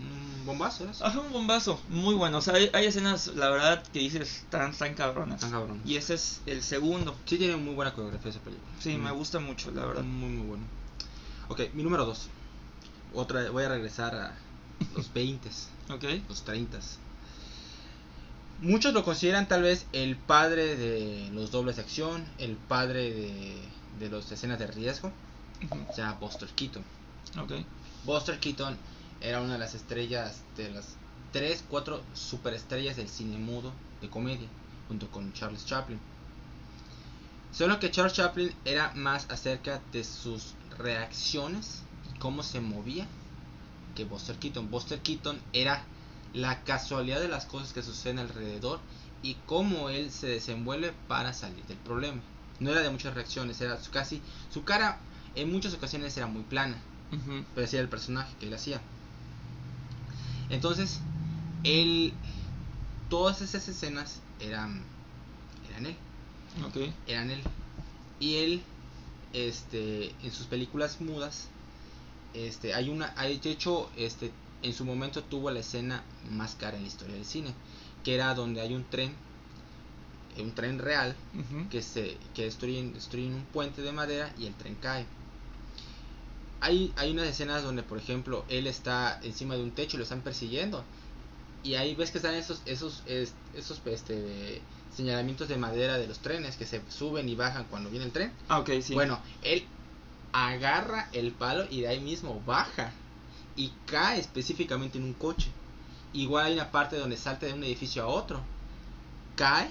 un 0.00 0.46
bombazo, 0.46 0.84
¿no? 0.84 0.92
Ajá, 1.00 1.20
un 1.20 1.32
bombazo, 1.32 1.80
muy 1.88 2.14
bueno. 2.14 2.38
O 2.38 2.42
sea, 2.42 2.54
hay, 2.54 2.70
hay 2.72 2.86
escenas, 2.86 3.28
la 3.28 3.50
verdad, 3.50 3.82
que 3.92 3.98
dices, 4.00 4.44
tan, 4.50 4.72
tan 4.72 4.94
cabronas. 4.94 5.40
Tan 5.40 5.50
cabronas. 5.50 5.86
Y 5.86 5.96
ese 5.96 6.14
es 6.14 6.40
el 6.46 6.62
segundo. 6.62 7.16
Sí 7.26 7.36
tiene 7.38 7.56
muy 7.56 7.74
buena 7.74 7.92
coreografía 7.92 8.30
esa 8.30 8.40
película. 8.40 8.68
Sí, 8.80 8.90
me 8.96 9.08
Muy- 9.10 9.18
gusta 9.18 9.38
mucho, 9.40 9.70
la 9.70 9.84
verdad. 9.86 10.02
Muy, 10.02 10.28
muy 10.30 10.46
bueno. 10.46 10.64
Ok, 11.48 11.60
mi 11.74 11.82
número 11.82 12.04
2. 12.06 12.28
Otra, 13.14 13.50
voy 13.50 13.64
a 13.64 13.68
regresar 13.68 14.14
a 14.14 14.34
los 14.96 15.12
20, 15.14 15.48
Ok. 15.90 16.04
los 16.28 16.42
30. 16.44 16.78
Muchos 18.60 18.92
lo 18.92 19.04
consideran 19.04 19.48
tal 19.48 19.62
vez 19.62 19.86
el 19.92 20.16
padre 20.16 20.76
de 20.76 21.30
los 21.32 21.50
dobles 21.50 21.76
de 21.76 21.82
acción, 21.82 22.24
el 22.38 22.56
padre 22.56 23.10
de, 23.12 23.54
de 23.98 24.10
las 24.10 24.30
escenas 24.30 24.58
de 24.58 24.66
riesgo, 24.66 25.10
o 25.90 25.94
sea, 25.94 26.12
Buster 26.20 26.48
Keaton. 26.50 26.84
Ok. 27.42 27.52
Buster 28.04 28.38
Keaton 28.38 28.76
era 29.20 29.40
una 29.40 29.54
de 29.54 29.58
las 29.58 29.74
estrellas, 29.74 30.42
de 30.56 30.70
las 30.70 30.96
3, 31.32 31.64
4 31.68 32.02
superestrellas 32.14 32.96
del 32.96 33.08
cine 33.08 33.38
mudo 33.38 33.72
de 34.00 34.08
comedia, 34.08 34.48
junto 34.88 35.10
con 35.10 35.32
Charles 35.32 35.66
Chaplin. 35.66 36.00
Solo 37.52 37.78
que 37.78 37.90
Charles 37.90 38.14
Chaplin 38.14 38.54
era 38.64 38.92
más 38.94 39.26
acerca 39.30 39.80
de 39.92 40.04
sus 40.04 40.54
reacciones 40.78 41.82
y 42.14 42.18
cómo 42.18 42.42
se 42.42 42.60
movía 42.60 43.06
que 43.94 44.04
Buster 44.04 44.36
Keaton. 44.36 44.70
Buster 44.70 45.00
Keaton 45.00 45.40
era 45.52 45.84
la 46.32 46.62
casualidad 46.62 47.20
de 47.20 47.28
las 47.28 47.44
cosas 47.46 47.72
que 47.72 47.82
suceden 47.82 48.20
alrededor 48.20 48.80
y 49.22 49.34
cómo 49.46 49.90
él 49.90 50.10
se 50.10 50.28
desenvuelve 50.28 50.94
para 51.08 51.32
salir 51.32 51.64
del 51.66 51.76
problema. 51.78 52.22
No 52.60 52.70
era 52.70 52.82
de 52.82 52.90
muchas 52.90 53.14
reacciones, 53.14 53.60
era 53.60 53.78
casi 53.90 54.22
su 54.52 54.64
cara 54.64 54.98
en 55.34 55.50
muchas 55.50 55.74
ocasiones 55.74 56.16
era 56.16 56.26
muy 56.26 56.42
plana 56.42 56.76
Ujú. 57.12 57.44
pero 57.54 57.62
decía 57.62 57.80
el 57.80 57.88
personaje 57.88 58.34
que 58.38 58.46
él 58.46 58.54
hacía. 58.54 58.80
Entonces, 60.50 61.00
él, 61.64 62.12
todas 63.08 63.40
esas 63.40 63.68
escenas 63.68 64.20
eran, 64.40 64.82
eran 65.68 65.86
él, 65.86 65.96
Ok. 66.66 66.92
eran 67.06 67.30
él. 67.30 67.40
Y 68.18 68.36
él, 68.36 68.62
este, 69.32 70.14
en 70.22 70.32
sus 70.32 70.46
películas 70.46 71.00
mudas, 71.00 71.48
este, 72.34 72.74
hay 72.74 72.90
una, 72.90 73.12
hay, 73.16 73.38
de 73.38 73.50
hecho, 73.50 73.90
este, 73.96 74.32
en 74.62 74.74
su 74.74 74.84
momento 74.84 75.22
tuvo 75.22 75.50
la 75.50 75.60
escena 75.60 76.02
más 76.30 76.54
cara 76.54 76.76
en 76.76 76.82
la 76.82 76.88
historia 76.88 77.14
del 77.14 77.24
cine, 77.24 77.54
que 78.04 78.14
era 78.14 78.34
donde 78.34 78.60
hay 78.60 78.74
un 78.74 78.84
tren, 78.84 79.14
eh, 80.36 80.42
un 80.42 80.52
tren 80.52 80.78
real, 80.78 81.14
que 81.70 81.82
se 81.82 82.18
que 82.34 82.44
destruyen, 82.44 82.92
destruyen 82.92 83.34
un 83.34 83.44
puente 83.44 83.82
de 83.82 83.92
madera 83.92 84.32
y 84.38 84.46
el 84.46 84.54
tren 84.54 84.74
cae. 84.76 85.06
Hay, 86.60 86.92
hay 86.96 87.10
unas 87.12 87.26
escenas 87.26 87.62
donde, 87.62 87.82
por 87.82 87.98
ejemplo, 87.98 88.44
él 88.48 88.66
está 88.66 89.18
encima 89.22 89.54
de 89.56 89.62
un 89.62 89.70
techo 89.72 89.96
y 89.96 89.98
lo 89.98 90.02
están 90.04 90.20
persiguiendo. 90.20 90.84
Y 91.62 91.74
ahí 91.74 91.94
ves 91.94 92.10
que 92.10 92.18
están 92.18 92.34
esos, 92.34 92.60
esos, 92.66 93.02
es- 93.06 93.34
esos 93.54 93.80
este, 93.86 94.60
señalamientos 94.94 95.48
de 95.48 95.56
madera 95.56 95.98
de 95.98 96.06
los 96.06 96.18
trenes 96.18 96.56
que 96.56 96.66
se 96.66 96.80
suben 96.90 97.28
y 97.28 97.34
bajan 97.34 97.64
cuando 97.70 97.90
viene 97.90 98.04
el 98.06 98.12
tren. 98.12 98.32
Ah, 98.48 98.58
ok, 98.60 98.70
sí. 98.82 98.94
Bueno, 98.94 99.18
él 99.42 99.66
agarra 100.32 101.08
el 101.12 101.32
palo 101.32 101.66
y 101.70 101.80
de 101.80 101.88
ahí 101.88 102.00
mismo 102.00 102.40
baja 102.46 102.92
y 103.56 103.72
cae 103.86 104.20
específicamente 104.20 104.98
en 104.98 105.04
un 105.04 105.14
coche. 105.14 105.50
Igual 106.12 106.46
hay 106.46 106.52
una 106.54 106.70
parte 106.70 106.96
donde 106.96 107.16
salta 107.16 107.46
de 107.46 107.52
un 107.52 107.64
edificio 107.64 108.02
a 108.02 108.06
otro. 108.06 108.40
Cae, 109.36 109.70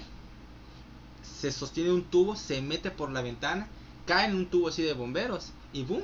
se 1.22 1.52
sostiene 1.52 1.92
un 1.92 2.04
tubo, 2.04 2.36
se 2.36 2.60
mete 2.62 2.90
por 2.90 3.10
la 3.10 3.22
ventana, 3.22 3.68
cae 4.06 4.26
en 4.26 4.34
un 4.34 4.46
tubo 4.46 4.68
así 4.68 4.82
de 4.82 4.92
bomberos 4.92 5.50
y 5.72 5.82
boom. 5.84 6.02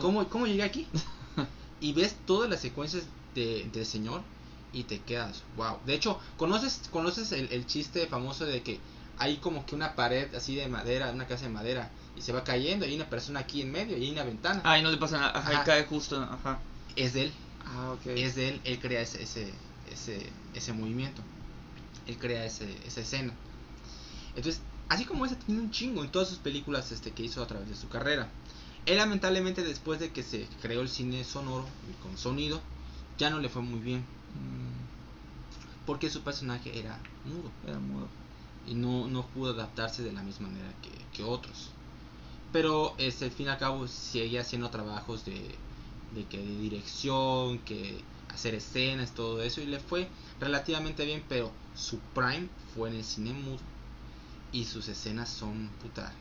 ¿Cómo, 0.00 0.28
cómo 0.28 0.46
llegué 0.46 0.62
aquí? 0.62 0.86
y 1.80 1.92
ves 1.92 2.16
todas 2.26 2.48
las 2.48 2.60
secuencias 2.60 3.04
de, 3.34 3.68
del 3.72 3.86
señor 3.86 4.22
y 4.72 4.84
te 4.84 5.00
quedas, 5.00 5.42
wow. 5.56 5.78
De 5.86 5.94
hecho, 5.94 6.18
¿conoces, 6.36 6.80
conoces 6.90 7.32
el, 7.32 7.48
el 7.52 7.66
chiste 7.66 8.06
famoso 8.06 8.44
de 8.44 8.62
que 8.62 8.80
hay 9.18 9.36
como 9.36 9.64
que 9.66 9.74
una 9.76 9.94
pared 9.94 10.34
así 10.34 10.56
de 10.56 10.68
madera, 10.68 11.12
una 11.12 11.26
casa 11.26 11.44
de 11.44 11.50
madera, 11.50 11.90
y 12.16 12.22
se 12.22 12.32
va 12.32 12.42
cayendo 12.42 12.84
y 12.86 12.90
hay 12.90 12.96
una 12.96 13.08
persona 13.08 13.40
aquí 13.40 13.62
en 13.62 13.70
medio 13.70 13.96
y 13.96 14.04
hay 14.04 14.10
una 14.12 14.24
ventana? 14.24 14.60
Ah, 14.64 14.78
y 14.78 14.82
no 14.82 14.90
le 14.90 14.96
pasa 14.96 15.18
nada. 15.18 15.38
Ajá, 15.38 15.52
y 15.62 15.64
cae 15.64 15.84
justo. 15.84 16.20
Ajá. 16.20 16.58
Es 16.96 17.12
de 17.12 17.24
él, 17.24 17.32
Ah, 17.66 17.92
ok. 17.92 18.06
es 18.16 18.34
de 18.34 18.48
él, 18.50 18.60
él 18.64 18.78
crea 18.80 19.00
ese, 19.00 19.22
ese, 19.22 19.52
ese, 19.92 20.26
ese 20.54 20.72
movimiento, 20.72 21.22
él 22.06 22.18
crea 22.18 22.44
ese, 22.44 22.66
esa 22.86 23.00
escena. 23.00 23.32
Entonces, 24.36 24.60
así 24.88 25.04
como 25.04 25.24
ese 25.26 25.36
tiene 25.36 25.60
un 25.60 25.70
chingo 25.70 26.02
en 26.02 26.10
todas 26.10 26.28
sus 26.28 26.38
películas 26.38 26.90
este, 26.92 27.12
que 27.12 27.22
hizo 27.22 27.42
a 27.42 27.46
través 27.46 27.68
de 27.68 27.76
su 27.76 27.88
carrera. 27.88 28.28
Él 28.86 28.98
lamentablemente 28.98 29.62
después 29.62 29.98
de 30.00 30.12
que 30.12 30.22
se 30.22 30.46
creó 30.60 30.82
el 30.82 30.88
cine 30.88 31.24
sonoro 31.24 31.66
y 31.90 32.02
con 32.02 32.16
sonido, 32.18 32.60
ya 33.18 33.30
no 33.30 33.38
le 33.38 33.48
fue 33.48 33.62
muy 33.62 33.80
bien 33.80 34.04
Mm, 34.34 35.86
porque 35.86 36.10
su 36.10 36.22
personaje 36.22 36.78
era 36.78 36.98
mudo 37.24 37.50
era 37.66 37.78
mudo. 37.78 38.08
y 38.66 38.74
no, 38.74 39.06
no 39.08 39.26
pudo 39.28 39.52
adaptarse 39.52 40.02
de 40.02 40.12
la 40.12 40.22
misma 40.22 40.48
manera 40.48 40.72
que, 40.82 40.90
que 41.16 41.22
otros. 41.22 41.70
Pero 42.52 42.94
este, 42.98 43.26
al 43.26 43.30
fin 43.32 43.46
y 43.46 43.48
al 43.50 43.58
cabo 43.58 43.86
seguía 43.88 44.40
haciendo 44.40 44.70
trabajos 44.70 45.24
de, 45.24 45.54
de, 46.14 46.24
que, 46.26 46.38
de 46.38 46.58
dirección, 46.58 47.58
que 47.60 48.00
hacer 48.32 48.54
escenas, 48.54 49.12
todo 49.14 49.42
eso 49.42 49.60
y 49.60 49.66
le 49.66 49.80
fue 49.80 50.08
relativamente 50.40 51.04
bien, 51.04 51.22
pero 51.28 51.52
su 51.74 51.98
prime 52.14 52.48
fue 52.74 52.90
en 52.90 52.96
el 52.96 53.04
cine 53.04 53.32
mudo 53.32 53.60
y 54.52 54.64
sus 54.64 54.88
escenas 54.88 55.28
son 55.28 55.68
puta 55.82 56.12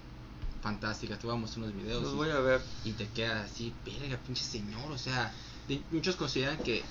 fantásticas. 0.63 1.19
Te 1.19 1.28
voy 1.28 1.36
a 1.36 1.39
mostrar 1.39 1.65
unos 1.65 1.76
videos 1.76 2.02
Los 2.02 2.13
y- 2.13 2.15
voy 2.15 2.30
a 2.30 2.39
ver. 2.39 2.62
y 2.86 2.91
te 2.93 3.08
quedas 3.10 3.52
así, 3.52 3.73
verga, 3.86 4.17
pinche 4.26 4.43
señor, 4.43 4.91
o 4.91 4.97
sea, 4.97 5.32
de- 5.67 5.82
muchos 5.91 6.15
consideran 6.15 6.58
que, 6.58 6.84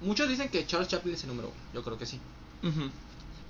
muchos 0.00 0.28
dicen 0.28 0.48
que 0.48 0.64
Charles 0.66 0.88
Chaplin 0.88 1.14
es 1.14 1.22
el 1.24 1.28
número 1.30 1.48
uno, 1.48 1.56
yo 1.74 1.82
creo 1.82 1.98
que 1.98 2.06
sí, 2.06 2.20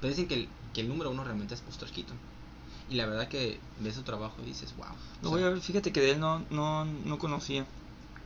pero 0.00 0.08
dicen 0.10 0.26
que 0.26 0.34
el, 0.34 0.48
que 0.72 0.80
el 0.80 0.88
número 0.88 1.10
uno 1.10 1.22
realmente 1.22 1.54
es 1.54 1.64
Buster 1.64 1.88
Keaton, 1.90 2.18
y 2.88 2.94
la 2.96 3.06
verdad 3.06 3.28
que 3.28 3.60
ves 3.80 3.94
su 3.94 4.02
trabajo 4.02 4.36
y 4.42 4.46
dices, 4.46 4.74
wow, 4.76 4.86
Lo 5.22 5.30
voy 5.30 5.42
a 5.42 5.48
ver. 5.50 5.60
Fíjate 5.60 5.92
que 5.92 6.00
de 6.00 6.12
él 6.12 6.20
no, 6.20 6.44
no, 6.50 6.84
no 6.84 7.18
conocía. 7.18 7.66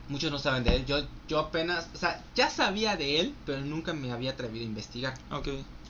muchos 0.07 0.31
no 0.31 0.39
saben 0.39 0.63
de 0.63 0.75
él, 0.77 0.85
yo, 0.85 0.97
yo 1.27 1.39
apenas, 1.39 1.87
o 1.93 1.97
sea, 1.97 2.23
ya 2.35 2.49
sabía 2.49 2.95
de 2.95 3.19
él, 3.19 3.35
pero 3.45 3.61
nunca 3.65 3.91
me 3.93 4.11
había 4.11 4.31
atrevido 4.31 4.63
a 4.63 4.67
investigar, 4.67 5.17
Ok. 5.31 5.47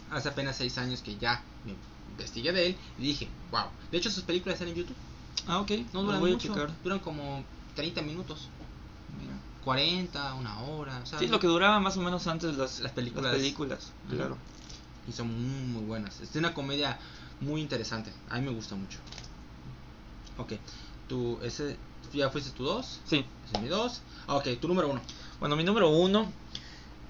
hace 0.10 0.30
apenas 0.30 0.56
seis 0.58 0.78
años 0.78 1.02
que 1.02 1.18
ya 1.18 1.44
me 1.66 1.76
investigué 2.12 2.52
de 2.54 2.68
él 2.68 2.78
y 2.98 3.02
dije, 3.04 3.28
wow, 3.52 3.66
de 3.92 3.98
hecho 3.98 4.10
sus 4.12 4.24
películas 4.24 4.56
están 4.56 4.70
en 4.70 4.76
YouTube, 4.76 4.96
Ah, 5.48 5.60
ok. 5.60 5.72
no 5.94 6.04
duran 6.04 6.20
voy 6.20 6.32
a 6.32 6.34
mucho, 6.34 6.54
checar. 6.54 6.70
duran 6.84 7.00
como 7.00 7.44
30 7.76 8.02
minutos, 8.02 8.48
Mira. 9.20 9.34
40, 9.64 10.34
una 10.36 10.60
hora, 10.62 11.00
o 11.04 11.06
sea, 11.06 11.20
Sí, 11.20 11.28
lo 11.28 11.40
que 11.40 11.48
duraba 11.48 11.80
más 11.80 11.98
o 11.98 12.02
menos 12.02 12.28
antes 12.28 12.56
las, 12.58 12.80
Las 12.80 12.92
películas. 12.92 13.34
películas, 13.36 13.92
Ujú. 14.08 14.16
claro. 14.18 14.38
y 15.08 15.12
son 15.12 15.28
muy, 15.28 15.68
muy 15.68 15.84
buenas. 15.86 16.20
Es 16.22 16.36
una 16.36 16.54
comedia 16.54 17.00
muy 17.40 17.60
interesante. 17.62 18.12
A 18.30 18.38
mí 18.38 18.46
me 18.46 18.52
gusta 18.52 18.76
mucho. 18.76 19.00
Ok, 20.38 20.54
tú, 21.08 21.40
ese, 21.44 21.78
ya 22.14 22.30
fuiste 22.30 22.52
tu 22.52 22.64
2. 22.64 23.00
Sí. 23.06 23.26
Ese 23.46 23.56
es 23.56 23.62
mi 23.62 23.68
2. 23.68 24.02
Ok, 24.28 24.48
tu 24.60 24.68
número 24.68 24.88
1. 24.90 25.02
Bueno, 25.40 25.56
mi 25.56 25.64
número 25.64 25.90
uno, 25.90 26.32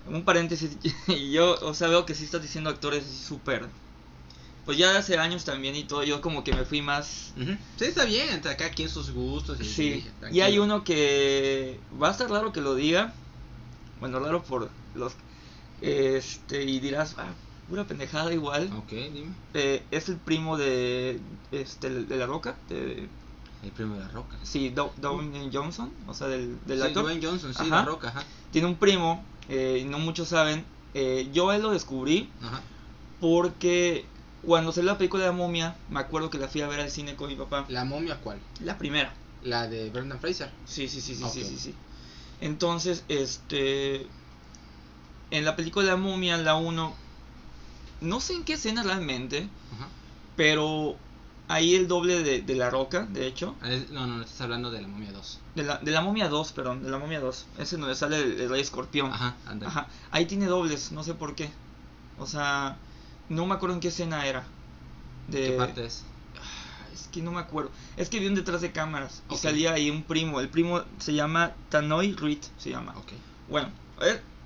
un 0.08 0.24
paréntesis, 0.24 0.78
y 1.08 1.32
yo, 1.32 1.56
o 1.62 1.74
sea, 1.74 1.88
veo 1.89 2.06
que 2.06 2.15
sí 2.15 2.24
estás 2.24 2.41
diciendo 2.41 2.70
actores 2.70 3.06
súper. 3.06 3.67
Pues 4.65 4.78
ya 4.78 4.95
hace 4.97 5.17
años 5.17 5.43
también 5.43 5.76
y 5.76 5.84
todo, 5.86 6.04
yo 6.04 6.21
como 6.21 6.43
que 6.43 6.54
me 6.54 6.65
fui 6.65 6.82
más. 6.82 7.34
Sí, 7.78 7.86
está 7.86 8.06
bien. 8.06 8.45
Acá, 8.47 8.69
quien 8.69 8.89
sus 8.89 9.12
gustos. 9.12 9.60
Y, 9.60 9.63
Sí, 9.65 10.08
y- 10.32 10.41
hay 10.41 10.60
uno 10.60 10.84
que 10.84 11.80
va 12.02 12.10
a 12.10 12.12
estar 12.12 12.30
raro 12.30 12.52
que 12.54 12.62
lo 12.62 12.76
diga. 12.76 13.13
Bueno, 14.00 14.19
raro 14.19 14.43
por 14.43 14.69
los. 14.93 15.13
Este, 15.82 16.63
y 16.63 16.80
dirás, 16.80 17.15
ah, 17.17 17.34
pura 17.67 17.86
pendejada 17.86 18.32
igual. 18.34 18.69
Ok, 18.78 18.91
dime. 18.91 19.34
Eh, 19.56 19.84
es 19.89 20.10
el 20.10 20.17
primo 20.17 20.58
de. 20.58 21.19
Este, 21.52 21.89
de 21.89 22.15
la 22.17 22.28
roca. 22.28 22.56
De, 22.69 23.10
El 23.63 23.71
primo 23.71 23.95
de 23.95 24.02
la 24.02 24.08
roca. 24.10 24.38
sí, 24.43 24.69
Do- 24.69 24.93
Dwayne 24.97 25.50
Johnson, 25.52 25.91
o 26.08 26.13
sea, 26.13 26.28
del, 26.28 26.60
del 26.65 26.80
sí, 26.82 26.86
actor. 26.88 27.04
Dwayne 27.04 27.26
Johnson, 27.26 27.54
sí, 27.54 27.62
Ajá. 27.63 27.78
la 27.78 27.86
roca, 27.86 28.10
ajá. 28.10 28.24
Tiene 28.52 28.67
un 28.67 28.76
primo, 28.76 29.26
eh, 29.50 29.84
no 29.89 29.97
muchos 30.00 30.28
saben. 30.30 30.65
eh, 30.93 31.30
yo 31.34 31.52
él 31.54 31.62
lo 31.62 31.71
descubrí 31.71 32.30
Ajá. 32.41 32.62
porque 33.19 34.06
cuando 34.45 34.71
salió 34.71 34.91
la 34.91 34.97
película 34.97 35.23
de 35.23 35.30
la 35.30 35.36
momia, 35.36 35.75
me 35.89 35.99
acuerdo 35.99 36.30
que 36.30 36.38
la 36.38 36.47
fui 36.47 36.62
a 36.62 36.67
ver 36.67 36.80
al 36.80 36.89
cine 36.91 37.15
con 37.15 37.27
mi 37.30 37.36
papá. 37.36 37.65
¿La 37.69 37.86
momia 37.86 38.17
cuál? 38.17 38.39
La 38.62 38.77
primera. 38.77 39.13
La 39.43 39.67
de 39.67 39.89
Brendan 39.89 40.19
Fraser. 40.19 40.51
Sí, 40.65 40.88
sí, 40.88 41.01
sí, 41.01 41.15
sí, 41.15 41.23
sí, 41.32 41.44
sí, 41.44 41.58
sí. 41.58 41.75
Entonces, 42.42 43.04
este. 43.08 44.08
En 45.31 45.46
la 45.46 45.56
película 45.56 45.85
de 45.85 45.92
la 45.92 45.98
momia, 45.98 46.37
la 46.37 46.56
1. 46.56 46.94
No 48.02 48.19
sé 48.19 48.33
en 48.33 48.44
qué 48.44 48.54
escena 48.54 48.81
realmente, 48.83 49.48
Ajá. 49.75 49.87
pero 50.35 50.98
ahí 51.48 51.75
el 51.75 51.87
doble 51.87 52.23
de, 52.23 52.42
de 52.42 52.56
la 52.56 52.69
roca, 52.71 53.06
de 53.06 53.27
hecho. 53.27 53.56
Ah, 53.62 53.69
No, 53.92 54.08
no, 54.08 54.17
no 54.17 54.23
estás 54.23 54.42
hablando 54.42 54.71
de 54.71 54.81
la 54.81 54.87
momia 54.87 55.12
2. 55.12 55.39
De 55.56 55.63
la, 55.63 55.77
de 55.77 55.92
la 55.92 56.02
momia 56.02 56.27
2, 56.27 56.52
perdón, 56.54 56.83
de 56.83 56.89
la 56.89 56.98
momia 56.98 57.19
2. 57.19 57.46
Ese 57.60 57.77
donde 57.77 57.94
sale 57.96 58.17
el, 58.17 58.42
el 58.42 58.50
rey 58.50 58.62
escorpión. 58.62 59.12
Ajá, 59.12 59.35
anda. 59.46 59.67
Ajá. 59.67 59.87
Ahí 60.10 60.25
tiene 60.25 60.48
dobles, 60.48 60.92
no 60.92 61.04
sé 61.04 61.13
por 61.13 61.35
qué. 61.35 61.52
O 62.17 62.25
sea, 62.25 62.77
no 63.32 63.46
me 63.46 63.56
acuerdo 63.56 63.75
en 63.75 63.82
qué 63.82 63.88
escena 63.88 64.25
era. 64.27 64.44
De... 65.27 65.44
¿Qué 65.44 65.52
parte 65.58 65.86
es? 65.86 66.04
Ah, 66.38 66.88
Es 66.94 67.08
que 67.12 67.21
no 67.21 67.32
me 67.32 67.40
acuerdo. 67.40 67.71
Es 67.98 68.10
que 68.10 68.19
vi 68.19 68.27
un 68.27 68.36
detrás 68.36 68.62
de 68.62 68.71
cámaras 68.71 69.23
y 69.32 69.36
salía 69.38 69.73
ahí 69.73 69.90
un 69.90 70.04
primo. 70.04 70.40
El 70.40 70.50
primo 70.50 70.84
se 71.00 71.13
llama 71.13 71.54
Tanoi 71.69 72.13
Reed, 72.13 72.40
se 72.58 72.69
llama. 72.69 72.94
Ok. 72.98 73.12
Bueno, 73.50 73.69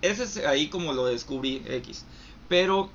ese 0.02 0.24
es 0.24 0.38
ahí 0.38 0.70
como 0.70 0.94
lo 0.94 1.06
descubrí 1.06 1.64
X. 1.68 2.06
Pero 2.48 2.90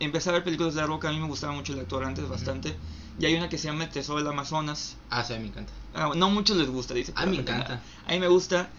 empecé 0.00 0.30
a 0.30 0.32
ver 0.32 0.44
películas 0.44 0.74
de 0.74 0.80
La 0.80 0.86
Roca, 0.86 1.08
a 1.08 1.12
mí 1.12 1.20
me 1.20 1.26
gustaba 1.26 1.52
mucho 1.52 1.72
el 1.72 1.80
actor 1.80 2.04
antes 2.04 2.28
bastante. 2.28 2.76
Y 3.20 3.26
hay 3.26 3.34
una 3.34 3.48
que 3.48 3.58
se 3.58 3.68
llama 3.68 3.84
El 3.84 3.90
Tesoro 3.90 4.18
del 4.18 4.28
Amazonas. 4.28 4.96
Ah, 5.10 5.24
sí, 5.24 5.34
a 5.34 5.36
mí 5.36 5.42
me 5.44 5.48
encanta. 5.48 5.72
Ah, 5.94 6.10
no 6.14 6.30
muchos 6.30 6.56
les 6.56 6.68
gusta, 6.68 6.94
dice. 6.94 7.12
A 7.16 7.26
mí 7.26 7.36
me 7.36 7.42
encanta. 7.42 7.80
A 8.06 8.12
mí 8.12 8.18
me 8.20 8.28
gusta. 8.28 8.70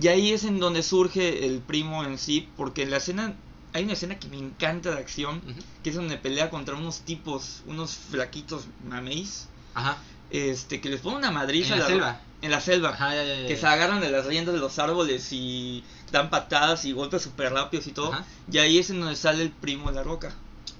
Y 0.00 0.06
ahí 0.08 0.32
es 0.32 0.44
en 0.44 0.60
donde 0.60 0.82
surge 0.84 1.44
el 1.46 1.58
primo 1.60 2.04
en 2.04 2.18
sí, 2.18 2.48
porque 2.56 2.82
en 2.84 2.90
la 2.90 2.98
escena 2.98 3.34
hay 3.72 3.84
una 3.84 3.92
escena 3.92 4.18
que 4.18 4.28
me 4.28 4.38
encanta 4.38 4.90
de 4.90 4.98
acción, 4.98 5.42
que 5.82 5.90
es 5.90 5.96
donde 5.96 6.16
pelea 6.16 6.50
contra 6.50 6.74
unos 6.74 7.00
tipos, 7.00 7.62
unos 7.66 7.96
flaquitos 7.96 8.66
mameis, 8.86 9.48
Ajá. 9.74 9.98
este, 10.30 10.80
que 10.80 10.88
les 10.88 11.00
pone 11.00 11.16
una 11.16 11.30
madriza 11.30 11.74
En 11.74 11.80
la 11.80 11.84
a 11.84 11.88
selva. 11.88 12.20
En 12.40 12.50
la 12.50 12.60
selva. 12.60 12.90
Ajá, 12.90 13.14
ya, 13.14 13.24
ya, 13.24 13.40
ya, 13.42 13.48
Que 13.48 13.56
se 13.56 13.66
agarran 13.66 14.00
de 14.00 14.10
las 14.10 14.26
riendas 14.26 14.54
de 14.54 14.60
los 14.60 14.78
árboles 14.78 15.28
y 15.32 15.84
dan 16.12 16.30
patadas 16.30 16.84
y 16.84 16.92
golpes 16.92 17.22
súper 17.22 17.52
rápidos 17.52 17.86
y 17.86 17.92
todo. 17.92 18.12
Ajá. 18.12 18.24
Y 18.50 18.58
ahí 18.58 18.78
es 18.78 18.90
en 18.90 19.00
donde 19.00 19.16
sale 19.16 19.42
el 19.42 19.50
primo 19.50 19.90
de 19.90 19.96
la 19.96 20.02
roca. 20.02 20.32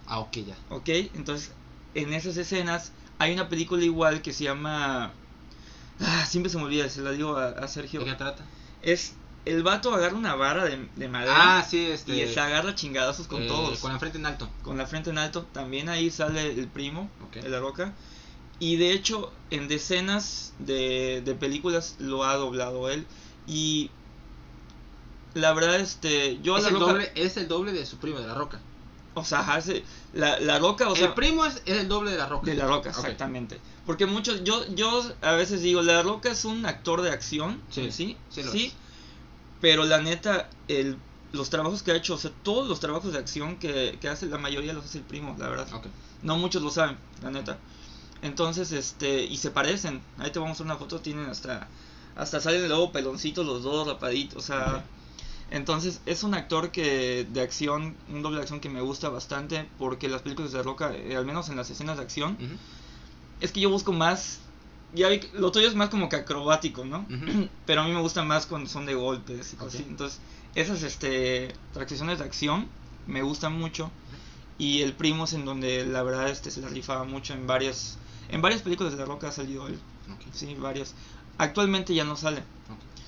Ah, 0.07 0.20
ok, 0.20 0.36
ya. 0.39 0.57
¿Ok? 0.70 0.89
Entonces, 0.89 1.53
en 1.95 2.14
esas 2.14 2.36
escenas 2.36 2.93
hay 3.18 3.32
una 3.32 3.49
película 3.49 3.84
igual 3.84 4.22
que 4.22 4.32
se 4.32 4.45
llama... 4.45 5.12
Ah, 6.01 6.26
siempre 6.26 6.51
se 6.51 6.57
me 6.59 6.64
olvida, 6.64 6.89
se 6.89 7.03
la 7.03 7.11
digo 7.11 7.36
a, 7.36 7.49
a 7.49 7.68
Sergio. 7.68 8.01
¿De 8.01 8.07
qué 8.07 8.14
trata? 8.14 8.45
Es 8.82 9.14
el 9.51 9.62
vato 9.62 9.94
agarra 9.94 10.16
una 10.16 10.34
vara 10.34 10.64
de, 10.64 10.88
de 10.96 11.09
madera 11.09 11.59
Ah, 11.59 11.62
sí, 11.68 11.86
este. 11.86 12.16
y 12.16 12.28
se 12.32 12.38
agarra 12.40 12.74
chingadazos 12.74 13.26
con 13.26 13.42
eh, 13.42 13.46
todos. 13.46 13.78
Con 13.80 13.92
la 13.92 13.99
frente 13.99 14.18
en 14.18 14.26
alto. 14.26 14.49
Con 14.62 14.76
la 14.78 14.86
frente 14.86 15.11
en 15.11 15.18
alto. 15.18 15.46
También 15.53 15.88
ahí 15.88 16.11
sale 16.11 16.51
el 16.53 16.68
primo 16.68 17.11
de 17.32 17.49
la 17.49 17.61
roca. 17.61 17.92
Y 18.61 18.76
de 18.76 18.92
hecho, 18.92 19.32
en 19.51 19.68
decenas 19.68 20.53
de, 20.59 21.22
de 21.24 21.34
películas 21.34 21.96
lo 21.99 22.24
ha 22.24 22.34
doblado 22.34 22.90
él. 22.90 23.07
Y 23.46 23.90
la 25.34 25.53
verdad, 25.53 25.80
este, 25.80 26.38
yo 26.42 26.57
Es 26.57 26.64
la 26.64 26.70
el, 26.70 26.74
roca, 26.74 26.92
doble, 26.92 27.12
es 27.14 27.36
el 27.36 27.49
doble 27.49 27.72
de 27.72 27.86
su 27.86 27.99
primo 27.99 28.18
de 28.20 28.26
la 28.26 28.34
roca. 28.34 28.61
o 29.14 29.24
sea, 29.24 29.40
hace, 29.55 29.84
la, 30.12 30.38
la 30.40 30.59
roca, 30.59 30.88
o 30.88 30.96
sea, 30.96 31.09
el 31.09 31.14
primo 31.14 31.44
es, 31.46 31.62
es 31.66 31.78
el 31.78 31.88
doble 31.88 32.11
de 32.11 32.18
la 32.18 32.26
roca. 32.26 32.46
de 32.51 32.57
la 32.57 32.66
roca, 32.66 32.90
exactamente. 32.90 33.59
Porque 33.86 34.07
muchos, 34.07 34.42
yo, 34.44 34.66
yo 34.74 35.03
a 35.22 35.32
veces 35.32 35.62
digo, 35.62 35.82
la 35.82 36.03
roca 36.03 36.30
es 36.30 36.44
un 36.44 36.66
actor 36.66 37.03
de 37.03 37.11
acción, 37.11 37.61
Sí, 37.70 37.90
sí, 37.90 38.16
sí 38.30 38.42
lo 38.42 38.53
sí. 38.53 38.72
Pero 39.61 39.85
la 39.85 40.01
neta, 40.01 40.49
el, 40.69 40.97
los 41.33 41.51
trabajos 41.51 41.83
que 41.83 41.93
ha 41.93 41.97
hecho, 41.97 42.15
o 42.15 42.19
sea, 42.19 42.31
todos 42.43 42.69
los 42.69 42.81
trabajos 42.81 43.13
de 43.13 43.19
acción 43.19 43.57
que, 43.57 43.99
que 44.01 44.09
hace, 44.09 44.27
la 44.27 44.39
mayoría 44.39 44.73
los 44.73 44.85
hace 44.85 44.99
el 44.99 45.05
primo, 45.05 45.37
la 45.39 45.49
verdad. 45.49 45.69
Ok. 45.75 45.87
No 46.23 46.37
muchos 46.37 46.63
lo 46.63 46.71
saben, 46.71 46.97
la 47.23 47.31
neta. 47.31 47.59
Entonces, 48.23 48.73
este, 48.73 49.25
y 49.25 49.37
se 49.37 49.51
parecen. 49.51 50.01
Ahí 50.19 50.31
te 50.31 50.39
vamos 50.39 50.49
a 50.49 50.65
mostrar 50.65 50.67
una 50.67 50.77
foto, 50.77 51.01
tienen 51.01 51.27
hasta, 51.27 51.69
hasta 52.17 52.41
salen 52.41 52.67
luego 52.69 52.93
peloncitos 52.93 53.47
los 53.47 53.63
dos, 53.63 53.87
rapaditos, 53.87 54.45
o 54.45 54.47
sea. 54.47 54.85
Entonces, 55.51 56.03
es 56.05 56.25
un 56.25 56.35
actor 56.35 56.71
que 56.71 57.27
de 57.31 57.41
acción, 57.41 57.97
un 58.11 58.21
doble 58.23 58.37
de 58.37 58.43
acción 58.43 58.61
que 58.61 58.69
me 58.69 58.83
gusta 58.83 59.09
bastante, 59.09 59.67
porque 59.79 60.09
las 60.09 60.21
películas 60.21 60.53
de 60.53 60.63
Roca, 60.63 60.95
eh, 60.95 61.17
al 61.17 61.25
menos 61.25 61.49
en 61.49 61.57
las 61.57 61.71
escenas 61.71 61.97
de 61.97 62.03
acción, 62.03 62.37
es 63.41 63.53
que 63.53 63.61
yo 63.61 63.71
busco 63.71 63.93
más, 63.93 64.41
ya 64.95 65.09
vi 65.09 65.20
lo 65.34 65.53
tuyo 65.53 65.68
es 65.68 65.74
más 65.74 65.89
como 65.91 66.09
que 66.09 66.16
acrobático, 66.16 66.84
¿no? 66.84 67.07
Pero 67.66 67.82
a 67.82 67.84
mí 67.84 67.93
me 67.93 68.01
gusta 68.01 68.22
más 68.24 68.47
cuando 68.47 68.68
son 68.68 68.86
de 68.86 68.95
golpes 68.95 69.53
y 69.53 69.57
cosas 69.57 69.74
así. 69.76 69.86
Entonces, 69.89 70.20
esas 70.55 70.82
este, 70.82 71.55
transiciones 71.72 72.18
de 72.18 72.24
acción 72.24 72.68
me 73.07 73.22
gustan 73.22 73.53
mucho. 73.59 73.91
Y 74.59 74.82
el 74.82 74.93
primo 74.93 75.24
es 75.24 75.32
en 75.34 75.45
donde 75.45 75.86
la 75.86 76.03
verdad 76.03 76.28
este 76.30 76.51
se 76.51 76.61
la 76.61 76.68
rifaba 76.68 77.05
mucho 77.05 77.32
en 77.32 77.47
varias 77.47 77.97
en 78.28 78.43
varias 78.43 78.61
películas 78.62 78.93
de 78.93 78.99
La 78.99 79.05
Roca 79.05 79.28
ha 79.28 79.32
salido 79.32 79.66
él. 79.68 79.78
Ok. 80.12 80.20
Sí, 80.34 80.55
varias. 80.59 80.95
Actualmente 81.39 81.95
ya 81.95 82.05
no 82.05 82.16
sale. 82.16 82.43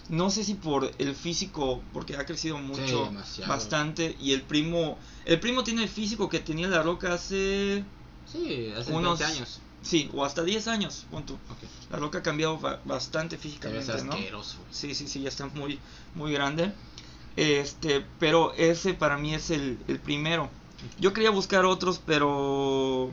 No 0.09 0.31
sé 0.31 0.43
si 0.45 0.55
por 0.55 0.91
el 0.99 1.14
físico, 1.14 1.83
porque 1.93 2.16
ha 2.16 2.26
crecido 2.26 2.59
mucho, 2.59 3.05
demasiado. 3.05 3.49
bastante. 3.53 4.16
Y 4.20 4.33
el 4.33 4.43
primo, 4.43 4.99
el 5.24 5.39
primo 5.39 5.62
tiene 5.62 5.83
el 5.85 5.89
físico 5.89 6.28
que 6.28 6.41
tenía 6.41 6.66
La 6.68 6.83
Roca 6.83 7.14
hace, 7.14 7.85
Sí, 8.26 8.72
hace 8.76 8.93
Unos- 8.93 9.18
20 9.18 9.37
años. 9.37 9.61
Sí, 9.83 10.11
o 10.12 10.24
hasta 10.24 10.43
10 10.43 10.68
años, 10.68 11.07
pon 11.11 11.24
tú. 11.24 11.35
Ok. 11.35 11.59
La 11.91 11.99
Roca 11.99 12.18
ha 12.18 12.22
cambiado 12.22 12.59
ba- 12.59 12.81
bastante 12.85 13.37
físicamente, 13.39 13.93
¿no? 14.05 14.12
asqueroso. 14.12 14.59
güey. 14.59 14.68
Sí, 14.72 14.95
sí, 14.95 15.09
sí, 15.09 15.22
ya 15.22 15.28
está 15.28 15.47
muy, 15.47 15.78
muy 16.14 16.33
grande. 16.33 16.72
Este, 17.37 18.05
pero 18.18 18.53
ese 18.55 18.95
para 18.95 19.16
mí 19.16 19.35
es 19.35 19.51
el, 19.51 19.78
el 19.89 19.99
primero. 19.99 20.51
Yo 20.99 21.12
quería 21.12 21.31
buscar 21.31 21.64
otros, 21.64 22.01
pero 22.05 23.11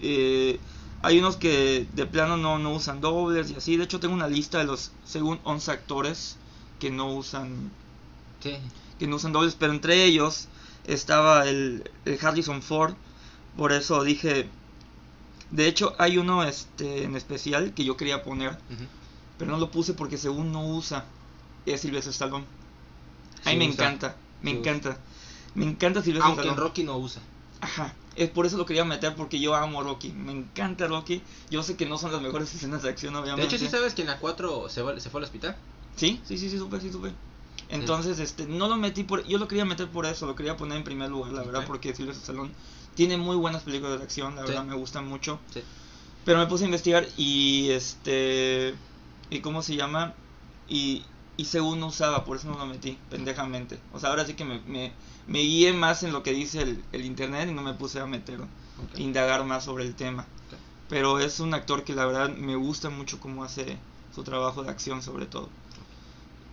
eh, 0.00 0.58
hay 1.02 1.18
unos 1.18 1.36
que 1.36 1.86
de 1.92 2.06
plano 2.06 2.36
no, 2.36 2.58
no 2.58 2.72
usan 2.72 3.00
dobles 3.00 3.50
y 3.50 3.54
así. 3.56 3.76
De 3.76 3.84
hecho, 3.84 4.00
tengo 4.00 4.14
una 4.14 4.28
lista 4.28 4.58
de 4.58 4.64
los, 4.64 4.92
según 5.04 5.40
11 5.44 5.70
actores 5.70 6.36
que 6.78 6.90
no 6.90 7.12
usan 7.14 7.70
Sí. 8.40 8.56
que 8.98 9.06
no 9.06 9.16
usan 9.16 9.32
dobles, 9.32 9.56
pero 9.58 9.72
entre 9.72 10.04
ellos 10.04 10.48
estaba 10.86 11.48
el, 11.48 11.90
el 12.04 12.18
Harrison 12.24 12.60
Ford. 12.62 12.94
Por 13.56 13.72
eso 13.72 14.02
dije, 14.04 14.48
de 15.50 15.66
hecho, 15.68 15.94
hay 15.98 16.18
uno 16.18 16.42
este 16.44 17.04
en 17.04 17.16
especial 17.16 17.72
que 17.74 17.84
yo 17.84 17.96
quería 17.96 18.22
poner, 18.24 18.56
pero 19.38 19.50
no 19.52 19.58
lo 19.58 19.70
puse 19.70 19.94
porque 19.94 20.18
según 20.18 20.52
no 20.52 20.66
usa 20.66 21.04
es 21.66 21.80
Sylvester 21.80 22.12
Stallone. 22.12 22.44
A 23.44 23.50
mí 23.50 23.52
Sí 23.52 23.56
me 23.58 23.68
usa. 23.68 23.84
encanta, 23.84 24.16
me 24.42 24.50
Sí 24.50 24.56
usa. 24.58 24.70
encanta. 24.72 24.98
Me 25.54 25.64
encanta 25.66 26.02
Sylvester 26.02 26.26
Aunque 26.26 26.40
Stallone. 26.42 26.60
Rocky 26.60 26.82
no 26.84 26.98
usa. 26.98 27.22
Ajá. 27.60 27.94
Es 28.16 28.30
por 28.30 28.46
eso 28.46 28.56
lo 28.56 28.66
quería 28.66 28.84
meter 28.84 29.14
porque 29.14 29.40
yo 29.40 29.54
amo 29.54 29.80
a 29.80 29.84
Rocky. 29.84 30.10
Me 30.10 30.32
encanta 30.32 30.86
Rocky. 30.86 31.22
Yo 31.50 31.62
sé 31.62 31.76
que 31.76 31.86
no 31.86 31.98
son 31.98 32.12
las 32.12 32.22
mejores 32.22 32.54
escenas 32.54 32.82
de 32.82 32.88
acción, 32.90 33.14
De 33.14 33.20
obviamente. 33.20 33.46
hecho, 33.56 33.58
¿sí 33.64 33.70
sabes 33.70 33.94
que 33.94 34.02
en 34.02 34.08
la 34.08 34.18
4 34.18 34.68
se, 34.68 34.82
va- 34.82 34.98
se 35.00 35.10
fue 35.10 35.20
al 35.20 35.24
hospital? 35.24 35.56
Sí, 35.96 36.20
sí, 36.26 36.38
sí, 36.38 36.50
sí, 36.50 36.58
supe, 36.58 36.80
sí, 36.80 36.90
supe. 36.90 37.12
Entonces, 37.70 38.18
este, 38.18 38.46
no 38.46 38.68
lo 38.68 38.76
metí 38.76 39.04
por, 39.04 39.24
yo 39.26 39.38
lo 39.38 39.48
quería 39.48 39.64
meter 39.64 39.88
por 39.88 40.06
eso, 40.06 40.26
lo 40.26 40.36
quería 40.36 40.56
poner 40.56 40.76
en 40.78 40.84
primer 40.84 41.10
lugar, 41.10 41.32
la 41.32 41.42
verdad, 41.42 41.64
porque 41.66 41.94
Sylvester 41.94 42.20
Stallone 42.22 42.50
tiene 42.94 43.16
muy 43.16 43.36
buenas 43.36 43.62
películas 43.62 43.98
de 43.98 44.04
acción, 44.04 44.36
la 44.36 44.42
Sí. 44.42 44.48
verdad 44.48 44.64
me 44.64 44.74
gustan 44.74 45.06
mucho. 45.08 45.38
Sí. 45.52 45.62
Pero 46.24 46.38
me 46.38 46.46
puse 46.46 46.64
a 46.64 46.66
investigar 46.66 47.06
y 47.16 47.70
este, 47.70 48.74
y 49.30 49.40
cómo 49.40 49.62
se 49.62 49.76
llama, 49.76 50.14
y, 50.68 51.02
y 51.36 51.44
según 51.44 51.80
no 51.80 51.88
usaba, 51.88 52.24
por 52.24 52.36
eso 52.38 52.48
no 52.48 52.56
lo 52.58 52.66
metí, 52.66 52.96
pendejamente. 53.10 53.78
O 53.92 54.00
sea, 54.00 54.10
ahora 54.10 54.24
sí 54.24 54.34
que 54.34 54.44
me, 54.44 54.60
me, 54.60 54.92
me 55.26 55.40
guié 55.40 55.72
más 55.72 56.02
en 56.02 56.12
lo 56.12 56.22
que 56.22 56.32
dice 56.32 56.62
el, 56.62 56.82
el 56.92 57.04
internet 57.04 57.48
y 57.50 57.52
no 57.52 57.62
me 57.62 57.74
puse 57.74 58.00
a 58.00 58.06
meter, 58.06 58.40
Ok. 58.40 58.98
indagar 58.98 59.44
más 59.44 59.64
sobre 59.64 59.84
el 59.84 59.94
tema. 59.94 60.24
Pero 60.88 61.18
es 61.18 61.40
un 61.40 61.54
actor 61.54 61.82
que 61.84 61.94
la 61.94 62.06
verdad 62.06 62.28
me 62.30 62.56
gusta 62.56 62.90
mucho 62.90 63.18
cómo 63.18 63.42
hace 63.44 63.76
su 64.14 64.22
trabajo 64.22 64.62
de 64.62 64.70
acción 64.70 65.02
sobre 65.02 65.26
todo. 65.26 65.48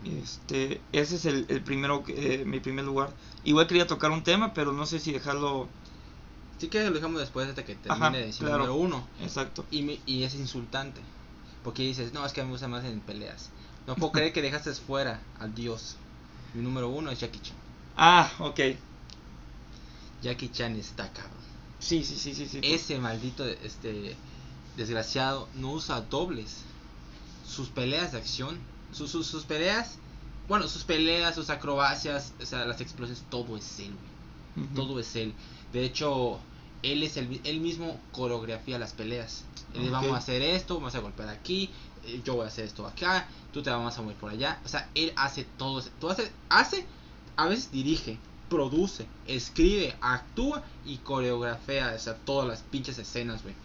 Este, 0.05 0.81
ese 0.93 1.15
es 1.15 1.25
el, 1.25 1.45
el 1.49 1.61
primero, 1.61 2.03
eh, 2.07 2.43
mi 2.45 2.59
primer 2.59 2.85
lugar. 2.85 3.13
Igual 3.43 3.67
quería 3.67 3.85
tocar 3.87 4.09
un 4.11 4.23
tema, 4.23 4.53
pero 4.53 4.71
no 4.73 4.85
sé 4.85 4.99
si 4.99 5.11
dejarlo 5.11 5.67
Sí 6.61 6.67
que 6.67 6.83
lo 6.83 6.91
dejamos 6.91 7.19
después 7.19 7.49
hasta 7.49 7.65
que 7.65 7.73
termine 7.73 8.05
Ajá, 8.05 8.15
de 8.15 8.25
decir 8.27 8.41
claro. 8.45 8.57
número 8.59 8.75
uno. 8.75 9.07
exacto. 9.19 9.65
Y, 9.71 9.81
me- 9.81 9.99
y 10.05 10.21
es 10.21 10.35
insultante. 10.35 11.01
Porque 11.63 11.81
dices, 11.81 12.13
no, 12.13 12.23
es 12.23 12.33
que 12.33 12.43
me 12.43 12.51
gusta 12.51 12.67
más 12.67 12.85
en 12.85 12.99
peleas. 12.99 13.49
No 13.87 13.95
puedo 13.95 14.11
creer 14.11 14.31
que 14.31 14.43
dejaste 14.43 14.71
fuera 14.75 15.21
al 15.39 15.55
dios. 15.55 15.95
Mi 16.53 16.61
número 16.61 16.89
uno 16.89 17.09
es 17.09 17.19
Jackie 17.19 17.39
Chan. 17.39 17.55
Ah, 17.97 18.31
ok. 18.37 18.59
Jackie 20.21 20.49
Chan 20.51 20.75
está 20.75 21.11
cabrón. 21.11 21.41
Sí, 21.79 22.03
sí, 22.03 22.15
sí, 22.15 22.35
sí, 22.35 22.47
sí. 22.47 22.59
Ese 22.61 22.99
maldito 22.99 23.43
este 23.43 24.15
desgraciado 24.77 25.47
no 25.55 25.71
usa 25.71 26.01
dobles. 26.01 26.57
Sus 27.47 27.69
peleas 27.69 28.11
de 28.11 28.19
acción, 28.19 28.59
sus, 28.93 29.09
sus, 29.09 29.25
sus 29.25 29.45
peleas, 29.45 29.95
bueno, 30.47 30.67
sus 30.67 30.83
peleas, 30.83 31.33
sus 31.35 31.49
acrobacias, 31.49 32.33
o 32.39 32.45
sea, 32.45 32.65
las 32.65 32.79
explosiones, 32.81 33.23
todo 33.31 33.57
es 33.57 33.79
él, 33.79 33.95
güey. 34.55 34.67
Todo 34.75 34.99
es 34.99 35.15
él. 35.15 35.33
De 35.73 35.83
hecho, 35.83 36.39
él 36.83 37.03
es 37.03 37.17
el 37.17 37.39
él 37.43 37.59
mismo 37.59 37.99
coreografía 38.11 38.77
las 38.79 38.93
peleas. 38.93 39.43
Él. 39.73 39.89
Vamos 39.91 40.11
a 40.15 40.17
hacer 40.17 40.41
esto, 40.41 40.75
vamos 40.75 40.95
a 40.95 40.99
golpear 40.99 41.29
aquí, 41.29 41.69
eh, 42.05 42.21
yo 42.25 42.35
voy 42.35 42.45
a 42.45 42.47
hacer 42.47 42.65
esto 42.65 42.85
acá, 42.87 43.27
tú 43.53 43.61
te 43.63 43.69
vas 43.69 43.97
a 43.97 44.01
mover 44.01 44.17
por 44.17 44.31
allá. 44.31 44.59
O 44.65 44.67
sea, 44.67 44.89
él 44.95 45.13
hace 45.15 45.45
todo. 45.57 45.81
Tú 45.99 46.09
hace, 46.09 46.31
hace, 46.49 46.85
a 47.37 47.45
veces 47.47 47.71
dirige, 47.71 48.17
produce, 48.49 49.05
escribe, 49.27 49.95
actúa 50.01 50.63
y 50.85 50.97
coreografía, 50.97 51.93
o 51.95 51.99
sea, 51.99 52.15
todas 52.15 52.47
las 52.47 52.61
pinches 52.63 52.97
escenas, 52.97 53.43
güey. 53.43 53.55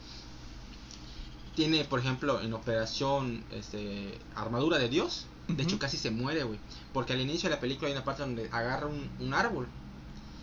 Tiene, 1.54 1.84
por 1.84 1.98
ejemplo, 2.00 2.40
en 2.42 2.52
Operación 2.52 3.42
este, 3.50 4.18
Armadura 4.34 4.78
de 4.78 4.88
Dios. 4.88 5.26
De 5.48 5.62
hecho, 5.62 5.78
casi 5.78 5.96
se 5.96 6.10
muere, 6.10 6.42
güey. 6.42 6.58
Porque 6.92 7.12
al 7.14 7.20
inicio 7.20 7.48
de 7.48 7.54
la 7.54 7.60
película 7.60 7.86
hay 7.88 7.94
una 7.94 8.04
parte 8.04 8.22
donde 8.22 8.48
agarra 8.52 8.86
un, 8.86 9.08
un 9.20 9.32
árbol. 9.32 9.66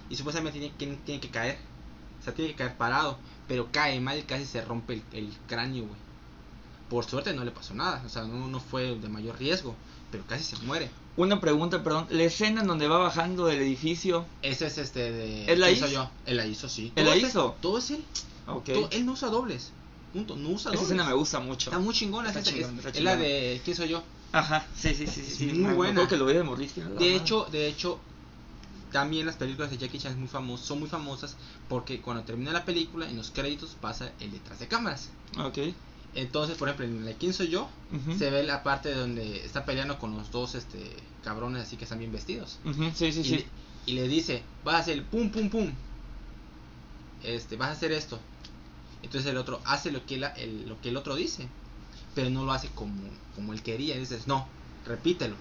Y 0.09 0.15
supuestamente 0.15 0.59
tiene, 0.59 0.73
que- 0.75 0.97
tiene 1.05 1.21
que 1.21 1.29
caer. 1.29 1.59
O 2.23 2.25
sea, 2.25 2.33
tiene 2.33 2.51
que 2.51 2.57
caer 2.57 2.77
parado. 2.77 3.17
Pero 3.49 3.67
cae 3.73 3.99
mal 3.99 4.17
y 4.17 4.21
casi 4.21 4.45
se 4.45 4.61
rompe 4.63 4.93
el, 4.93 5.03
el 5.11 5.33
cráneo, 5.47 5.83
güey. 5.83 5.99
Por 6.89 7.03
suerte 7.05 7.33
no 7.33 7.43
le 7.43 7.51
pasó 7.51 7.73
nada. 7.73 8.01
O 8.05 8.09
sea, 8.09 8.23
no, 8.23 8.47
no 8.47 8.59
fue 8.61 8.95
de 8.95 9.09
mayor 9.09 9.37
riesgo. 9.37 9.75
Pero 10.09 10.23
casi 10.27 10.43
se 10.55 10.57
muere. 10.65 10.89
Una 11.17 11.41
pregunta, 11.41 11.83
perdón. 11.83 12.07
La 12.09 12.23
escena 12.23 12.61
en 12.61 12.67
donde 12.67 12.87
va 12.87 12.97
bajando 12.99 13.45
del 13.47 13.61
edificio. 13.61 14.25
Ese 14.41 14.67
es 14.67 14.77
este 14.77 15.11
de. 15.11 15.45
¿Él 15.45 15.59
la 15.59 15.67
¿quién 15.67 15.77
hizo? 15.79 15.87
yo? 15.87 16.09
Él 16.25 16.37
la 16.37 16.45
hizo, 16.45 16.69
sí. 16.69 16.93
¿Él 16.95 17.05
la 17.05 17.15
es 17.15 17.23
hizo? 17.23 17.57
Todo 17.61 17.79
es 17.79 17.91
él. 17.91 18.03
Ok. 18.47 18.65
Todo- 18.65 18.89
él 18.91 19.05
no 19.05 19.11
usa 19.11 19.27
dobles. 19.29 19.71
Punto. 20.13 20.35
No 20.37 20.49
usa 20.49 20.71
Esa 20.71 20.81
dobles. 20.81 20.83
escena 20.83 21.03
me 21.03 21.13
gusta 21.13 21.39
mucho. 21.41 21.69
Está 21.71 21.79
muy 21.79 21.93
chingona. 21.93 22.29
Está 22.29 22.39
esa- 22.39 22.51
es, 22.51 22.67
está 22.69 22.89
es 22.89 23.01
la 23.03 23.17
de. 23.17 23.61
¿Quién 23.65 23.75
soy 23.75 23.89
yo? 23.89 24.03
Ajá, 24.31 24.65
sí, 24.75 24.95
sí, 24.95 25.05
sí, 25.07 25.21
sí. 25.23 25.35
sí. 25.35 25.45
Muy 25.53 25.73
buena. 25.73 26.07
que 26.07 26.17
lo 26.17 26.25
dije, 26.25 26.39
"A 26.39 26.43
la 26.85 26.89
De 26.89 26.93
madre". 26.95 27.15
hecho, 27.15 27.45
de 27.51 27.67
hecho, 27.67 27.99
también 28.93 29.25
las 29.25 29.35
películas 29.35 29.69
de 29.71 29.77
Jackie 29.77 29.99
Chan 29.99 30.13
es 30.13 30.17
muy 30.17 30.29
famos- 30.29 30.61
son 30.61 30.79
muy 30.79 30.87
famosas 30.87 31.35
porque 31.67 31.99
cuando 31.99 32.23
termina 32.23 32.53
la 32.53 32.63
película, 32.63 33.09
en 33.09 33.17
los 33.17 33.29
créditos 33.31 33.71
pasa 33.81 34.13
el 34.21 34.31
detrás 34.31 34.59
de 34.59 34.67
cámaras. 34.69 35.09
Ok. 35.37 35.57
Entonces, 36.15 36.57
por 36.57 36.69
ejemplo, 36.69 36.85
en 36.85 37.03
la 37.03 37.11
quién 37.13 37.33
soy 37.33 37.49
yo, 37.49 37.69
se 38.17 38.29
ve 38.29 38.43
la 38.43 38.63
parte 38.63 38.93
donde 38.93 39.43
está 39.45 39.65
peleando 39.65 39.99
con 39.99 40.15
los 40.15 40.31
dos 40.31 40.55
este 40.55 40.95
cabrones 41.23 41.63
así 41.63 41.75
que 41.75 41.83
están 41.85 41.99
bien 41.99 42.11
vestidos. 42.11 42.59
Sí, 42.95 43.11
sí, 43.11 43.19
y, 43.19 43.23
sí. 43.23 43.29
Le, 43.35 43.45
y 43.87 43.93
le 43.93 44.07
dice, 44.07 44.43
vas 44.63 44.75
a 44.75 44.79
hacer 44.79 44.93
el 44.99 45.03
pum 45.03 45.29
pum 45.31 45.49
pum. 45.49 45.71
Este, 47.23 47.55
vas 47.55 47.69
a 47.69 47.71
hacer 47.73 47.91
esto. 47.91 48.19
Entonces 49.01 49.29
el 49.31 49.37
otro 49.37 49.59
hace 49.65 49.91
lo 49.91 50.05
que, 50.05 50.17
la- 50.17 50.29
el, 50.29 50.67
lo 50.67 50.79
que 50.81 50.89
el 50.89 50.97
otro 50.97 51.15
dice, 51.15 51.47
pero 52.15 52.29
no 52.29 52.45
lo 52.45 52.51
hace 52.53 52.69
como, 52.69 53.09
como 53.35 53.53
él 53.53 53.63
quería. 53.63 53.95
Y 53.95 53.99
dices, 53.99 54.27
no, 54.27 54.47
repítelo. 54.85 55.35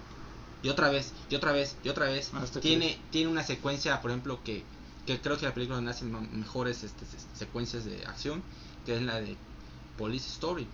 Y 0.63 0.69
otra 0.69 0.89
vez, 0.89 1.11
y 1.29 1.35
otra 1.35 1.51
vez, 1.51 1.75
y 1.83 1.89
otra 1.89 2.05
vez. 2.07 2.33
Hasta 2.33 2.59
que- 2.61 2.69
Tiene, 2.69 2.97
tiene 3.11 3.29
una 3.29 3.43
secuencia, 3.43 4.01
por 4.01 4.11
ejemplo, 4.11 4.41
que, 4.43 4.63
que 5.05 5.19
creo 5.19 5.37
que 5.37 5.45
la 5.45 5.53
película 5.53 5.75
donde 5.75 5.91
hacen 5.91 6.11
mejores 6.39 6.83
este, 6.83 7.05
se- 7.05 7.37
secuencias 7.37 7.83
de 7.85 8.05
acción, 8.05 8.41
que 8.85 8.95
es 8.95 9.01
la 9.01 9.19
de 9.19 9.35
Police 9.97 10.29
Story. 10.29 10.65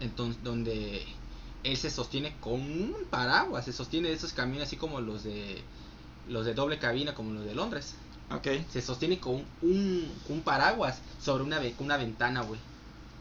Entonces, 0.00 0.42
donde 0.42 1.04
él 1.62 1.76
se 1.76 1.90
sostiene 1.90 2.36
con 2.40 2.60
un 2.60 2.94
paraguas, 3.10 3.64
se 3.64 3.72
sostiene 3.72 4.08
de 4.08 4.14
esos 4.14 4.32
camiones 4.32 4.68
así 4.68 4.76
como 4.76 5.00
los 5.00 5.24
de 5.24 5.62
los 6.28 6.44
de 6.46 6.54
doble 6.54 6.78
cabina, 6.78 7.14
como 7.14 7.32
los 7.32 7.44
de 7.44 7.54
Londres. 7.54 7.94
Se 8.72 8.80
sostiene 8.82 9.18
con 9.20 9.44
un, 9.62 10.12
un 10.28 10.40
paraguas 10.42 10.98
sobre 11.22 11.44
una, 11.44 11.60
una 11.78 11.96
ventana, 11.96 12.42
güey. 12.42 12.58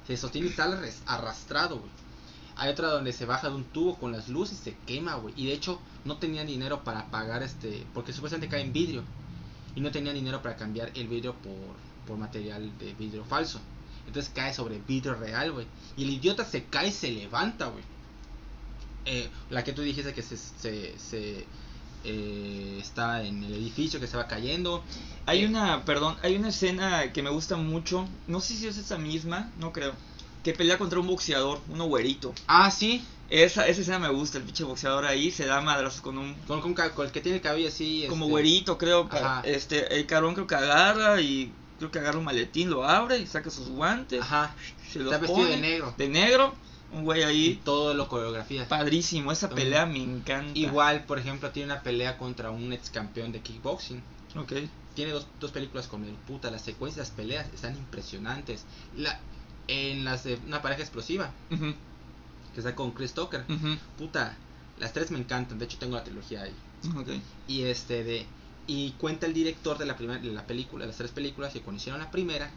Se 0.08 0.18
sostiene 0.18 0.48
y 0.48 0.50
está 0.52 0.66
arras- 0.66 1.02
arrastrado, 1.06 1.78
güey. 1.80 1.92
Hay 2.56 2.70
otra 2.70 2.90
donde 2.90 3.14
se 3.14 3.26
baja 3.26 3.50
de 3.50 3.56
un 3.56 3.64
tubo 3.64 3.98
con 3.98 4.12
las 4.12 4.30
luces 4.30 4.60
y 4.60 4.64
se 4.64 4.78
quema, 4.86 5.16
güey. 5.16 5.34
Y 5.38 5.48
de 5.48 5.54
hecho 5.54 5.80
no 6.06 6.18
tenía 6.18 6.46
dinero 6.46 6.84
para 6.84 7.10
pagar 7.10 7.44
este, 7.44 7.86
porque 7.94 8.14
supuestamente 8.14 8.50
cae 8.54 8.62
en 8.62 8.74
vidrio. 8.74 9.04
Y 9.76 9.82
no 9.82 9.92
tenía 9.92 10.14
dinero 10.14 10.42
para 10.42 10.56
cambiar 10.56 10.92
el 10.94 11.08
vidrio 11.08 11.34
por, 11.36 11.76
por 12.08 12.18
material 12.18 12.72
de 12.78 12.94
vidrio 12.94 13.26
falso. 13.26 13.60
Entonces 14.06 14.32
cae 14.34 14.54
sobre 14.54 14.80
vidrio 14.80 15.16
real, 15.16 15.52
güey. 15.52 15.68
Y 15.98 16.04
el 16.04 16.12
idiota 16.12 16.46
se 16.46 16.66
cae 16.66 16.90
y 16.90 16.92
se 16.92 17.12
levanta, 17.12 17.68
güey. 17.68 17.84
Eh, 19.06 19.30
la 19.50 19.64
que 19.64 19.74
tú 19.74 19.82
dijiste 19.82 20.14
que 20.14 20.22
se, 20.22 20.38
se, 20.38 20.98
se, 20.98 21.46
eh, 22.06 22.78
está 22.82 23.24
en 23.24 23.44
el 23.44 23.54
edificio 23.54 24.00
que 24.00 24.08
se 24.08 24.18
va 24.18 24.28
cayendo. 24.28 24.84
Hay 25.26 25.46
una, 25.46 25.86
perdón, 25.86 26.18
hay 26.22 26.36
una 26.36 26.50
escena 26.50 27.12
que 27.12 27.24
me 27.24 27.30
gusta 27.30 27.56
mucho. 27.56 28.08
No 28.28 28.40
sé 28.40 28.56
si 28.56 28.68
es 28.68 28.78
esa 28.78 28.98
misma, 28.98 29.52
no 29.60 29.72
creo. 29.72 29.94
Que 30.44 30.54
pelea 30.54 30.78
contra 30.78 31.00
un 31.00 31.08
boxeador, 31.08 31.62
uno 31.70 31.86
güerito. 31.86 32.34
Ah, 32.48 32.70
sí. 32.70 33.04
Esa, 33.30 33.68
esa 33.68 33.82
escena 33.82 33.98
me 34.00 34.10
gusta, 34.10 34.38
el 34.38 34.44
pinche 34.44 34.64
boxeador 34.64 35.06
ahí 35.06 35.32
se 35.32 35.46
da 35.46 35.60
madrazos 35.62 36.02
con 36.02 36.18
un 36.18 36.36
Con, 36.46 36.62
con, 36.62 36.74
con 36.74 37.06
el 37.06 37.12
que 37.12 37.22
tiene 37.22 37.38
el 37.38 37.42
cabello 37.42 37.68
así. 37.70 38.06
como 38.10 38.26
este, 38.26 38.32
güerito, 38.32 38.78
creo. 38.78 39.08
Ajá. 39.10 39.42
Este, 39.46 39.96
el 39.96 40.06
cabrón 40.06 40.36
creo 40.36 40.46
que 40.46 40.56
agarra 40.56 41.20
y 41.22 41.52
creo 41.80 41.90
que 41.90 42.00
agarra 42.00 42.20
un 42.20 42.26
maletín, 42.26 42.70
lo 42.70 42.84
abre 42.88 43.18
y 43.18 43.26
saca 43.26 43.50
sus 43.50 43.70
guantes. 43.70 44.22
Ajá. 44.22 44.54
se 44.92 45.00
los 45.00 45.14
Está 45.14 45.18
vestido 45.26 45.48
de 45.48 45.58
negro. 45.58 45.94
De 45.98 46.08
negro, 46.10 46.54
un 46.92 47.06
güey 47.06 47.22
Y 47.22 47.24
ahí. 47.24 47.62
todo 47.64 47.94
lo 47.94 48.08
coreografía. 48.08 48.68
Padrísimo, 48.68 49.32
esa 49.32 49.50
pelea 49.50 49.86
me 49.86 50.04
encanta. 50.04 50.52
Igual, 50.60 51.06
por 51.06 51.18
ejemplo, 51.18 51.50
tiene 51.50 51.72
una 51.74 51.82
pelea 51.82 52.18
contra 52.18 52.52
un 52.52 52.72
ex 52.74 52.90
campeón 52.90 53.32
de 53.32 53.40
kickboxing. 53.40 54.04
Ok. 54.36 54.52
Tiene 54.94 55.12
dos, 55.12 55.26
dos 55.40 55.50
películas 55.52 55.88
con 55.88 56.04
el 56.04 56.14
puta. 56.14 56.52
Las 56.52 56.62
secuencias, 56.62 57.08
las 57.08 57.16
peleas 57.16 57.48
están 57.52 57.76
impresionantes. 57.76 58.66
La, 58.96 59.20
en 59.68 60.04
las 60.04 60.24
de 60.24 60.40
una 60.46 60.62
pareja 60.62 60.82
explosiva, 60.82 61.32
que 61.50 62.60
está 62.60 62.76
con 62.76 62.92
Chris 62.92 63.14
Tucker. 63.14 63.46
Puta, 63.98 64.38
las 64.80 64.94
tres 64.94 65.12
me 65.12 65.20
encantan. 65.20 65.60
De 65.60 65.66
hecho, 65.66 65.78
tengo 65.78 65.96
la 65.96 66.04
trilogía 66.04 66.44
ahí. 66.44 66.54
Y 67.48 67.64
este 67.64 68.04
de 68.04 68.26
y 68.66 68.92
cuenta 68.92 69.26
el 69.26 69.34
director 69.34 69.78
de 69.78 69.86
la 69.86 69.98
primera 69.98 70.22
de 70.22 70.32
la 70.32 70.48
película, 70.48 70.84
de 70.84 70.88
las 70.88 70.98
tres 70.98 71.12
películas 71.12 71.52
que 71.52 71.62
cuando 71.62 71.82
hicieron 71.82 72.00
la 72.00 72.12
primera 72.12 72.50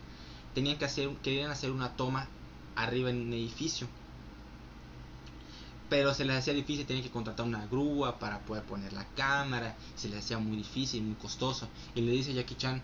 tenían 0.55 0.79
que 0.79 0.85
hacer 0.85 1.09
querían 1.23 1.51
hacer 1.51 1.71
una 1.71 1.97
toma 1.97 2.29
arriba 2.77 3.11
en 3.11 3.23
un 3.23 3.33
edificio. 3.33 3.89
Pero 5.89 6.13
se 6.15 6.25
les 6.25 6.37
hacía 6.37 6.53
difícil, 6.53 6.85
tenían 6.85 7.05
que 7.05 7.13
contratar 7.13 7.47
una 7.47 7.65
grúa 7.67 8.19
para 8.19 8.41
poder 8.41 8.65
poner 8.65 8.93
la 8.93 9.05
cámara, 9.15 9.77
se 9.95 10.09
les 10.09 10.25
hacía 10.25 10.39
muy 10.39 10.57
difícil, 10.57 11.03
muy 11.03 11.15
costoso. 11.15 11.69
Y 11.95 12.01
le 12.01 12.11
dice 12.11 12.35
Jackie 12.35 12.57
Chan, 12.57 12.83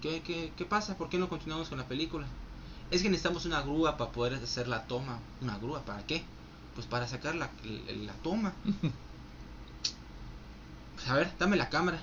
¿qué, 0.00 0.22
qué, 0.22 0.52
qué 0.56 0.64
pasa? 0.64 0.96
¿Por 0.96 1.08
qué 1.08 1.18
no 1.18 1.28
continuamos 1.28 1.68
con 1.68 1.78
la 1.78 1.88
película? 1.88 2.26
Es 2.90 3.02
que 3.02 3.08
necesitamos 3.08 3.44
una 3.46 3.62
grúa 3.62 3.96
para 3.96 4.10
poder 4.12 4.34
hacer 4.34 4.66
la 4.68 4.86
toma. 4.86 5.18
¿Una 5.40 5.58
grúa 5.58 5.84
para 5.84 6.04
qué? 6.06 6.24
Pues 6.74 6.86
para 6.86 7.06
sacar 7.06 7.34
la, 7.36 7.50
la- 7.64 7.92
la 7.92 8.12
toma. 8.14 8.52
Pues 10.96 11.08
a 11.08 11.14
ver, 11.14 11.32
dame 11.38 11.56
la 11.56 11.68
cámara. 11.70 11.98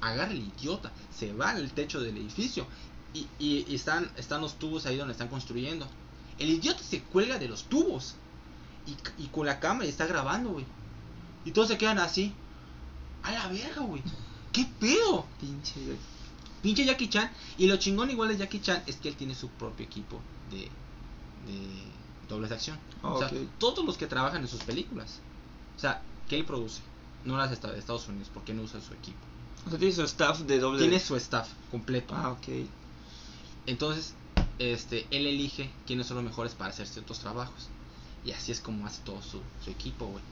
Agarra 0.00 0.30
el 0.30 0.38
idiota. 0.56 0.92
Se 1.16 1.32
va 1.32 1.50
al 1.50 1.72
techo 1.72 2.00
del 2.00 2.16
edificio. 2.16 2.66
Y, 3.14 3.26
y- 3.38 3.64
y 3.68 3.74
están, 3.74 4.10
están 4.16 4.40
los 4.40 4.58
tubos 4.58 4.86
ahí 4.86 4.96
donde 4.96 5.12
están 5.12 5.28
construyendo. 5.28 5.88
El 6.38 6.50
idiota 6.50 6.82
se 6.82 7.00
cuelga 7.02 7.38
de 7.38 7.48
los 7.48 7.64
tubos. 7.64 8.14
Y, 8.86 8.96
y 9.24 9.26
con 9.28 9.46
la 9.46 9.58
cámara 9.60 9.86
y 9.86 9.88
está 9.88 10.06
grabando, 10.06 10.50
güey. 10.50 10.64
Y 11.44 11.50
todos 11.50 11.68
se 11.68 11.78
quedan 11.78 11.98
así. 11.98 12.32
A 13.24 13.32
la 13.32 13.48
verga, 13.48 13.80
güey. 13.82 14.02
¿Qué 14.52 14.66
pedo? 14.78 15.26
Pinche. 15.40 15.74
Pinche 16.62 16.84
Jackie 16.84 17.08
Chan. 17.08 17.30
Y 17.56 17.66
lo 17.66 17.76
chingón 17.76 18.10
igual 18.10 18.28
de 18.28 18.36
Jackie 18.36 18.60
Chan 18.60 18.82
es 18.86 18.96
que 18.96 19.08
él 19.08 19.16
tiene 19.16 19.34
su 19.34 19.48
propio 19.48 19.84
equipo 19.86 20.20
de, 20.50 20.58
de 20.60 21.88
dobles 22.28 22.50
de 22.50 22.56
acción. 22.56 22.78
O 23.02 23.18
sea, 23.18 23.30
todos 23.58 23.84
los 23.84 23.96
que 23.96 24.06
trabajan 24.06 24.42
en 24.42 24.48
sus 24.48 24.62
películas. 24.62 25.20
O 25.76 25.80
sea, 25.80 26.02
que 26.28 26.36
él 26.36 26.44
produce. 26.44 26.80
No 27.24 27.36
las 27.36 27.50
de 27.50 27.54
Estados 27.78 28.08
Unidos, 28.08 28.30
porque 28.32 28.54
no 28.54 28.62
usa 28.62 28.80
su 28.80 28.94
equipo. 28.94 29.18
O 29.66 29.70
sea, 29.70 29.78
tiene 29.78 29.94
su 29.94 30.02
staff 30.02 30.40
de 30.40 30.58
doble. 30.58 30.80
Tiene 30.80 31.00
su 31.00 31.16
staff 31.16 31.48
completo. 31.70 32.14
Ah, 32.16 32.30
ok. 32.30 32.66
Entonces, 33.66 34.14
este, 34.58 35.06
él 35.10 35.26
elige 35.26 35.70
quiénes 35.86 36.06
son 36.06 36.16
los 36.16 36.24
mejores 36.24 36.54
para 36.54 36.70
hacer 36.70 36.86
ciertos 36.86 37.18
trabajos. 37.20 37.68
Y 38.24 38.32
así 38.32 38.52
es 38.52 38.60
como 38.60 38.86
hace 38.86 39.02
todo 39.02 39.20
su, 39.22 39.40
su 39.64 39.70
equipo, 39.70 40.06
güey. 40.06 40.22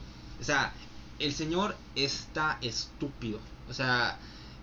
O 0.40 0.44
sea, 0.44 0.72
el 1.18 1.32
señor 1.32 1.76
está 1.94 2.58
estúpido. 2.60 3.38
O 3.68 3.74
sea, 3.74 4.18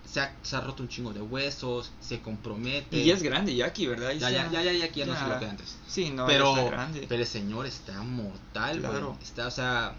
se 0.06 0.20
ha, 0.22 0.36
se 0.44 0.56
ha 0.56 0.62
roto 0.62 0.84
un 0.84 0.90
chingo 0.90 1.14
de 1.14 1.22
huesos, 1.22 1.92
se 2.00 2.22
compromete. 2.22 2.98
Y 2.98 3.10
es 3.12 3.24
grande, 3.24 3.56
Jackie, 3.56 3.88
¿verdad? 3.88 4.12
ya, 4.14 4.30
ya, 4.30 4.50
ya, 4.52 4.62
ya, 4.64 4.92
ya, 4.92 5.06
no 5.06 5.16
sé 5.18 5.28
lo 5.28 5.40
que 5.40 5.46
antes. 5.46 5.78
Sí, 5.88 6.10
no, 6.12 6.26
pero, 6.26 6.54
ya 6.56 6.62
está 6.62 6.72
grande. 6.72 7.06
pero 7.10 7.22
el 7.22 7.28
señor 7.28 7.66
está 7.66 8.02
mortal, 8.04 8.80
güey. 8.80 8.92
Claro. 8.92 9.18
Está, 9.22 9.48
o 9.48 9.52
sea, 9.52 9.96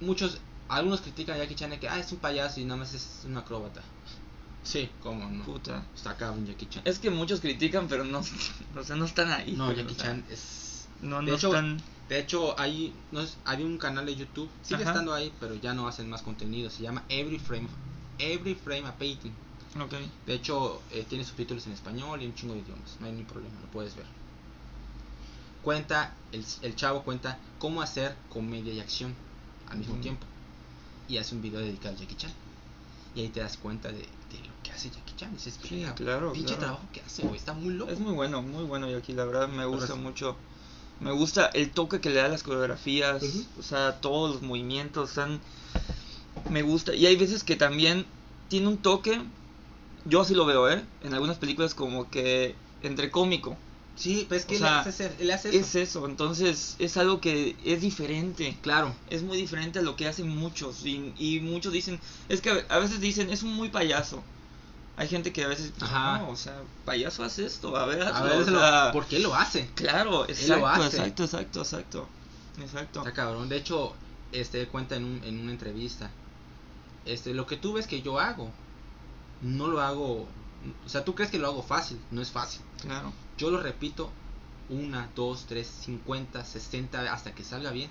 muchos, 0.00 0.38
algunos 0.68 1.00
critican 1.00 1.36
a 1.36 1.38
Jackie 1.38 1.54
Chan 1.54 1.70
de 1.70 1.80
que, 1.80 1.88
ah, 1.88 1.98
es 1.98 2.12
un 2.12 2.18
payaso 2.18 2.60
y 2.60 2.64
nada 2.64 2.76
más 2.76 2.94
es 2.94 3.22
un 3.24 3.36
acróbata. 3.36 3.82
Sí, 4.62 4.90
cómo 5.02 5.28
no. 5.30 5.44
Puta. 5.44 5.82
Está 5.94 6.16
cabrón 6.16 6.46
Jackie 6.46 6.66
Chan. 6.66 6.82
Es 6.84 6.98
que 6.98 7.10
muchos 7.10 7.40
critican, 7.40 7.88
pero 7.88 8.04
no, 8.04 8.20
o 8.76 8.84
sea, 8.84 8.96
no 8.96 9.04
están 9.06 9.30
ahí. 9.32 9.52
no, 9.52 9.72
Jackie 9.72 9.96
Chan 9.96 10.24
es... 10.30 10.86
No, 11.00 11.20
de 11.20 11.30
no 11.30 11.34
hecho, 11.36 11.48
están. 11.48 11.80
De 12.08 12.18
hecho, 12.18 12.58
hay, 12.58 12.92
no 13.12 13.20
es- 13.20 13.36
había 13.44 13.66
un 13.66 13.78
canal 13.78 14.04
de 14.06 14.16
YouTube, 14.16 14.50
sigue 14.62 14.82
Ajá. 14.82 14.90
estando 14.90 15.14
ahí, 15.14 15.32
pero 15.38 15.54
ya 15.54 15.74
no 15.74 15.86
hacen 15.86 16.08
más 16.10 16.22
contenido. 16.22 16.70
Se 16.70 16.82
llama 16.82 17.04
Every 17.08 17.38
Frame, 17.38 17.68
Every 18.18 18.54
Frame 18.54 18.86
a 18.86 18.92
Painting. 18.96 19.32
Ok. 19.80 19.92
De 20.26 20.34
hecho, 20.34 20.80
eh, 20.90 21.04
tiene 21.08 21.24
subtítulos 21.24 21.66
en 21.66 21.72
español 21.72 22.22
y 22.22 22.26
un 22.26 22.34
chingo 22.34 22.54
de 22.54 22.60
idiomas. 22.60 22.96
No 23.00 23.06
hay 23.06 23.12
ni 23.12 23.22
problema, 23.22 23.54
lo 23.60 23.66
puedes 23.68 23.94
ver. 23.96 24.06
Cuenta, 25.62 26.14
el, 26.32 26.44
el 26.62 26.76
chavo 26.76 27.02
cuenta 27.02 27.38
cómo 27.58 27.82
hacer 27.82 28.16
comedia 28.28 28.72
y 28.72 28.80
acción 28.80 29.14
al 29.68 29.78
mismo 29.78 29.96
tiempo. 29.96 30.26
Y 31.08 31.18
hace 31.18 31.34
un 31.34 31.42
video 31.42 31.60
dedicado 31.60 31.94
a 31.94 31.98
Jackie 31.98 32.16
Chan. 32.16 32.32
Y 33.14 33.20
ahí 33.22 33.28
te 33.28 33.40
das 33.40 33.56
cuenta 33.56 33.88
de, 33.88 33.98
de 33.98 34.38
lo 34.46 34.52
que 34.62 34.70
hace 34.70 34.90
Jackie 34.90 35.14
Chan. 35.16 35.32
Dices, 35.32 35.58
Sí, 35.62 35.76
"Verga, 35.80 35.94
claro, 35.94 36.32
pinche 36.32 36.54
claro. 36.54 36.60
trabajo 36.60 36.88
que 36.92 37.00
hace, 37.00 37.22
güey. 37.22 37.36
Está 37.36 37.52
muy 37.54 37.74
loco. 37.74 37.90
Es 37.90 37.98
muy 37.98 38.12
bueno, 38.12 38.42
muy 38.42 38.64
bueno 38.64 38.88
Jackie, 38.90 39.12
la 39.14 39.24
verdad 39.24 39.48
me 39.48 39.64
gusta 39.66 39.94
mucho. 39.94 40.36
Me 41.00 41.12
gusta 41.12 41.46
el 41.46 41.70
toque 41.70 42.00
que 42.00 42.10
le 42.10 42.16
da 42.16 42.24
a 42.26 42.28
las 42.28 42.42
coreografías, 42.42 43.22
Ujú. 43.22 43.44
o 43.60 43.62
sea, 43.62 44.00
todos 44.00 44.34
los 44.34 44.42
movimientos 44.42 45.10
están 45.10 45.40
me 46.50 46.62
gusta 46.62 46.94
y 46.94 47.06
hay 47.06 47.16
veces 47.16 47.44
que 47.44 47.56
también 47.56 48.06
tiene 48.48 48.68
un 48.68 48.78
toque 48.78 49.20
yo 50.04 50.20
así 50.22 50.34
lo 50.34 50.46
veo, 50.46 50.70
¿eh? 50.70 50.82
En 51.02 51.12
algunas 51.12 51.38
películas 51.38 51.74
como 51.74 52.08
que 52.10 52.54
entre 52.82 53.10
cómico. 53.10 53.58
Sí, 53.96 54.24
pues 54.28 54.42
es 54.42 54.46
que 54.46 54.54
él, 54.54 54.60
sea, 54.60 54.80
hace, 54.80 55.12
él 55.18 55.30
hace 55.30 55.48
eso. 55.48 55.58
Es 55.58 55.74
eso, 55.74 56.06
entonces 56.06 56.76
es 56.78 56.96
algo 56.96 57.20
que 57.20 57.56
es 57.64 57.80
diferente. 57.80 58.56
Claro. 58.62 58.94
Es 59.10 59.22
muy 59.22 59.36
diferente 59.36 59.80
a 59.80 59.82
lo 59.82 59.96
que 59.96 60.06
hacen 60.06 60.28
muchos 60.28 60.86
y, 60.86 61.12
y 61.18 61.40
muchos 61.40 61.72
dicen, 61.72 61.98
es 62.28 62.40
que 62.40 62.64
a 62.68 62.78
veces 62.78 63.00
dicen, 63.00 63.28
es 63.30 63.42
un 63.42 63.52
muy 63.54 63.68
payaso. 63.70 64.22
Hay 64.96 65.08
gente 65.08 65.32
que 65.32 65.44
a 65.44 65.48
veces, 65.48 65.72
Ajá. 65.80 66.18
no, 66.18 66.30
o 66.30 66.36
sea, 66.36 66.62
payaso 66.84 67.22
hace 67.24 67.44
esto, 67.44 67.76
a 67.76 67.86
ver, 67.86 68.02
A 68.02 68.08
hazlo", 68.10 68.38
ver, 68.38 68.48
o 68.48 68.50
lo- 68.50 68.92
¿por 68.92 69.06
qué 69.06 69.18
lo 69.18 69.34
hace? 69.34 69.68
Claro, 69.74 70.24
Él 70.26 70.30
exacto, 70.36 70.58
lo 70.60 70.66
hace. 70.68 70.96
exacto, 70.96 71.24
exacto, 71.24 71.60
exacto, 71.60 72.08
exacto. 72.62 72.98
Está 73.00 73.12
cabrón. 73.12 73.48
De 73.48 73.56
hecho, 73.56 73.94
este 74.32 74.66
cuenta 74.68 74.96
en, 74.96 75.04
un, 75.04 75.24
en 75.24 75.38
una 75.40 75.52
entrevista. 75.52 76.10
Este, 77.04 77.34
lo 77.34 77.46
que 77.46 77.56
tú 77.56 77.72
ves 77.74 77.86
que 77.86 78.02
yo 78.02 78.18
hago, 78.20 78.50
no 79.42 79.68
lo 79.68 79.80
hago. 79.80 80.26
O 80.84 80.88
sea, 80.88 81.04
tú 81.04 81.14
crees 81.14 81.30
que 81.30 81.38
lo 81.38 81.46
hago 81.48 81.62
fácil. 81.62 81.98
No 82.10 82.20
es 82.20 82.30
fácil. 82.30 82.60
Claro, 82.82 83.12
Yo 83.38 83.50
lo 83.50 83.60
repito 83.60 84.10
una, 84.68 85.08
dos, 85.16 85.46
tres, 85.48 85.66
cincuenta, 85.68 86.44
sesenta, 86.44 87.12
hasta 87.12 87.34
que 87.34 87.44
salga 87.44 87.70
bien. 87.70 87.90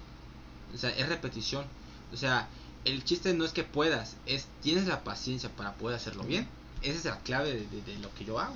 O 0.74 0.78
sea, 0.78 0.90
es 0.92 1.08
repetición. 1.10 1.66
O 2.14 2.18
sea, 2.18 2.48
el 2.86 3.04
chiste 3.04 3.34
no 3.34 3.46
es 3.46 3.52
que 3.52 3.64
puedas, 3.64 4.16
es 4.26 4.48
tienes 4.62 4.86
la 4.88 5.04
paciencia 5.04 5.50
para 5.50 5.74
poder 5.76 5.96
hacerlo 5.96 6.24
bien. 6.24 6.48
Esa 6.84 6.98
es 6.98 7.06
la 7.06 7.20
clave 7.20 7.54
de, 7.54 7.68
de- 7.68 7.82
de 7.82 7.98
lo 8.00 8.14
que 8.14 8.26
yo 8.26 8.40
hago. 8.40 8.54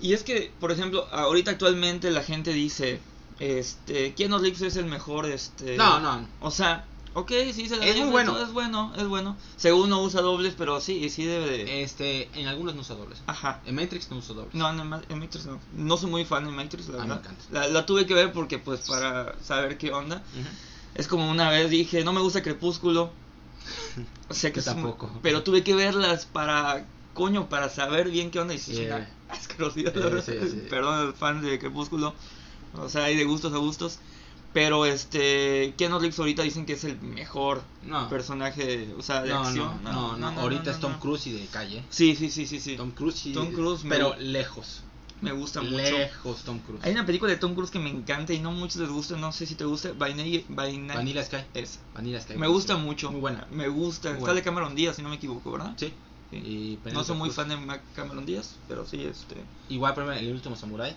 Y 0.00 0.12
es 0.12 0.22
que, 0.22 0.52
por 0.60 0.70
ejemplo, 0.70 1.06
ahorita 1.12 1.50
actualmente 1.52 2.10
la 2.10 2.22
gente 2.22 2.52
dice, 2.52 3.00
este, 3.40 4.14
Keanu 4.14 4.38
Reeves 4.38 4.62
es 4.62 4.76
el 4.76 4.86
mejor, 4.86 5.26
este... 5.26 5.76
No, 5.76 5.98
no. 6.00 6.26
O 6.40 6.50
sea, 6.50 6.84
ok, 7.14 7.30
sí, 7.52 7.68
se 7.68 7.76
la 7.76 7.86
Es 7.86 7.96
muy 7.96 8.08
bueno. 8.10 8.38
Es 8.38 8.52
bueno, 8.52 8.92
es 8.96 9.06
bueno. 9.06 9.36
Según 9.56 9.90
no 9.90 10.02
usa 10.02 10.20
dobles, 10.20 10.54
pero 10.56 10.80
sí, 10.80 11.08
sí 11.10 11.24
debe 11.24 11.48
de... 11.48 11.82
Este, 11.82 12.28
en 12.38 12.46
algunos 12.48 12.74
no 12.74 12.82
uso 12.82 12.94
dobles. 12.96 13.22
Ajá. 13.26 13.60
En 13.66 13.74
Matrix 13.76 14.10
no 14.10 14.18
uso 14.18 14.34
dobles. 14.34 14.54
No, 14.54 14.68
en 14.70 14.78
en 14.80 15.18
Matrix 15.18 15.46
no. 15.46 15.58
No 15.76 15.96
soy 15.96 16.10
muy 16.10 16.24
fan 16.24 16.44
de 16.44 16.50
Matrix, 16.50 16.88
la 16.88 16.98
A 16.98 17.02
mí 17.02 17.08
me 17.08 17.14
verdad. 17.14 17.32
encanta. 17.32 17.44
La, 17.52 17.68
la 17.68 17.86
tuve 17.86 18.06
que 18.06 18.14
ver 18.14 18.32
porque, 18.32 18.58
pues, 18.58 18.80
para 18.80 19.34
saber 19.42 19.78
qué 19.78 19.92
onda. 19.92 20.16
Ujú. 20.16 20.48
Es 20.94 21.08
como 21.08 21.28
una 21.30 21.50
vez 21.50 21.70
dije, 21.70 22.04
no 22.04 22.12
me 22.12 22.20
gusta 22.20 22.42
Crepúsculo. 22.42 23.12
O 24.28 24.34
sea 24.34 24.52
que 24.52 24.60
es 24.60 24.64
tampoco. 24.64 25.10
Pero 25.22 25.42
tuve 25.42 25.62
que 25.62 25.74
verlas 25.74 26.24
para, 26.26 26.86
coño, 27.12 27.48
para 27.48 27.68
saber 27.68 28.10
bien 28.10 28.30
qué 28.30 28.40
onda. 28.40 28.54
Y 28.54 28.56
es 28.56 28.66
Yeah. 28.66 28.96
una 28.96 29.08
asquerosidad, 29.28 29.94
la 29.94 30.00
Yeah, 30.00 30.08
verdad. 30.10 30.24
sí, 30.42 30.48
sí. 30.50 30.66
Perdón, 30.68 31.08
el 31.08 31.12
fan 31.14 31.42
de 31.42 31.58
Crepúsculo. 31.58 32.14
O 32.76 32.88
sea, 32.88 33.04
hay 33.04 33.16
de 33.16 33.24
gustos 33.24 33.52
a 33.52 33.58
gustos. 33.58 33.98
Pero 34.54 34.86
este, 34.86 35.74
Keanu 35.76 35.98
Reeves 35.98 36.18
ahorita 36.18 36.42
dicen 36.44 36.64
que 36.64 36.74
es 36.74 36.84
el 36.84 36.98
mejor 37.02 37.62
No. 37.82 38.08
personaje, 38.08 38.94
o 38.96 39.02
sea, 39.02 39.20
de 39.22 39.30
No, 39.30 39.40
acción. 39.42 39.82
no, 39.82 40.16
no, 40.16 40.30
no, 40.30 40.40
ahorita 40.40 40.70
es 40.70 40.78
Tom. 40.80 40.94
Cruise 41.00 41.26
y 41.26 41.32
de 41.32 41.46
calle. 41.46 41.82
Sí, 41.90 42.14
sí, 42.16 42.30
sí, 42.30 42.46
sí, 42.46 42.60
sí. 42.60 42.76
Tom 42.76 42.92
Cruise 42.92 43.26
y 43.26 43.32
Tom 43.32 43.52
Cruise 43.52 43.84
me- 43.84 43.90
pero 43.90 44.14
lejos. 44.18 44.82
Me 45.20 45.32
gusta 45.32 45.60
mucho. 45.60 45.76
Lejos 45.76 46.42
Tom 46.44 46.58
Cruise. 46.60 46.84
Hay 46.84 46.92
una 46.92 47.04
película 47.04 47.32
de 47.32 47.38
Tom 47.38 47.54
Cruise 47.54 47.70
que 47.70 47.78
me 47.80 47.90
encanta 47.90 48.32
y 48.32 48.38
no 48.40 48.52
muchos 48.52 48.76
les 48.76 48.90
gusta, 48.90 49.16
no 49.16 49.32
sé 49.32 49.46
si 49.46 49.54
te 49.56 49.64
gusta, 49.64 49.90
Vanilla, 49.96 50.40
Vanilla, 50.48 50.94
Vanilla 50.94 51.24
Sky. 51.24 51.38
Esa. 51.54 51.80
Vanilla 51.94 52.20
Sky. 52.20 52.34
Me 52.36 52.46
gusta 52.46 52.76
mucho. 52.76 53.10
Muy 53.10 53.20
buena. 53.20 53.46
Me 53.50 53.66
gusta. 53.68 54.16
Está 54.16 54.34
de 54.34 54.42
Cameron 54.42 54.74
Díaz, 54.76 54.96
si 54.96 55.02
no 55.02 55.08
me 55.08 55.16
equivoco, 55.16 55.50
¿verdad? 55.52 55.72
Sí. 55.76 55.92
Sí. 56.30 56.36
Y 56.36 56.78
No 56.92 57.02
soy 57.04 57.16
muy 57.16 57.28
Cruz. 57.30 57.36
fan 57.36 57.48
de 57.48 57.80
Cameron 57.96 58.24
Díaz, 58.26 58.54
pero 58.68 58.86
sí, 58.86 59.02
este. 59.04 59.36
Igual, 59.68 59.94
el 60.18 60.32
último 60.32 60.54
Samurai. 60.56 60.94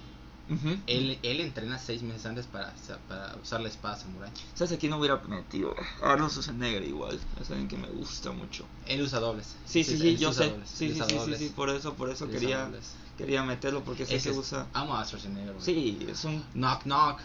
Ujú. 0.49 0.77
Él, 0.87 1.19
él 1.23 1.41
entrena 1.41 1.77
seis 1.77 2.01
meses 2.01 2.25
antes 2.25 2.45
para, 2.45 2.73
para 3.09 3.35
usar 3.43 3.59
la 3.59 3.67
espada 3.67 3.97
Samurai. 3.97 4.31
¿Sabes 4.53 4.71
a 4.73 4.77
quién 4.77 4.91
no 4.91 4.97
hubiera 4.97 5.17
metido? 5.17 5.75
Arnold 6.01 6.31
Schwarzenegger 6.31 6.83
igual. 6.83 7.19
Es 7.41 7.49
alguien 7.49 7.67
que 7.67 7.75
me 7.77 7.87
gusta 7.87 8.31
mucho. 8.31 8.65
Él 8.85 9.01
usa 9.01 9.19
dobles. 9.19 9.55
Sí, 9.65 9.83
sí, 9.83 9.97
sí, 9.97 10.09
él 10.09 10.17
yo 10.17 10.31
sé. 10.31 10.49
dobles, 10.49 10.69
Sí, 10.69 10.93
sí, 10.93 11.01
sí, 11.07 11.17
sí, 11.25 11.35
sí, 11.35 11.53
por 11.55 11.69
eso, 11.69 11.95
por 11.95 12.09
eso 12.09 12.25
Él 12.25 12.31
quería, 12.31 12.69
quería 13.17 13.43
meterlo 13.43 13.83
porque 13.83 14.05
sé 14.05 14.15
Ese 14.15 14.31
que 14.31 14.37
usa. 14.37 14.67
Amo 14.73 14.95
a 14.95 15.03
Schwarzenegger. 15.05 15.53
güey. 15.53 15.65
Sí, 15.65 16.07
es 16.09 16.23
un, 16.23 16.41
Knock, 16.53 16.83
knock. 16.83 17.19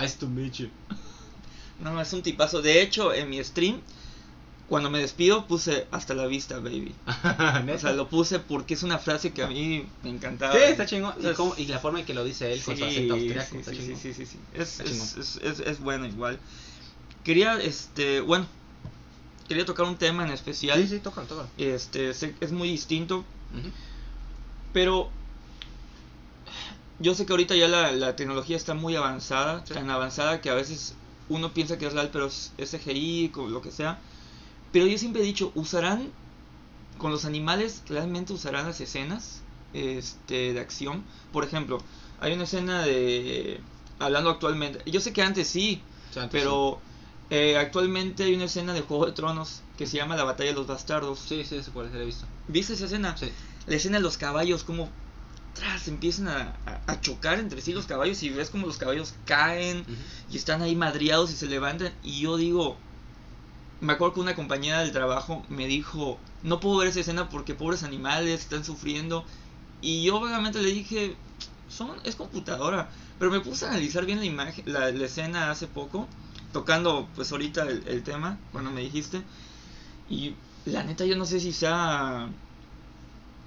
Nice 0.00 0.16
to 0.18 0.28
meet 0.28 0.52
you. 0.54 0.68
no, 1.80 2.00
es 2.00 2.12
un 2.12 2.22
tipazo. 2.22 2.62
De 2.62 2.80
hecho, 2.80 3.12
en 3.12 3.28
mi 3.28 3.42
stream, 3.42 3.80
cuando 4.70 4.88
me 4.88 5.00
despido, 5.00 5.46
puse 5.46 5.86
hasta 5.90 6.14
la 6.14 6.26
vista, 6.26 6.60
baby. 6.60 6.94
O 7.74 7.78
sea, 7.78 7.92
lo 7.92 8.08
puse 8.08 8.38
porque 8.38 8.74
es 8.74 8.84
una 8.84 8.98
frase 8.98 9.32
que 9.32 9.42
a 9.42 9.48
mí 9.48 9.84
me 10.04 10.10
encantaba. 10.10 10.54
Sí, 10.54 10.60
está 10.62 10.86
chingón. 10.86 11.12
O 11.18 11.20
sea, 11.20 11.34
y, 11.58 11.62
y 11.62 11.66
la 11.66 11.80
forma 11.80 11.98
en 12.00 12.06
que 12.06 12.14
lo 12.14 12.22
dice 12.24 12.52
él 12.52 12.62
con 12.62 12.76
su 12.76 12.84
acento 12.84 13.14
austriaco. 13.14 13.56
sí, 13.64 13.74
sí, 13.74 13.96
sí, 13.96 14.14
sí, 14.14 14.26
sí, 14.26 14.26
sí. 14.26 15.40
Es, 15.66 15.80
bueno 15.80 16.06
igual. 16.06 16.38
Quería, 17.24 17.60
este, 17.60 18.20
bueno, 18.20 18.46
quería 19.48 19.64
tocar 19.64 19.86
un 19.86 19.96
tema 19.96 20.24
en 20.24 20.30
especial. 20.30 20.80
Sí, 20.80 20.86
sí, 20.88 21.00
tócalo, 21.00 21.26
tócalo. 21.26 21.48
Este, 21.58 22.10
es 22.10 22.52
muy 22.52 22.68
distinto, 22.70 23.24
pero 24.72 25.10
yo 27.00 27.14
sé 27.14 27.26
que 27.26 27.32
ahorita 27.32 27.56
ya 27.56 27.66
la, 27.66 27.90
la 27.92 28.14
tecnología 28.14 28.56
está 28.56 28.74
muy 28.74 28.94
avanzada, 28.94 29.64
Sí. 29.66 29.74
tan 29.74 29.90
avanzada 29.90 30.40
que 30.40 30.48
a 30.50 30.54
veces 30.54 30.94
uno 31.28 31.52
piensa 31.52 31.76
que 31.78 31.86
es 31.86 31.92
real, 31.92 32.10
pero 32.12 32.26
es, 32.26 32.52
CGI, 32.58 33.32
lo 33.48 33.62
que 33.62 33.72
sea. 33.72 33.98
Pero 34.72 34.86
yo 34.86 34.96
siempre 34.98 35.22
he 35.22 35.24
dicho, 35.24 35.52
¿usarán 35.54 36.10
con 36.98 37.10
los 37.10 37.24
animales, 37.24 37.82
realmente 37.88 38.32
usarán 38.32 38.66
las 38.66 38.80
escenas 38.80 39.40
este, 39.72 40.52
de 40.52 40.60
acción? 40.60 41.04
Por 41.32 41.44
ejemplo, 41.44 41.78
hay 42.20 42.32
una 42.32 42.44
escena 42.44 42.82
de... 42.82 43.60
Hablando 43.98 44.30
actualmente, 44.30 44.80
yo 44.90 45.00
sé 45.00 45.12
que 45.12 45.22
antes 45.22 45.48
sí, 45.48 45.82
O 46.10 46.14
sea, 46.14 46.22
antes 46.24 46.40
pero 46.40 46.80
eh, 47.28 47.56
actualmente 47.58 48.24
hay 48.24 48.34
una 48.34 48.44
escena 48.44 48.72
de 48.72 48.80
Juego 48.80 49.06
de 49.06 49.12
Tronos 49.12 49.60
que 49.76 49.86
se 49.86 49.96
llama 49.98 50.16
La 50.16 50.24
Batalla 50.24 50.50
de 50.50 50.56
los 50.56 50.66
Bastardos. 50.66 51.18
Sí, 51.20 51.44
sí, 51.44 51.56
ese 51.56 51.70
cuál 51.70 51.86
es, 51.86 51.92
la 51.92 52.00
he 52.02 52.06
visto. 52.06 52.26
¿Viste 52.48 52.72
esa 52.72 52.86
escena? 52.86 53.16
Sí. 53.18 53.30
La 53.66 53.76
escena 53.76 53.98
de 53.98 54.02
los 54.02 54.16
caballos, 54.16 54.64
como 54.64 54.88
tras 55.54 55.86
empiezan 55.88 56.28
a, 56.28 56.54
a- 56.64 56.80
a 56.86 57.00
chocar 57.00 57.38
entre 57.38 57.60
sí 57.60 57.72
los 57.74 57.84
caballos 57.86 58.22
y 58.22 58.30
ves 58.30 58.48
como 58.50 58.66
los 58.66 58.78
caballos 58.78 59.12
caen 59.26 59.84
y 60.30 60.36
están 60.36 60.62
ahí 60.62 60.74
madriados 60.76 61.30
y 61.30 61.36
se 61.36 61.46
levantan. 61.46 61.92
Y 62.02 62.20
yo 62.20 62.36
digo, 62.38 62.78
me 63.80 63.92
acuerdo 63.94 64.14
que 64.14 64.20
una 64.20 64.34
compañera 64.34 64.80
del 64.80 64.92
trabajo 64.92 65.42
me 65.48 65.66
dijo, 65.66 66.18
no 66.42 66.60
puedo 66.60 66.78
ver 66.78 66.88
esa 66.88 67.00
escena 67.00 67.28
porque 67.28 67.54
pobres 67.54 67.82
animales 67.82 68.40
están 68.40 68.64
sufriendo. 68.64 69.24
Y 69.80 70.02
yo 70.02 70.20
vagamente 70.20 70.60
le 70.60 70.70
dije, 70.70 71.16
son, 71.68 71.92
es 72.04 72.16
computadora. 72.16 72.90
Pero 73.18 73.30
me 73.30 73.40
puse 73.40 73.64
a 73.64 73.68
analizar 73.68 74.04
bien 74.06 74.18
la 74.18 74.24
imagen, 74.26 74.64
la, 74.66 74.88
escena 74.88 75.50
hace 75.50 75.66
poco, 75.66 76.06
tocando 76.52 77.08
pues 77.14 77.32
ahorita 77.32 77.62
el, 77.62 77.86
el 77.86 78.02
tema, 78.02 78.38
cuando 78.52 78.70
me 78.70 78.82
dijiste. 78.82 79.22
Y 80.08 80.34
la 80.66 80.82
neta 80.82 81.04
yo 81.06 81.16
no 81.16 81.24
sé 81.24 81.40
si 81.40 81.52
sea 81.52 82.28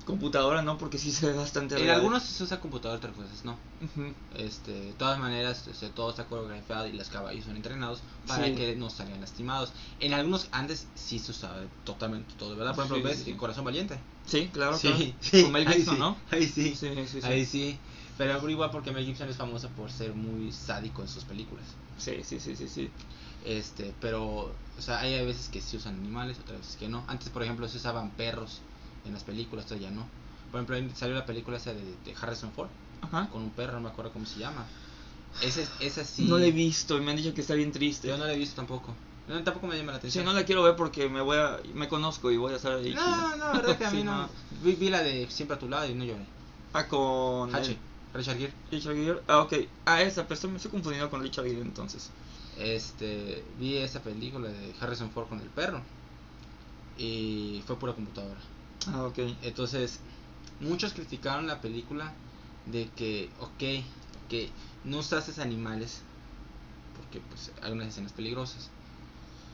computadora, 0.04 0.62
¿no? 0.62 0.78
Porque 0.78 0.98
sí 0.98 1.12
se 1.12 1.28
ve 1.28 1.34
bastante 1.34 1.76
En 1.76 1.82
real. 1.84 1.96
algunos 1.98 2.24
se 2.24 2.44
usa 2.44 2.60
computador, 2.60 2.98
otras 2.98 3.18
veces 3.18 3.44
no. 3.46 3.58
Ujú. 3.82 4.14
Este, 4.36 4.72
de 4.72 4.94
todas 4.94 5.20
maneras, 5.20 5.68
este, 5.68 5.90
todo 5.90 6.10
está 6.12 6.26
coreografiado 6.26 6.88
y 6.88 6.94
los 6.94 7.10
caballos 7.10 7.46
son 7.46 7.56
entrenados 7.56 8.02
para 8.28 8.46
Sí. 8.48 8.56
que 8.56 8.76
no 8.76 8.90
salgan 8.90 9.22
lastimados. 9.22 9.72
En 10.00 10.14
algunos 10.14 10.48
antes 10.52 10.88
sí 10.96 11.20
se 11.20 11.32
usaba 11.32 11.62
totalmente 11.84 12.34
todo, 12.38 12.56
¿verdad? 12.56 12.76
Por 12.76 12.86
ejemplo, 12.86 12.98
Sí, 13.10 13.16
ves 13.16 13.24
sí. 13.26 13.32
El 13.32 13.38
Corazón 13.38 13.66
Valiente. 13.66 14.00
Sí, 14.26 14.50
claro, 14.54 14.78
sí, 14.78 14.88
claro. 14.88 15.14
sí, 15.22 15.42
Con 15.44 15.52
Mel 15.52 15.68
ahí 15.68 15.74
Gibson, 15.76 15.96
sí, 15.96 16.00
¿no? 16.00 16.18
Ahí 16.32 16.48
sí, 16.48 16.78
ahí 17.24 17.46
sí. 17.46 17.80
Pero 18.18 18.48
igual 18.50 18.72
porque 18.72 18.92
Mel 18.92 19.06
Gibson 19.06 19.28
es 19.30 19.36
famoso 19.38 19.70
por 19.70 19.92
ser 19.92 20.14
muy 20.14 20.52
sádico 20.52 21.02
en 21.02 21.08
sus 21.08 21.24
películas. 21.24 21.66
Sí, 21.98 22.24
sí, 22.24 22.40
sí, 22.40 22.56
sí, 22.56 22.68
sí. 22.70 22.90
Este, 23.46 23.94
pero, 24.00 24.24
o 24.78 24.82
sea, 24.82 25.00
hay 25.00 25.26
veces 25.26 25.50
que 25.50 25.60
sí 25.62 25.76
usan 25.78 25.96
animales, 25.96 26.40
otras 26.40 26.60
veces 26.60 26.76
que 26.78 26.88
no. 26.88 27.04
Antes, 27.08 27.30
por 27.30 27.44
ejemplo, 27.44 27.68
se 27.68 27.78
usaban 27.78 28.12
perros 28.12 28.62
en 29.06 29.14
las 29.14 29.24
películas, 29.24 29.68
ya 29.70 29.92
no. 29.92 30.06
Por 30.52 30.62
ejemplo, 30.62 30.96
salió 30.96 31.16
la 31.16 31.26
película 31.26 31.58
esa 31.58 31.74
de, 31.74 31.82
de 31.84 32.16
Harrison 32.22 32.52
Ford 32.52 32.70
Ajá. 33.02 33.28
con 33.32 33.42
un 33.42 33.50
perro, 33.52 33.74
no 33.74 33.82
me 33.82 33.90
acuerdo 33.90 34.12
cómo 34.14 34.26
se 34.26 34.40
llama. 34.40 34.66
Ese, 35.42 35.68
esa 35.80 36.06
sí. 36.06 36.26
No 36.26 36.38
la 36.38 36.46
he 36.46 36.52
visto 36.52 36.96
y 36.98 37.02
me 37.02 37.12
han 37.12 37.18
dicho 37.18 37.34
que 37.34 37.42
está 37.42 37.56
bien 37.56 37.72
triste. 37.72 38.08
Yo 38.08 38.18
no 38.18 38.26
la 38.26 38.34
he 38.34 38.38
visto 38.38 38.56
tampoco. 38.56 38.94
No, 39.28 39.42
tampoco 39.44 39.68
me 39.68 39.76
llama 39.78 39.94
la 39.94 39.98
Sí, 39.98 40.00
atención. 40.00 40.26
no 40.26 40.34
la 40.34 40.44
quiero 40.46 40.62
ver 40.64 40.76
porque 40.76 41.10
me 41.10 41.22
voy 41.22 41.38
a, 41.38 41.58
me 41.74 41.88
conozco 41.88 42.30
y 42.30 42.38
voy 42.38 42.54
a 42.54 42.58
estar 42.58 42.74
ahí. 42.74 42.94
No, 42.94 43.36
no, 43.36 43.38
la 43.38 43.52
verdad 43.54 43.78
que 43.78 43.86
a 43.86 43.92
mí 43.92 43.98
Sí, 44.00 44.04
no. 44.04 44.30
Vi, 44.64 44.76
vi 44.76 44.90
la 44.90 45.02
de 45.02 45.28
Siempre 45.32 45.56
a 45.56 45.60
tu 45.60 45.68
lado 45.70 45.88
y 45.90 45.96
no 45.96 46.04
lloré. 46.06 46.26
Ah, 46.74 46.88
con 46.88 47.56
el- 47.56 47.78
Richard 48.14 48.38
Gere. 48.38 48.54
Richard 48.70 48.94
Gere. 48.96 49.22
Ah, 49.28 49.40
ok. 49.40 49.54
Ah, 49.86 50.02
esa, 50.04 50.24
pero 50.24 50.36
estoy- 50.36 50.52
me 50.52 50.58
estoy 50.58 50.70
confundiendo 50.72 51.10
con 51.10 51.22
Richard 51.24 51.46
Gere 51.46 51.62
entonces. 51.62 52.12
Este, 52.60 53.44
vi 53.60 53.78
esa 53.78 54.02
película 54.02 54.50
de 54.50 54.76
Harrison 54.80 55.10
Ford 55.10 55.28
con 55.30 55.40
el 55.42 55.48
perro. 55.48 55.82
Y 56.98 57.64
fue 57.66 57.76
pura 57.78 57.94
computadora. 57.94 58.40
Ah, 58.88 59.04
ok. 59.06 59.20
Entonces, 59.44 60.00
muchos 60.60 60.94
criticaron 60.94 61.48
la 61.48 61.62
película 61.62 62.14
de 62.66 62.90
que, 62.96 63.30
ok, 63.40 63.84
que 64.30 64.50
no 64.84 65.00
usases 65.00 65.40
animales 65.40 66.02
porque 66.98 67.20
pues 67.30 67.52
hay 67.62 67.72
unas 67.72 67.88
escenas 67.90 68.12
peligrosas. 68.14 68.70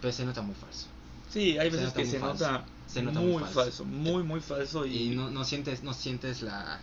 Pero 0.01 0.13
se 0.13 0.25
nota 0.25 0.41
muy 0.41 0.55
falso. 0.55 0.87
Sí, 1.31 1.57
hay 1.57 1.69
veces 1.69 1.93
que 1.93 2.05
se 2.05 2.19
nota, 2.19 2.65
Se 2.87 3.03
nota 3.03 3.19
muy, 3.19 3.41
falso. 3.43 3.53
falso. 3.53 3.85
muy, 3.85 4.23
muy 4.23 4.39
falso. 4.39 4.85
Y, 4.85 4.97
Y 4.97 5.15
no, 5.15 5.29
no 5.29 5.43
sientes, 5.43 5.83
no 5.83 5.93
sientes 5.93 6.41
la 6.41 6.79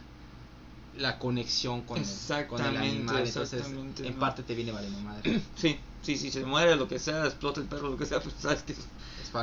la 0.98 1.18
conexión 1.18 1.82
con 1.82 1.98
el, 1.98 2.46
con 2.48 2.64
el 2.64 2.76
animal, 2.76 3.26
entonces 3.26 3.66
en 3.66 4.14
no. 4.14 4.18
parte 4.18 4.42
te 4.42 4.54
viene 4.54 4.72
valiendo 4.72 4.98
madre. 5.00 5.42
Sí, 5.54 5.78
sí, 6.02 6.16
sí, 6.16 6.30
se 6.30 6.44
muere, 6.44 6.74
lo 6.76 6.88
que 6.88 6.98
sea, 6.98 7.26
explota 7.26 7.60
el 7.60 7.66
perro, 7.66 7.90
lo 7.90 7.96
que 7.98 8.06
sea, 8.06 8.20
pues 8.20 8.34
sabes 8.38 8.62
que 8.62 8.74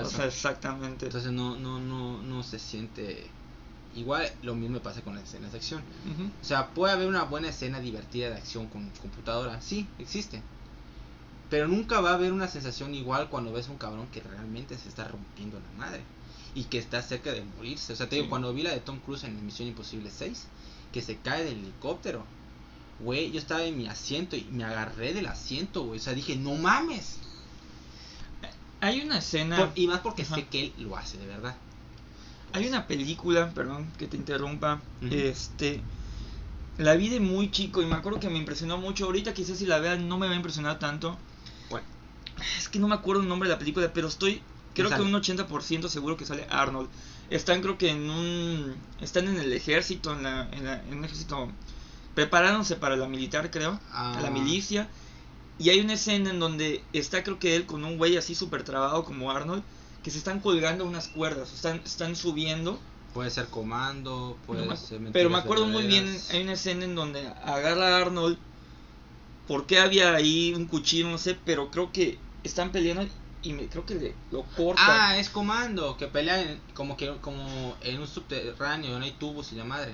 O 0.01 0.09
sea, 0.09 0.25
exactamente. 0.25 1.05
Entonces 1.05 1.31
no, 1.31 1.57
no, 1.57 1.79
no, 1.79 2.21
no 2.21 2.43
se 2.43 2.59
siente 2.59 3.27
igual. 3.95 4.31
Lo 4.41 4.55
mismo 4.55 4.79
pasa 4.79 5.01
con 5.01 5.15
las 5.15 5.23
escenas 5.25 5.51
de 5.51 5.57
acción. 5.57 5.81
O 6.41 6.45
sea, 6.45 6.69
puede 6.69 6.93
haber 6.93 7.07
una 7.07 7.23
buena 7.23 7.49
escena 7.49 7.79
divertida 7.79 8.29
de 8.29 8.35
acción 8.35 8.67
con 8.67 8.89
computadora. 9.01 9.61
Sí, 9.61 9.87
existe. 9.99 10.41
Pero 11.49 11.67
nunca 11.67 12.01
va 12.01 12.11
a 12.11 12.13
haber 12.15 12.33
una 12.33 12.47
sensación 12.47 12.95
igual 12.95 13.29
cuando 13.29 13.53
ves 13.53 13.67
a 13.67 13.71
un 13.71 13.77
cabrón 13.77 14.07
que 14.11 14.21
realmente 14.21 14.77
se 14.77 14.89
está 14.89 15.07
rompiendo 15.07 15.59
la 15.59 15.85
madre. 15.85 16.01
Y 16.55 16.65
que 16.65 16.77
está 16.77 17.01
cerca 17.01 17.31
de 17.31 17.43
morirse. 17.43 17.93
O 17.93 17.95
sea, 17.95 18.07
te 18.09 18.15
digo, 18.15 18.29
cuando 18.29 18.53
vi 18.53 18.63
la 18.63 18.71
de 18.71 18.79
Tom 18.79 18.99
Cruise 18.99 19.23
en 19.23 19.43
Misión 19.45 19.67
Imposible 19.67 20.11
6, 20.11 20.47
que 20.91 21.01
se 21.01 21.17
cae 21.17 21.43
del 21.43 21.57
helicóptero. 21.57 22.23
Güey, 22.99 23.31
yo 23.31 23.39
estaba 23.39 23.63
en 23.63 23.75
mi 23.75 23.87
asiento 23.87 24.35
y 24.35 24.43
me 24.51 24.63
agarré 24.63 25.13
del 25.13 25.25
asiento, 25.25 25.83
güey. 25.83 25.99
O 25.99 26.01
sea, 26.01 26.13
dije, 26.13 26.35
no 26.35 26.53
mames. 26.53 27.17
Hay 28.84 28.99
una 29.01 29.19
escena, 29.19 29.55
Por- 29.57 29.71
y 29.75 29.88
más 29.88 29.99
porque 30.01 30.23
Ajá. 30.23 30.36
sé 30.36 30.45
que 30.47 30.61
él 30.65 30.73
lo 30.77 30.97
hace 30.97 31.17
de 31.17 31.25
verdad. 31.27 31.55
hay 32.51 32.67
una 32.67 32.86
película, 32.86 33.49
perdón 33.51 33.88
que 33.97 34.07
te 34.07 34.17
interrumpa, 34.17 34.81
este, 35.09 35.81
la 36.77 36.93
vi 36.95 37.07
de 37.09 37.19
muy 37.19 37.49
chico 37.49 37.81
y 37.81 37.86
me 37.86 37.95
acuerdo 37.95 38.19
que 38.19 38.29
me 38.29 38.38
impresionó 38.38 38.77
mucho. 38.77 39.05
Ahorita 39.05 39.34
quizás 39.34 39.57
si 39.57 39.65
la 39.65 39.79
vean 39.79 40.07
no 40.07 40.17
me 40.17 40.27
va 40.27 40.34
a 40.34 40.36
impresionar 40.36 40.77
tanto. 40.79 41.17
Bueno, 41.69 41.86
Es 42.59 42.67
que 42.69 42.77
no 42.79 42.88
me 42.88 42.95
acuerdo 42.95 43.21
el 43.23 43.27
nombre 43.29 43.47
de 43.49 43.55
la 43.55 43.59
película, 43.59 43.91
pero 43.93 44.07
estoy 44.07 44.41
creo 44.75 44.89
que 44.89 45.01
un 45.01 45.13
80% 45.13 45.88
seguro 45.89 46.17
que 46.17 46.25
sale 46.25 46.45
Arnold. 46.49 46.89
Están 47.29 47.61
creo 47.61 47.77
que 47.77 47.89
en 47.89 48.09
un 48.09 48.75
están 49.01 49.27
en 49.29 49.39
el 49.39 49.51
ejército, 49.53 50.11
en 50.13 50.23
la 50.23 50.47
en, 50.51 50.65
la- 50.65 50.84
en 50.84 50.97
un 50.97 51.05
ejército 51.05 51.49
preparándose 52.15 52.75
para 52.75 52.95
la 52.97 53.07
militar, 53.07 53.49
creo, 53.49 53.79
a 53.91 54.19
la 54.21 54.27
Ah. 54.27 54.31
milicia. 54.31 54.89
Y 55.59 55.69
hay 55.69 55.79
una 55.79 55.93
escena 55.93 56.31
en 56.31 56.39
donde 56.39 56.83
está 56.93 57.23
creo 57.23 57.39
que 57.39 57.55
él 57.55 57.65
con 57.65 57.83
un 57.83 57.97
güey 57.97 58.17
así 58.17 58.35
súper 58.35 58.63
trabado 58.63 59.03
como 59.05 59.31
Arnold, 59.31 59.63
que 60.03 60.11
se 60.11 60.17
están 60.17 60.39
colgando 60.39 60.85
unas 60.85 61.07
cuerdas, 61.07 61.53
están 61.53 61.81
están 61.85 62.15
subiendo 62.15 62.79
Puede 63.13 63.29
ser 63.29 63.45
comando, 63.47 64.37
puede 64.47 64.65
no 64.65 64.75
ser 64.75 64.99
pero 65.11 65.29
me 65.29 65.37
acuerdo 65.37 65.67
muy 65.67 65.85
bien, 65.85 66.19
hay 66.31 66.41
una 66.41 66.53
escena 66.53 66.83
en 66.85 66.95
donde 66.95 67.27
agarra 67.27 67.97
a 67.97 68.01
Arnold, 68.01 68.39
porque 69.47 69.77
había 69.77 70.15
ahí 70.15 70.51
un 70.55 70.65
cuchillo, 70.65 71.09
no 71.09 71.19
sé, 71.19 71.37
pero 71.45 71.69
creo 71.69 71.91
que 71.91 72.17
están 72.43 72.71
peleando 72.71 73.07
y 73.43 73.53
me, 73.53 73.67
creo 73.67 73.85
que 73.85 73.95
le, 73.95 74.15
lo 74.31 74.43
corta. 74.57 75.09
Ah, 75.09 75.17
es 75.19 75.29
comando, 75.29 75.95
que 75.95 76.07
pelean 76.07 76.59
como 76.73 76.97
que 76.97 77.15
como 77.17 77.75
en 77.81 77.99
un 77.99 78.07
subterráneo, 78.07 78.97
no 78.97 79.05
hay 79.05 79.11
tubos 79.11 79.51
y 79.51 79.57
la 79.57 79.65
madre. 79.65 79.93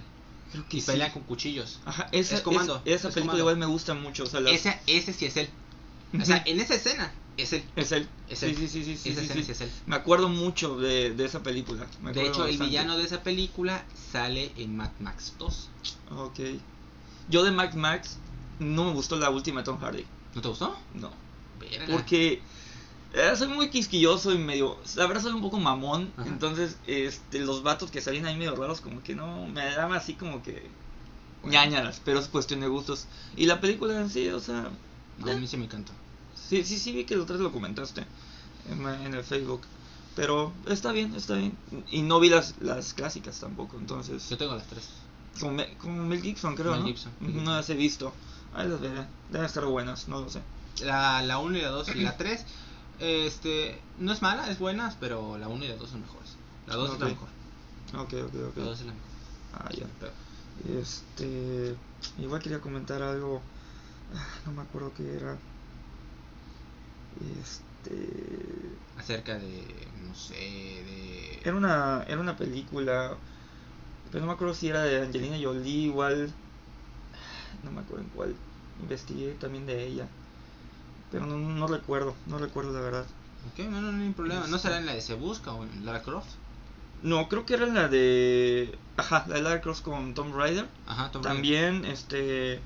Creo 0.52 0.68
que 0.68 0.80
sí. 0.82 0.86
pelean 0.88 1.12
con 1.12 1.24
cuchillos. 1.24 1.80
Ajá, 1.86 2.08
esa, 2.12 2.36
es 2.36 2.42
comando, 2.42 2.82
es- 2.86 2.96
esa 3.00 3.08
es 3.10 3.14
película 3.14 3.22
comando. 3.34 3.38
igual 3.40 3.58
me 3.58 3.66
gusta 3.66 3.94
mucho, 3.94 4.24
o 4.24 4.28
sea, 4.28 4.40
las- 4.40 4.54
Ese, 4.54 4.80
ese 4.88 5.14
sí 5.14 5.26
es 5.26 5.38
él. 5.38 5.50
O 6.20 6.26
sea, 6.26 6.42
en 6.46 6.60
esa 6.60 6.74
escena 6.76 7.12
es 7.38 7.54
él. 7.54 7.64
es 7.76 7.92
él. 7.92 8.08
es 8.30 8.44
él. 8.44 8.56
sí, 8.56 8.68
sí, 8.68 8.84
sí, 8.84 8.98
sí, 8.98 9.10
esa 9.12 9.20
sí, 9.22 9.26
escena 9.28 9.34
sí. 9.42 9.44
sí 9.46 9.52
es 9.52 9.62
él. 9.62 9.72
Me 9.86 9.96
acuerdo 9.96 10.28
mucho 10.30 10.78
de, 10.80 11.12
de 11.14 11.26
esa 11.26 11.44
película. 11.44 11.86
me 12.02 12.12
De 12.14 12.26
hecho, 12.28 12.46
el 12.46 12.58
villano 12.58 12.98
de 12.98 13.04
esa 13.04 13.22
película 13.24 13.86
sale 14.12 14.52
en 14.58 14.76
Mad 14.76 14.92
Max 15.00 15.34
2. 15.38 15.70
Ok. 16.18 16.40
Yo 17.30 17.44
de 17.44 17.52
Max 17.52 17.76
Max 17.76 18.18
no 18.58 18.86
me 18.86 18.94
gustó 18.94 19.16
la 19.18 19.30
última 19.30 19.62
de 19.62 19.66
Tom 19.66 19.80
Hardy. 19.80 20.06
¿No 20.34 20.42
te 20.42 20.48
gustó? 20.48 20.76
No. 20.96 21.12
Verga. 21.60 21.86
Porque 21.96 22.42
eh, 23.14 23.32
soy 23.36 23.48
muy 23.48 23.70
quisquilloso 23.70 24.32
y 24.34 24.38
medio. 24.38 24.78
La 24.96 25.08
verdad 25.08 25.24
soy 25.24 25.34
un 25.34 25.42
poco 25.42 25.60
mamón. 25.60 26.12
Ajá. 26.18 26.28
Entonces, 26.28 26.78
este, 26.88 27.40
los 27.40 27.64
vatos 27.64 27.92
que 27.92 28.02
salían 28.02 28.26
ahí 28.26 28.36
medio 28.38 28.56
raros, 28.56 28.82
como 28.82 29.02
que 29.04 29.16
no. 29.16 29.48
Me 29.48 29.64
daban 29.66 29.94
así 29.98 30.14
como 30.14 30.42
que. 30.44 30.70
Bueno. 31.42 31.54
ñañaras, 31.54 32.02
pero 32.04 32.20
es 32.20 32.28
cuestión 32.28 32.60
de 32.60 32.68
gustos. 32.68 33.08
Y 33.38 33.46
la 33.46 33.62
película 33.62 34.00
en 34.00 34.10
sí, 34.10 34.28
o 34.30 34.40
sea. 34.40 34.70
No, 35.20 35.32
a 35.32 35.36
mí 35.36 35.48
sí 35.48 35.58
me 35.58 35.66
encantó. 35.66 35.92
Sí, 36.36 36.64
sí, 36.64 36.78
sí, 36.80 36.92
vi 36.92 37.06
que 37.06 37.16
otro 37.18 37.36
día 37.38 37.44
lo 37.44 37.52
comentaste 37.52 38.04
en, 38.70 38.86
en 38.88 39.14
el 39.14 39.24
Facebook. 39.24 39.62
Pero 40.16 40.52
está 40.68 40.92
bien, 40.92 41.16
está 41.16 41.36
bien. 41.36 41.56
Y 41.92 42.02
no 42.02 42.20
vi 42.20 42.30
las, 42.30 42.56
las 42.60 42.94
clásicas 42.94 43.40
tampoco, 43.40 43.78
entonces. 43.78 44.30
Yo 44.30 44.38
tengo 44.38 44.56
las 44.56 44.66
tres. 44.68 44.90
Me- 45.50 45.74
como 45.78 46.04
Mel 46.04 46.22
Gibson, 46.22 46.56
creo, 46.56 46.72
Mel 46.72 46.82
¿no? 46.82 46.86
Gibson, 46.88 47.12
No 47.22 47.56
las 47.56 47.70
he 47.70 47.76
visto. 47.76 48.14
Ahí 48.54 48.68
las 48.68 48.82
veré. 48.82 49.06
Deben 49.32 49.46
estar 49.46 49.64
buenas, 49.66 50.08
no 50.10 50.20
lo 50.22 50.30
sé. 50.30 50.42
La, 50.84 51.22
la 51.22 51.38
1 51.38 51.58
y 51.58 51.62
la 51.62 51.70
2 51.70 51.96
y 51.96 52.00
la 52.02 52.18
3. 52.18 52.46
Este, 53.00 53.80
no 53.98 54.12
es 54.12 54.22
mala, 54.22 54.50
es 54.52 54.60
buena, 54.60 54.94
pero 55.00 55.38
la 55.38 55.48
1 55.48 55.64
y 55.66 55.68
la 55.70 55.76
2 55.78 55.90
son 55.90 56.02
mejores. 56.02 56.36
La 56.68 56.76
2 56.76 56.94
es 56.94 57.00
la 57.00 57.06
mejor. 57.08 57.30
Ok, 57.96 58.14
ok, 58.14 58.36
ok. 58.50 58.58
La 58.58 58.64
2 58.66 58.80
es 58.82 58.86
la 58.86 58.94
mejor. 58.94 59.10
Ah, 59.54 59.70
ya. 59.72 59.86
Pero- 60.00 60.80
Este. 60.82 61.76
Igual 62.18 62.42
quería 62.42 62.60
comentar 62.62 63.02
algo. 63.02 63.42
No 64.46 64.52
me 64.52 64.62
acuerdo 64.64 64.92
qué 64.96 65.16
era. 65.16 65.38
Este. 67.42 68.66
acerca 68.98 69.38
de, 69.40 69.64
no 70.08 70.14
sé, 70.16 70.34
de... 70.34 71.40
Era 71.44 71.56
una, 71.56 72.04
era 72.08 72.20
una 72.20 72.36
película. 72.38 73.16
Pero 74.12 74.22
no 74.22 74.28
me 74.28 74.34
acuerdo 74.34 74.54
si 74.54 74.68
era 74.70 74.84
de 74.84 75.02
Angelina 75.02 75.38
Jolie, 75.42 75.86
igual. 75.86 76.32
No 77.64 77.72
me 77.72 77.82
acuerdo 77.82 78.04
en 78.04 78.10
cuál. 78.12 78.36
Investigué 78.82 79.34
también 79.34 79.66
de 79.66 79.86
ella. 79.86 80.08
Pero 81.12 81.26
no, 81.26 81.38
no 81.38 81.68
recuerdo, 81.68 82.16
no 82.28 82.38
recuerdo 82.38 82.72
la 82.74 82.82
verdad. 82.82 83.06
Ok, 83.52 83.60
no, 83.70 83.82
no, 83.82 83.92
no 83.92 84.04
hay 84.04 84.12
problema. 84.12 84.48
¿No 84.48 84.60
será 84.60 84.78
en 84.78 84.86
la 84.86 84.94
de 84.94 85.02
Se 85.02 85.16
Busca 85.16 85.52
o 85.54 85.64
en 85.64 85.86
Lara 85.86 86.04
Croft? 86.04 86.30
No, 87.02 87.30
creo 87.30 87.46
que 87.46 87.54
era 87.56 87.66
la 87.66 87.88
de. 87.88 88.78
Ajá, 88.98 89.26
la 89.28 89.36
de 89.36 89.42
Lara 89.42 89.62
Croft 89.62 89.82
con 89.82 90.14
Tom 90.14 90.34
Rider. 90.38 90.68
Ajá, 90.86 91.10
Tomb 91.12 91.24
Raider. 91.26 91.36
También, 91.36 91.86
este. 91.86 92.60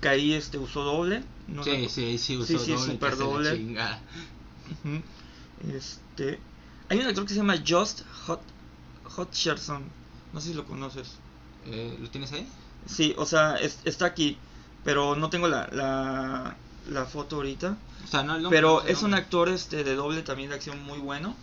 Caí, 0.00 0.32
este, 0.34 0.58
usó 0.58 0.82
doble. 0.82 1.22
No 1.46 1.62
sí, 1.64 1.88
sí, 1.88 2.18
sí, 2.18 2.36
usó 2.36 2.46
Sí, 2.46 2.58
sí, 2.58 2.72
doble, 2.72 2.92
super 2.92 3.10
que 3.10 3.16
se 3.16 3.22
la 3.22 3.28
doble. 3.30 3.56
chingada. 3.56 4.02
Ujú. 4.84 5.02
Este. 5.76 6.40
Hay 6.88 6.98
un 6.98 7.06
actor 7.06 7.24
que 7.24 7.30
se 7.30 7.36
llama 7.36 7.56
Just 7.66 8.02
Hot, 8.26 8.42
Hutcherson. 9.16 9.84
No 10.32 10.40
sé 10.40 10.48
si 10.48 10.54
lo 10.54 10.64
conoces. 10.66 11.14
Eh, 11.66 11.96
¿Lo 12.00 12.10
tienes 12.10 12.32
ahí? 12.32 12.48
Sí, 12.86 13.14
o 13.16 13.24
sea, 13.26 13.56
es- 13.56 13.78
está 13.84 14.06
aquí. 14.06 14.38
Pero 14.84 15.14
no 15.14 15.30
tengo 15.30 15.46
la, 15.46 15.68
la, 15.70 16.56
la 16.88 17.04
foto 17.06 17.36
ahorita. 17.36 17.76
O 18.04 18.06
sea, 18.08 18.22
no 18.22 18.34
el 18.36 18.42
nombre. 18.42 18.58
Pero 18.58 18.82
es 18.84 19.02
un 19.02 19.14
actor 19.14 19.48
este 19.48 19.84
de 19.84 19.94
doble 19.94 20.22
también 20.22 20.50
de 20.50 20.56
acción 20.56 20.82
muy 20.84 20.98
bueno. 20.98 21.34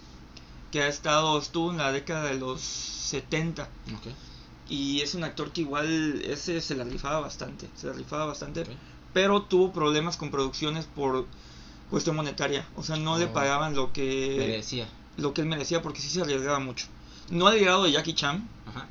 Que 0.71 0.83
ha 0.83 0.87
estado, 0.87 1.39
estuvo 1.39 1.71
en 1.71 1.77
la 1.77 1.91
década 1.91 2.25
de 2.25 2.35
los 2.37 2.61
70. 2.61 3.63
Ok, 3.63 4.07
Y 4.69 5.01
es 5.01 5.15
un 5.15 5.23
actor 5.23 5.51
que 5.51 5.61
igual 5.61 6.21
ese 6.23 6.61
se 6.61 6.75
la 6.75 6.83
rifaba 6.83 7.19
bastante. 7.21 7.67
Se 7.75 7.87
la 7.87 7.93
rifaba 7.93 8.25
bastante. 8.25 8.65
Pero 9.13 9.41
tuvo 9.41 9.71
problemas 9.73 10.15
con 10.17 10.29
producciones 10.29 10.85
por 10.85 11.25
cuestión 11.89 12.15
monetaria. 12.15 12.67
O 12.75 12.83
sea, 12.83 12.97
no 12.97 13.17
le 13.17 13.25
Oh. 13.25 13.33
pagaban 13.33 13.73
lo 13.73 13.91
que, 13.93 14.35
Merecía. 14.37 14.87
lo 15.17 15.33
que 15.33 15.41
él 15.41 15.47
merecía 15.47 15.81
porque 15.81 16.01
sí 16.01 16.09
se 16.09 16.21
arriesgaba 16.21 16.59
mucho. 16.59 16.85
No 17.31 17.47
al 17.47 17.59
grado 17.59 17.83
de 17.85 17.91
Jackie 17.93 18.13
Chan. 18.13 18.47
Ajá, 18.67 18.87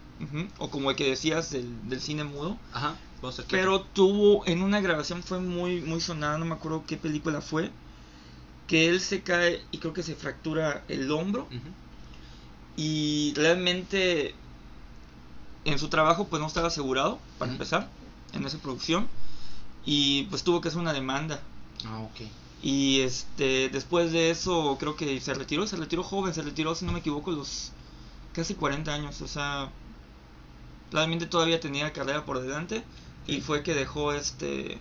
o 0.58 0.68
como 0.70 0.90
el 0.90 0.96
que 0.96 1.08
decías 1.10 1.50
del, 1.52 1.88
del 1.88 2.00
cine 2.00 2.24
mudo. 2.24 2.56
ajá. 2.72 2.96
Pero 3.50 3.80
tuvo 3.80 4.46
en 4.46 4.62
una 4.62 4.80
grabación 4.80 5.22
fue 5.22 5.40
muy 5.40 5.80
muy 5.80 6.00
sonada, 6.00 6.38
no 6.38 6.44
me 6.44 6.54
acuerdo 6.54 6.84
qué 6.86 6.96
película 6.96 7.40
fue, 7.40 7.70
que 8.66 8.88
él 8.88 9.00
se 9.00 9.22
cae 9.22 9.62
y 9.72 9.78
creo 9.78 9.92
que 9.92 10.02
se 10.02 10.14
fractura 10.14 10.84
el 10.88 11.10
hombro. 11.10 11.48
Y 12.76 13.32
realmente 13.34 14.34
en 15.64 15.78
su 15.78 15.88
trabajo 15.88 16.28
pues 16.28 16.40
no 16.40 16.46
estaba 16.46 16.68
asegurado 16.68 17.18
para 17.38 17.52
empezar 17.52 17.88
en 18.32 18.44
esa 18.46 18.58
producción. 18.58 19.08
Y 19.84 20.24
pues 20.24 20.44
tuvo 20.44 20.60
que 20.60 20.68
hacer 20.68 20.80
una 20.80 20.92
demanda. 20.92 21.40
Ah, 21.86 22.00
ok. 22.00 22.20
y 22.60 23.00
este 23.02 23.68
después 23.68 24.10
de 24.10 24.30
eso 24.30 24.76
creo 24.80 24.96
que 24.96 25.20
se 25.20 25.32
retiró, 25.32 25.66
se 25.66 25.76
retiró 25.76 26.02
joven, 26.02 26.34
se 26.34 26.42
retiró 26.42 26.74
si 26.74 26.84
no 26.84 26.92
me 26.92 26.98
equivoco 26.98 27.30
los 27.30 27.70
casi 28.32 28.54
40 28.54 28.92
años, 28.92 29.20
o 29.22 29.28
sea, 29.28 29.70
realmente 30.90 31.26
todavía 31.26 31.60
tenía 31.60 31.92
carrera 31.92 32.24
por 32.24 32.40
delante 32.40 32.82
y 33.28 33.40
fue 33.40 33.62
que 33.62 33.74
dejó 33.74 34.12
este 34.12 34.78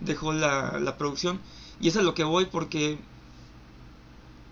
dejó 0.00 0.32
la, 0.32 0.78
la 0.80 0.96
producción 0.96 1.38
y 1.80 1.88
eso 1.88 1.98
es 1.98 2.04
lo 2.06 2.14
que 2.14 2.24
voy 2.24 2.46
porque 2.46 2.98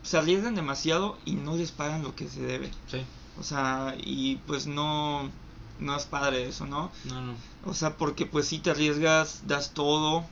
se 0.03 0.19
arriesgan 0.19 0.55
demasiado 0.55 1.17
y 1.25 1.33
no 1.35 1.57
les 1.57 1.71
pagan 1.71 2.03
lo 2.03 2.15
que 2.17 2.29
se 2.29 2.41
debe. 2.43 2.71
Sí. 2.91 2.99
O 3.39 3.43
sea, 3.43 3.95
y 4.03 4.37
pues 4.47 4.67
no 4.67 5.31
no 5.79 5.97
es 5.97 6.05
padre 6.05 6.47
eso, 6.49 6.67
¿no? 6.67 6.93
No, 7.05 7.21
no. 7.23 7.35
O 7.65 7.75
sea, 7.75 7.97
porque 7.97 8.27
pues 8.27 8.47
si 8.47 8.59
te 8.59 8.71
arriesgas, 8.71 9.43
das 9.47 9.73
todo 9.73 10.25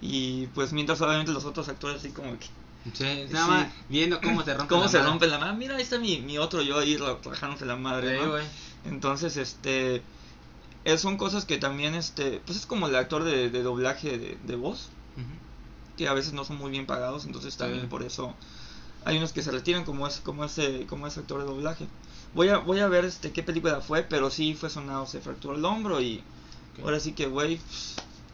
y 0.00 0.46
pues 0.48 0.72
mientras 0.72 1.00
obviamente 1.00 1.32
los 1.32 1.44
otros 1.44 1.68
actores 1.68 1.98
así 1.98 2.10
como 2.10 2.38
que 2.38 2.46
Sí, 2.94 3.04
nada 3.30 3.44
Sí. 3.44 3.50
más 3.50 3.66
viendo 3.88 4.20
cómo 4.20 4.42
se 4.44 4.54
rompe 4.54 4.68
cómo 4.68 4.84
la 4.84 4.88
se 4.88 4.98
madre. 4.98 5.10
rompe 5.10 5.26
la 5.26 5.38
madre. 5.38 5.56
Mira, 5.56 5.76
ahí 5.76 5.82
está 5.82 5.98
mi, 5.98 6.20
mi 6.20 6.38
otro 6.38 6.62
yo 6.62 6.78
ahí 6.78 6.96
trabajándose 6.96 7.66
la 7.66 7.76
madre, 7.76 8.18
Sí, 8.18 8.24
¿no? 8.24 8.90
Entonces, 8.90 9.36
este 9.36 10.02
eh, 10.84 10.98
son 10.98 11.16
cosas 11.16 11.44
que 11.44 11.58
también 11.58 11.94
este 11.94 12.40
pues 12.46 12.58
es 12.58 12.66
como 12.66 12.86
el 12.88 12.96
actor 12.96 13.24
de, 13.24 13.50
de 13.50 13.62
doblaje 13.62 14.18
de, 14.18 14.38
de 14.42 14.56
voz 14.56 14.88
que 15.96 16.08
a 16.08 16.14
veces 16.14 16.32
no 16.32 16.44
son 16.44 16.56
muy 16.58 16.70
bien 16.70 16.86
pagados, 16.86 17.24
entonces 17.26 17.56
también 17.56 17.88
por 17.88 18.02
eso 18.02 18.34
hay 19.04 19.16
unos 19.18 19.32
que 19.32 19.42
se 19.42 19.50
retiran 19.50 19.84
como 19.84 20.06
es 20.06 20.20
como 20.20 20.44
ese 20.44 20.86
como 20.86 21.06
ese 21.06 21.20
actor 21.20 21.40
de 21.40 21.46
doblaje. 21.46 21.86
Voy 22.34 22.48
a 22.50 22.58
voy 22.58 22.80
a 22.80 22.88
ver 22.88 23.04
este 23.04 23.32
qué 23.32 23.42
película 23.42 23.80
fue, 23.80 24.02
pero 24.02 24.30
sí 24.30 24.54
fue 24.54 24.70
sonado, 24.70 25.06
se 25.06 25.20
fracturó 25.20 25.54
el 25.56 25.64
hombro 25.64 26.00
y 26.00 26.22
ahora 26.82 27.00
sí 27.00 27.12
que 27.12 27.26
güey 27.26 27.60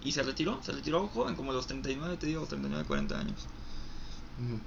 y 0.03 0.13
se 0.13 0.23
retiró, 0.23 0.61
se 0.63 0.73
retiró 0.73 1.07
joven 1.09 1.35
como 1.35 1.53
los 1.53 1.67
39, 1.67 2.17
te 2.19 2.27
digo, 2.27 2.45
39, 2.47 2.85
40 2.87 3.19
años. 3.19 3.47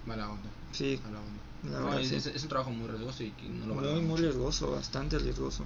Mala 0.05 0.29
onda. 0.29 0.49
Sí, 0.71 0.99
Mala 1.03 1.19
onda. 1.19 1.41
La 1.63 1.79
No, 1.79 1.85
verdad, 1.85 2.01
es, 2.01 2.09
sí. 2.09 2.15
es- 2.15 2.25
es 2.27 2.43
un 2.43 2.49
trabajo 2.49 2.71
muy 2.71 2.87
riesgoso 2.87 3.23
y 3.23 3.31
que 3.31 3.49
no 3.49 3.67
lo 3.67 3.75
muy 3.75 4.01
muy 4.01 4.17
riesgoso, 4.21 4.71
bastante 4.71 5.19
riesgoso. 5.19 5.65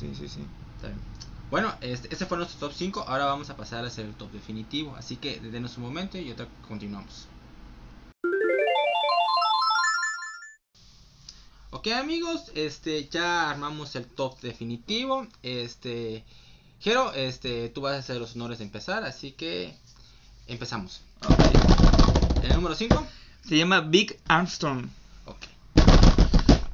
Sí, 0.00 0.08
sí, 0.14 0.28
sí. 0.28 0.40
Está 0.84 0.88
bien. 0.88 1.14
Bueno, 1.50 1.74
este, 1.80 2.08
este 2.12 2.26
fue 2.26 2.36
nuestro 2.36 2.58
top 2.58 2.76
5. 2.76 3.04
Ahora 3.08 3.26
vamos 3.26 3.48
a 3.48 3.56
pasar 3.56 3.84
a 3.84 3.88
hacer 3.88 4.04
el 4.04 4.14
top 4.14 4.30
definitivo. 4.32 4.94
Así 4.96 5.16
que 5.16 5.40
denos 5.40 5.78
un 5.78 5.84
momento 5.84 6.18
y 6.18 6.30
otra 6.30 6.46
continuamos. 6.68 7.26
Ok 11.70 11.88
amigos, 11.88 12.52
este 12.54 13.08
ya 13.08 13.50
armamos 13.50 13.96
el 13.96 14.06
top 14.06 14.40
definitivo. 14.40 15.26
Este 15.42 16.24
Jero, 16.80 17.12
este 17.14 17.68
tú 17.70 17.80
vas 17.80 17.94
a 17.94 17.98
hacer 17.98 18.16
los 18.16 18.34
honores 18.36 18.58
de 18.58 18.64
empezar, 18.64 19.04
así 19.04 19.32
que 19.32 19.74
empezamos. 20.46 21.00
El 22.42 22.54
número 22.54 22.74
5. 22.74 23.06
Se 23.48 23.56
llama 23.56 23.80
Big 23.80 24.18
Armstrong. 24.28 24.86
Ok. 25.26 25.46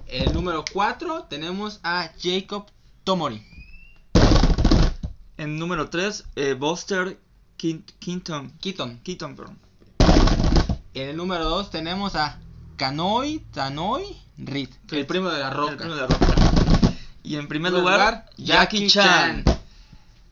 El 0.06 0.32
número 0.32 0.64
4 0.72 1.24
tenemos 1.24 1.78
a 1.82 2.10
Jacob 2.20 2.66
Tomori. 3.04 3.49
En 5.40 5.58
número 5.58 5.88
3, 5.88 6.24
eh, 6.36 6.52
Buster 6.52 7.18
Keaton. 7.56 8.52
Keaton. 8.60 9.00
Keaton, 9.02 9.34
perdón. 9.34 9.58
En 10.92 11.08
el 11.08 11.16
número 11.16 11.46
2 11.48 11.70
tenemos 11.70 12.14
a 12.14 12.38
Kanoi 12.76 13.38
Tanoi 13.50 14.04
Reed, 14.36 14.68
el 14.90 15.06
primo 15.06 15.30
de 15.30 15.38
la 15.40 15.48
El 15.48 15.54
roca. 15.54 15.76
primo 15.78 15.94
de 15.94 16.00
la 16.02 16.06
roca. 16.08 16.26
Y 17.22 17.36
en 17.36 17.48
primer 17.48 17.72
lugar, 17.72 18.26
Jackie 18.36 18.86
Chan. 18.88 19.42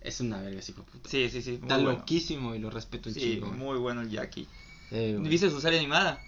Es 0.02 0.20
una 0.20 0.42
verga 0.42 0.60
de 0.60 0.72
puta. 0.74 1.08
Sí, 1.08 1.30
sí, 1.30 1.40
sí. 1.40 1.54
Está 1.54 1.76
bueno. 1.76 1.92
loquísimo 1.92 2.54
y 2.54 2.58
lo 2.58 2.68
respeto 2.68 3.08
un 3.08 3.14
Sí, 3.14 3.20
chingo. 3.20 3.46
muy 3.52 3.78
bueno 3.78 4.02
el 4.02 4.10
Jackie. 4.10 4.46
Sí, 4.90 5.14
güey. 5.14 5.28
¿Viste 5.28 5.48
su 5.48 5.58
serie 5.62 5.78
animada? 5.78 6.20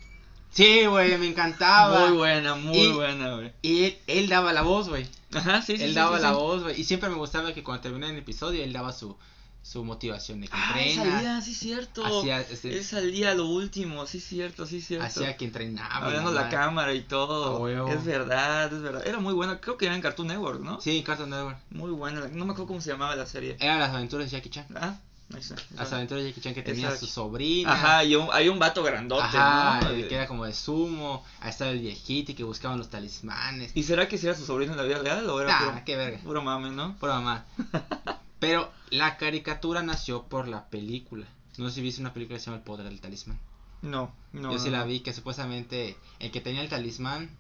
Sí, 0.51 0.85
güey, 0.87 1.17
me 1.19 1.29
encantaba. 1.29 2.09
Muy 2.09 2.17
buena, 2.19 2.55
muy 2.57 2.77
Y- 2.79 2.93
buena, 2.93 3.35
güey. 3.37 3.53
Y 3.63 3.85
él, 3.85 3.99
él 4.07 4.29
daba 4.29 4.53
la 4.53 4.63
voz, 4.63 4.89
güey. 4.89 5.07
Ajá, 5.33 5.63
sí, 5.63 5.77
sí. 5.77 5.83
él 5.85 5.91
sí, 5.91 5.95
daba 5.95 6.17
sí, 6.17 6.23
la 6.25 6.31
sí. 6.31 6.35
voz, 6.35 6.63
güey. 6.65 6.81
Y 6.81 6.85
siempre 6.85 7.09
me 7.09 7.15
gustaba 7.17 7.53
que 7.55 7.63
cuando 7.63 7.83
terminaba 7.83 8.13
el 8.13 8.19
episodio, 8.19 8.65
él 8.65 8.73
daba 8.73 8.93
su, 8.93 9.17
su 9.63 9.85
motivación 9.85 10.41
de 10.41 10.49
que 10.49 10.53
Ah, 10.57 10.75
él 10.83 10.89
entrena. 10.91 11.13
salía, 11.17 11.41
sí, 11.41 11.55
cierto. 11.55 12.05
Hacía, 12.05 12.41
este, 12.41 12.77
Él 12.77 12.85
salía 12.85 13.35
lo 13.35 13.47
último, 13.47 14.07
sí, 14.07 14.19
cierto, 14.19 14.67
sí, 14.67 14.81
cierto. 14.81 15.07
hacía 15.07 15.37
que 15.37 15.45
entrenaba. 15.45 16.07
Hablando 16.07 16.33
la 16.33 16.49
cámara 16.49 16.93
y 16.95 17.03
todo. 17.03 17.61
Huevo. 17.61 17.89
Es 17.89 18.05
verdad, 18.05 18.73
es 18.73 18.83
verdad. 18.83 19.07
Era 19.07 19.21
muy 19.21 19.35
buena. 19.35 19.61
Creo 19.61 19.77
que 19.77 19.87
era 19.87 19.95
en 19.95 20.03
Cartoon 20.03 20.27
Network, 20.29 20.61
¿no? 20.63 20.81
Sí, 20.81 21.03
Cartoon 21.05 21.31
Network. 21.31 21.59
Muy 21.71 21.93
buena. 21.93 22.23
No 22.27 22.45
me 22.45 22.53
acuerdo 22.53 22.67
cómo 22.67 22.81
se 22.81 22.91
llamaba 22.91 23.15
la 23.15 23.27
serie. 23.27 23.57
Eran 23.61 23.79
las 23.79 23.91
aventuras 23.91 24.29
de 24.29 24.37
Jackie 24.37 24.51
Chan. 24.51 24.67
Ah, 24.75 24.99
ahí 25.33 25.41
está. 25.41 25.57
Las 25.77 25.93
aventuras 25.93 26.23
de 26.25 26.31
Jackie 26.31 26.41
Chan 26.41 26.55
que 26.55 26.63
tenía 26.63 26.95
su 26.97 27.07
sobrina. 27.07 27.73
Ajá, 27.73 28.05
y 28.05 28.15
un, 28.17 28.29
hay 28.33 28.49
un 28.49 28.59
vato 28.59 28.83
grandote, 28.83 29.23
Ajá, 29.23 29.81
que 30.09 30.15
era 30.15 30.27
como 30.27 30.45
de 30.45 30.53
sumo. 30.53 31.25
Ahí 31.41 31.51
estaba 31.51 31.71
el 31.71 31.81
viejito 31.81 32.33
y 32.33 32.35
que 32.35 32.45
buscaban 32.45 32.79
los 32.79 32.89
talismanes. 32.91 33.73
¿Y 33.75 33.83
será 33.83 34.09
que 34.09 34.19
si 34.19 34.27
era 34.27 34.37
su 34.37 34.45
sobrino 34.47 34.73
en 34.73 34.79
la 34.79 34.85
vida 34.85 34.99
real 34.99 35.29
o 35.29 35.41
era 35.41 35.57
Ah, 35.57 35.71
puro, 35.71 35.83
qué 35.85 35.97
verga. 35.97 36.19
puro 36.19 36.43
mame, 36.43 36.71
no? 36.71 36.97
Por 36.99 37.11
mamá. 37.11 37.45
Pero 38.41 38.73
la 38.91 39.17
caricatura 39.19 39.83
nació 39.83 40.23
por 40.25 40.49
la 40.49 40.65
película. 40.69 41.27
No 41.59 41.69
sé 41.69 41.77
si 41.77 41.81
viste 41.83 42.01
una 42.01 42.15
película 42.15 42.37
que 42.39 42.41
se 42.41 42.47
llama 42.47 42.59
El 42.59 42.65
Poder 42.65 42.87
del 42.87 43.01
Talismán. 43.01 43.39
No, 43.83 44.13
no. 44.33 44.53
Yo 44.53 44.59
sí 44.59 44.71
no, 44.71 44.79
la 44.79 44.85
vi 44.85 45.01
que 45.01 45.13
supuestamente 45.13 45.97
el 46.19 46.31
que 46.31 46.41
tenía 46.41 46.61
el 46.63 46.69
talismán 46.69 47.31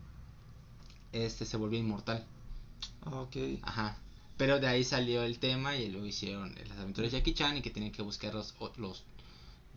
este 1.12 1.44
se 1.44 1.56
volvió 1.56 1.78
inmortal. 1.78 2.24
Ok. 3.06 3.36
Ajá. 3.62 3.96
Pero 4.40 4.58
de 4.58 4.66
ahí 4.68 4.84
salió 4.84 5.22
el 5.22 5.38
tema 5.38 5.76
y 5.76 5.88
luego 5.90 6.06
hicieron 6.06 6.54
las 6.66 6.78
aventuras 6.78 7.12
de 7.12 7.18
Jackie 7.18 7.34
Chan 7.34 7.58
y 7.58 7.60
que 7.60 7.68
tienen 7.68 7.92
que 7.92 8.00
buscar 8.00 8.32
los, 8.34 8.54
los 8.78 9.02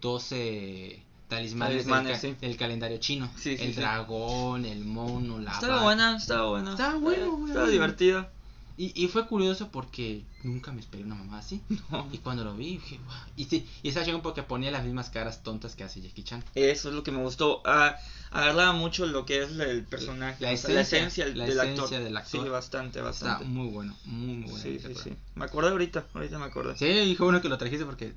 12 0.02 1.02
talismanes, 1.28 1.86
del, 1.86 1.86
Talismanes, 1.86 2.12
ca- 2.14 2.20
sí. 2.20 2.36
del 2.40 2.58
calendario 2.58 2.98
chino. 2.98 3.30
Sí, 3.36 3.58
sí, 3.58 3.64
el 3.64 3.76
dragón, 3.76 4.66
el 4.66 4.86
mono, 4.86 5.40
la 5.40 5.52
Estaba 5.52 5.74
vaca. 5.74 5.84
buena, 5.86 6.18
estaba 6.18 6.50
buena. 6.50 6.72
Estaba 6.72 6.96
bueno, 6.96 7.32
güey. 7.38 7.50
Estaba 7.50 7.68
divertida. 7.70 8.32
Y, 8.76 8.92
y 9.04 9.08
fue 9.08 9.28
curioso 9.28 9.70
porque 9.70 10.24
nunca 10.44 10.72
me 10.72 10.80
esperé 10.82 11.04
una 11.04 11.16
mamá 11.16 11.40
así. 11.40 11.62
No. 11.92 12.08
Y 12.12 12.18
cuando 12.20 12.44
lo 12.44 12.56
vi, 12.56 12.72
dije, 12.78 13.00
"Guau". 13.06 13.20
Y, 13.36 13.46
sí, 13.46 13.68
y 13.84 13.90
estaba 13.90 14.22
porque 14.22 14.44
ponía 14.44 14.72
las 14.72 14.84
mismas 14.84 15.10
caras 15.10 15.44
tontas 15.44 15.76
que 15.76 15.84
hace 15.84 16.02
Jackie 16.02 16.24
Chan. 16.24 16.44
Eso 16.56 16.90
es 16.90 16.96
lo 16.96 17.04
que 17.04 17.12
me 17.12 17.22
gustó. 17.22 17.62
Ah, 17.66 17.96
agarraba 18.34 18.74
mucho 18.74 19.06
lo 19.06 19.26
que 19.26 19.44
es 19.44 19.52
el 19.52 19.84
personaje. 19.84 20.44
La 20.44 20.52
o 20.52 20.58
sea, 20.58 20.82
esencia, 20.82 21.26
del, 21.26 21.38
la 21.38 21.46
del 21.46 21.58
esencia 21.58 21.84
actor. 21.84 22.04
del 22.04 22.18
actor. 22.18 22.44
Sí, 22.44 22.50
bastante, 22.50 23.00
Está 23.00 23.04
bastante. 23.10 23.46
muy 23.46 23.70
bueno, 23.70 23.96
muy, 24.06 24.36
muy 24.38 24.50
bueno. 24.50 24.58
sí, 24.64 24.80
sí, 24.80 24.94
sí. 25.04 25.16
Me 25.36 25.46
acordé 25.46 25.70
ahorita, 25.70 26.06
ahorita 26.14 26.40
me 26.40 26.46
acordé. 26.46 26.76
Sí, 26.78 26.86
dijo 26.86 27.26
uno 27.26 27.42
que 27.42 27.50
lo 27.50 27.58
trajiste 27.58 27.86
porque 27.86 28.14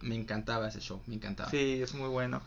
me 0.00 0.14
encantaba 0.14 0.68
ese 0.68 0.80
show, 0.80 1.02
me 1.06 1.14
encantaba. 1.16 1.50
Sí, 1.50 1.80
es 1.82 1.94
muy 1.94 2.08
bueno. 2.08 2.40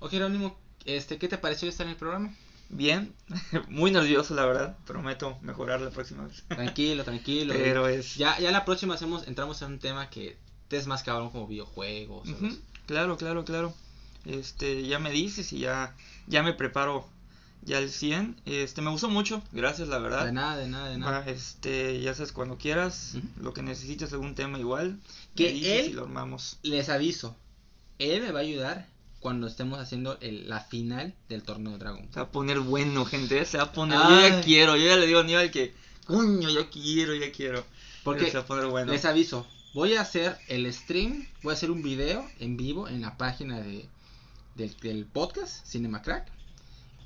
Ok, 0.00 0.10
Jerónimo, 0.10 0.58
este, 0.84 1.18
¿qué 1.18 1.28
te 1.28 1.38
pareció 1.38 1.68
estar 1.68 1.86
en 1.86 1.92
el 1.92 1.96
programa? 1.96 2.34
Bien, 2.70 3.14
muy 3.68 3.90
nervioso 3.90 4.34
la 4.34 4.44
verdad. 4.46 4.76
Prometo 4.86 5.38
mejorar 5.42 5.80
la 5.80 5.90
próxima 5.90 6.26
vez. 6.26 6.42
Tranquilo, 6.48 7.04
tranquilo. 7.04 7.54
Pero 7.56 7.86
es... 7.88 8.16
Ya, 8.16 8.38
ya 8.38 8.50
la 8.50 8.64
próxima 8.64 8.94
hacemos, 8.94 9.28
entramos 9.28 9.60
en 9.62 9.72
un 9.72 9.78
tema 9.78 10.10
que 10.10 10.36
te 10.68 10.76
es 10.78 10.86
más 10.86 11.02
cabrón 11.02 11.30
como 11.30 11.46
videojuegos. 11.46 12.28
o 12.28 12.32
Ujú, 12.32 12.46
los- 12.46 12.58
Claro, 12.86 13.16
claro, 13.16 13.44
claro. 13.44 13.74
Este, 14.26 14.86
ya 14.86 14.98
me 14.98 15.10
dices 15.10 15.52
y 15.52 15.58
ya, 15.60 15.94
ya 16.26 16.42
me 16.42 16.52
preparo 16.52 17.06
ya 17.62 17.78
al 17.78 17.88
100. 17.90 18.36
Este, 18.46 18.82
me 18.82 18.90
gustó 18.90 19.08
mucho, 19.08 19.42
gracias 19.52 19.88
la 19.88 19.98
verdad. 19.98 20.24
De 20.26 20.32
nada, 20.32 20.56
de 20.56 20.68
nada, 20.68 20.88
de 20.88 20.98
nada. 20.98 21.24
Este, 21.26 22.00
ya 22.00 22.14
sabes, 22.14 22.32
cuando 22.32 22.56
quieras, 22.58 23.16
lo 23.40 23.52
que 23.52 23.62
necesites, 23.62 24.12
algún 24.12 24.34
tema 24.34 24.58
igual, 24.58 24.98
Que 25.36 25.50
él- 25.50 25.90
y 25.90 25.92
lo 25.92 26.02
armamos. 26.04 26.58
Les 26.62 26.88
aviso, 26.88 27.36
él 27.98 28.22
me 28.22 28.32
va 28.32 28.40
a 28.40 28.42
ayudar 28.42 28.86
cuando 29.20 29.46
estemos 29.46 29.78
haciendo 29.80 30.18
el- 30.20 30.48
la 30.48 30.60
final 30.60 31.14
del 31.30 31.42
torneo 31.42 31.72
de 31.72 31.78
Dragon. 31.78 32.06
Se 32.12 32.20
va 32.20 32.26
a 32.26 32.30
poner 32.30 32.60
bueno, 32.60 33.04
gente, 33.06 33.44
se 33.46 33.56
va 33.56 33.64
a 33.64 33.72
poner, 33.72 33.98
Ay. 34.02 34.12
yo 34.12 34.28
ya 34.36 34.40
quiero, 34.42 34.76
yo 34.76 34.86
ya 34.86 34.96
le 34.96 35.06
digo 35.06 35.18
a 35.20 35.22
Aníbal 35.22 35.50
que, 35.50 35.72
coño, 36.06 36.50
yo 36.50 36.68
quiero, 36.70 37.14
ya 37.14 37.32
quiero. 37.32 37.64
Porque 38.02 38.26
se 38.30 38.36
va 38.36 38.42
a 38.42 38.46
poner 38.46 38.66
bueno. 38.66 38.92
les 38.92 39.06
aviso, 39.06 39.46
voy 39.72 39.94
a 39.94 40.02
hacer 40.02 40.36
el 40.48 40.70
stream, 40.70 41.26
voy 41.42 41.52
a 41.52 41.54
hacer 41.56 41.70
un 41.70 41.82
video 41.82 42.28
en 42.38 42.58
vivo 42.58 42.86
en 42.86 43.00
la 43.00 43.16
página 43.16 43.60
de 43.62 43.86
del, 44.54 44.76
del 44.78 45.06
podcast 45.06 45.64
Cinema 45.66 46.02
Crack. 46.02 46.30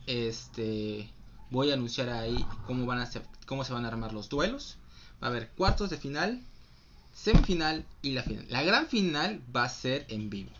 Este 0.07 1.09
voy 1.51 1.70
a 1.70 1.74
anunciar 1.74 2.09
ahí 2.11 2.44
cómo 2.66 2.86
van 2.86 2.99
a 2.99 3.07
ser, 3.07 3.22
cómo 3.46 3.64
se 3.64 3.72
van 3.72 3.84
a 3.84 3.88
armar 3.88 4.12
los 4.12 4.28
duelos. 4.28 4.76
Va 5.22 5.28
a 5.28 5.30
haber 5.30 5.51
cuartos 5.51 5.90
de 5.90 5.96
final, 5.99 6.40
semifinal 7.14 7.84
y 8.03 8.12
la 8.12 8.22
final. 8.22 8.46
La 8.49 8.62
gran 8.62 8.86
final 8.86 9.42
va 9.55 9.64
a 9.64 9.68
ser 9.68 10.07
en 10.09 10.30
vivo. 10.30 10.51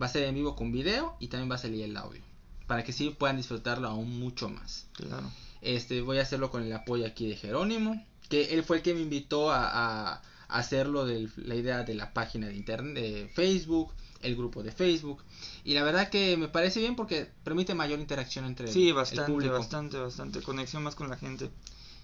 Va 0.00 0.06
a 0.06 0.08
ser 0.08 0.24
en 0.24 0.34
vivo 0.34 0.56
con 0.56 0.72
video 0.72 1.16
y 1.20 1.28
también 1.28 1.50
va 1.50 1.56
a 1.56 1.58
salir 1.58 1.84
el 1.84 1.96
audio. 1.96 2.22
Para 2.66 2.84
que 2.84 2.92
sí 2.92 3.10
puedan 3.10 3.36
disfrutarlo 3.36 3.88
aún 3.88 4.18
mucho 4.18 4.48
más. 4.48 4.86
Claro. 4.94 5.30
Este, 5.60 6.00
voy 6.00 6.18
a 6.18 6.22
hacerlo 6.22 6.50
con 6.50 6.62
el 6.62 6.72
apoyo 6.72 7.06
aquí 7.06 7.28
de 7.28 7.36
Jerónimo, 7.36 8.04
que 8.28 8.54
él 8.54 8.62
fue 8.64 8.78
el 8.78 8.82
que 8.82 8.94
me 8.94 9.00
invitó 9.00 9.50
a, 9.50 9.66
a- 9.68 10.22
a 10.48 10.58
hacerlo 10.58 11.06
de 11.06 11.28
la 11.36 11.54
idea 11.54 11.82
de 11.82 11.94
la 11.94 12.12
página 12.12 12.46
de 12.48 12.56
internet, 12.56 12.94
de 12.94 13.28
Facebook, 13.34 13.92
el 14.22 14.36
grupo 14.36 14.62
de 14.62 14.72
Facebook. 14.72 15.22
Y 15.64 15.74
la 15.74 15.82
verdad 15.82 16.08
que 16.10 16.36
me 16.36 16.48
parece 16.48 16.80
bien 16.80 16.96
porque 16.96 17.28
permite 17.44 17.74
mayor 17.74 18.00
interacción 18.00 18.44
entre 18.44 18.68
Sí, 18.72 18.88
el 18.88 18.94
bastante, 18.94 19.30
público. 19.30 19.54
bastante, 19.54 19.98
bastante. 19.98 20.42
Conexión 20.42 20.82
más 20.82 20.94
con 20.94 21.08
la 21.10 21.16
gente. 21.16 21.50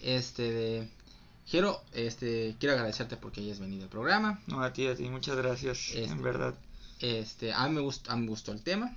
Este, 0.00 0.42
de 0.52 0.88
Jero, 1.46 1.82
este, 1.92 2.54
quiero 2.60 2.74
agradecerte 2.74 3.16
porque 3.16 3.40
hayas 3.40 3.58
venido 3.58 3.84
al 3.84 3.88
programa. 3.88 4.40
No, 4.46 4.62
a 4.62 4.72
ti, 4.72 4.86
a 4.86 4.94
ti, 4.94 5.08
muchas 5.08 5.36
gracias, 5.36 5.88
Este. 5.88 6.04
en 6.04 6.22
verdad. 6.22 6.54
Este, 7.00 7.52
a 7.52 7.66
mí 7.68 7.74
me 7.74 7.80
gustó, 7.80 8.10
a 8.12 8.16
mí 8.16 8.22
me 8.24 8.28
gustó 8.30 8.52
el 8.52 8.62
tema. 8.62 8.94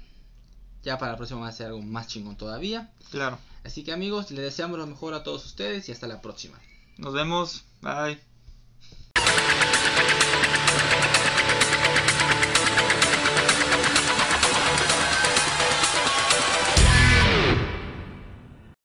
Ya 0.83 0.97
para 0.97 1.11
la 1.11 1.17
próxima 1.17 1.41
va 1.41 1.47
a 1.47 1.51
ser 1.51 1.67
algo 1.67 1.81
más 1.81 2.07
chingón 2.07 2.35
todavía. 2.35 2.91
Claro. 3.11 3.37
Así 3.63 3.83
que 3.83 3.93
amigos, 3.93 4.31
les 4.31 4.41
deseamos 4.43 4.79
lo 4.79 4.87
mejor 4.87 5.13
a 5.13 5.23
todos 5.23 5.45
ustedes 5.45 5.87
y 5.87 5.91
hasta 5.91 6.07
la 6.07 6.21
próxima. 6.21 6.59
Nos 6.97 7.13
vemos. 7.13 7.63
Bye. 7.81 8.19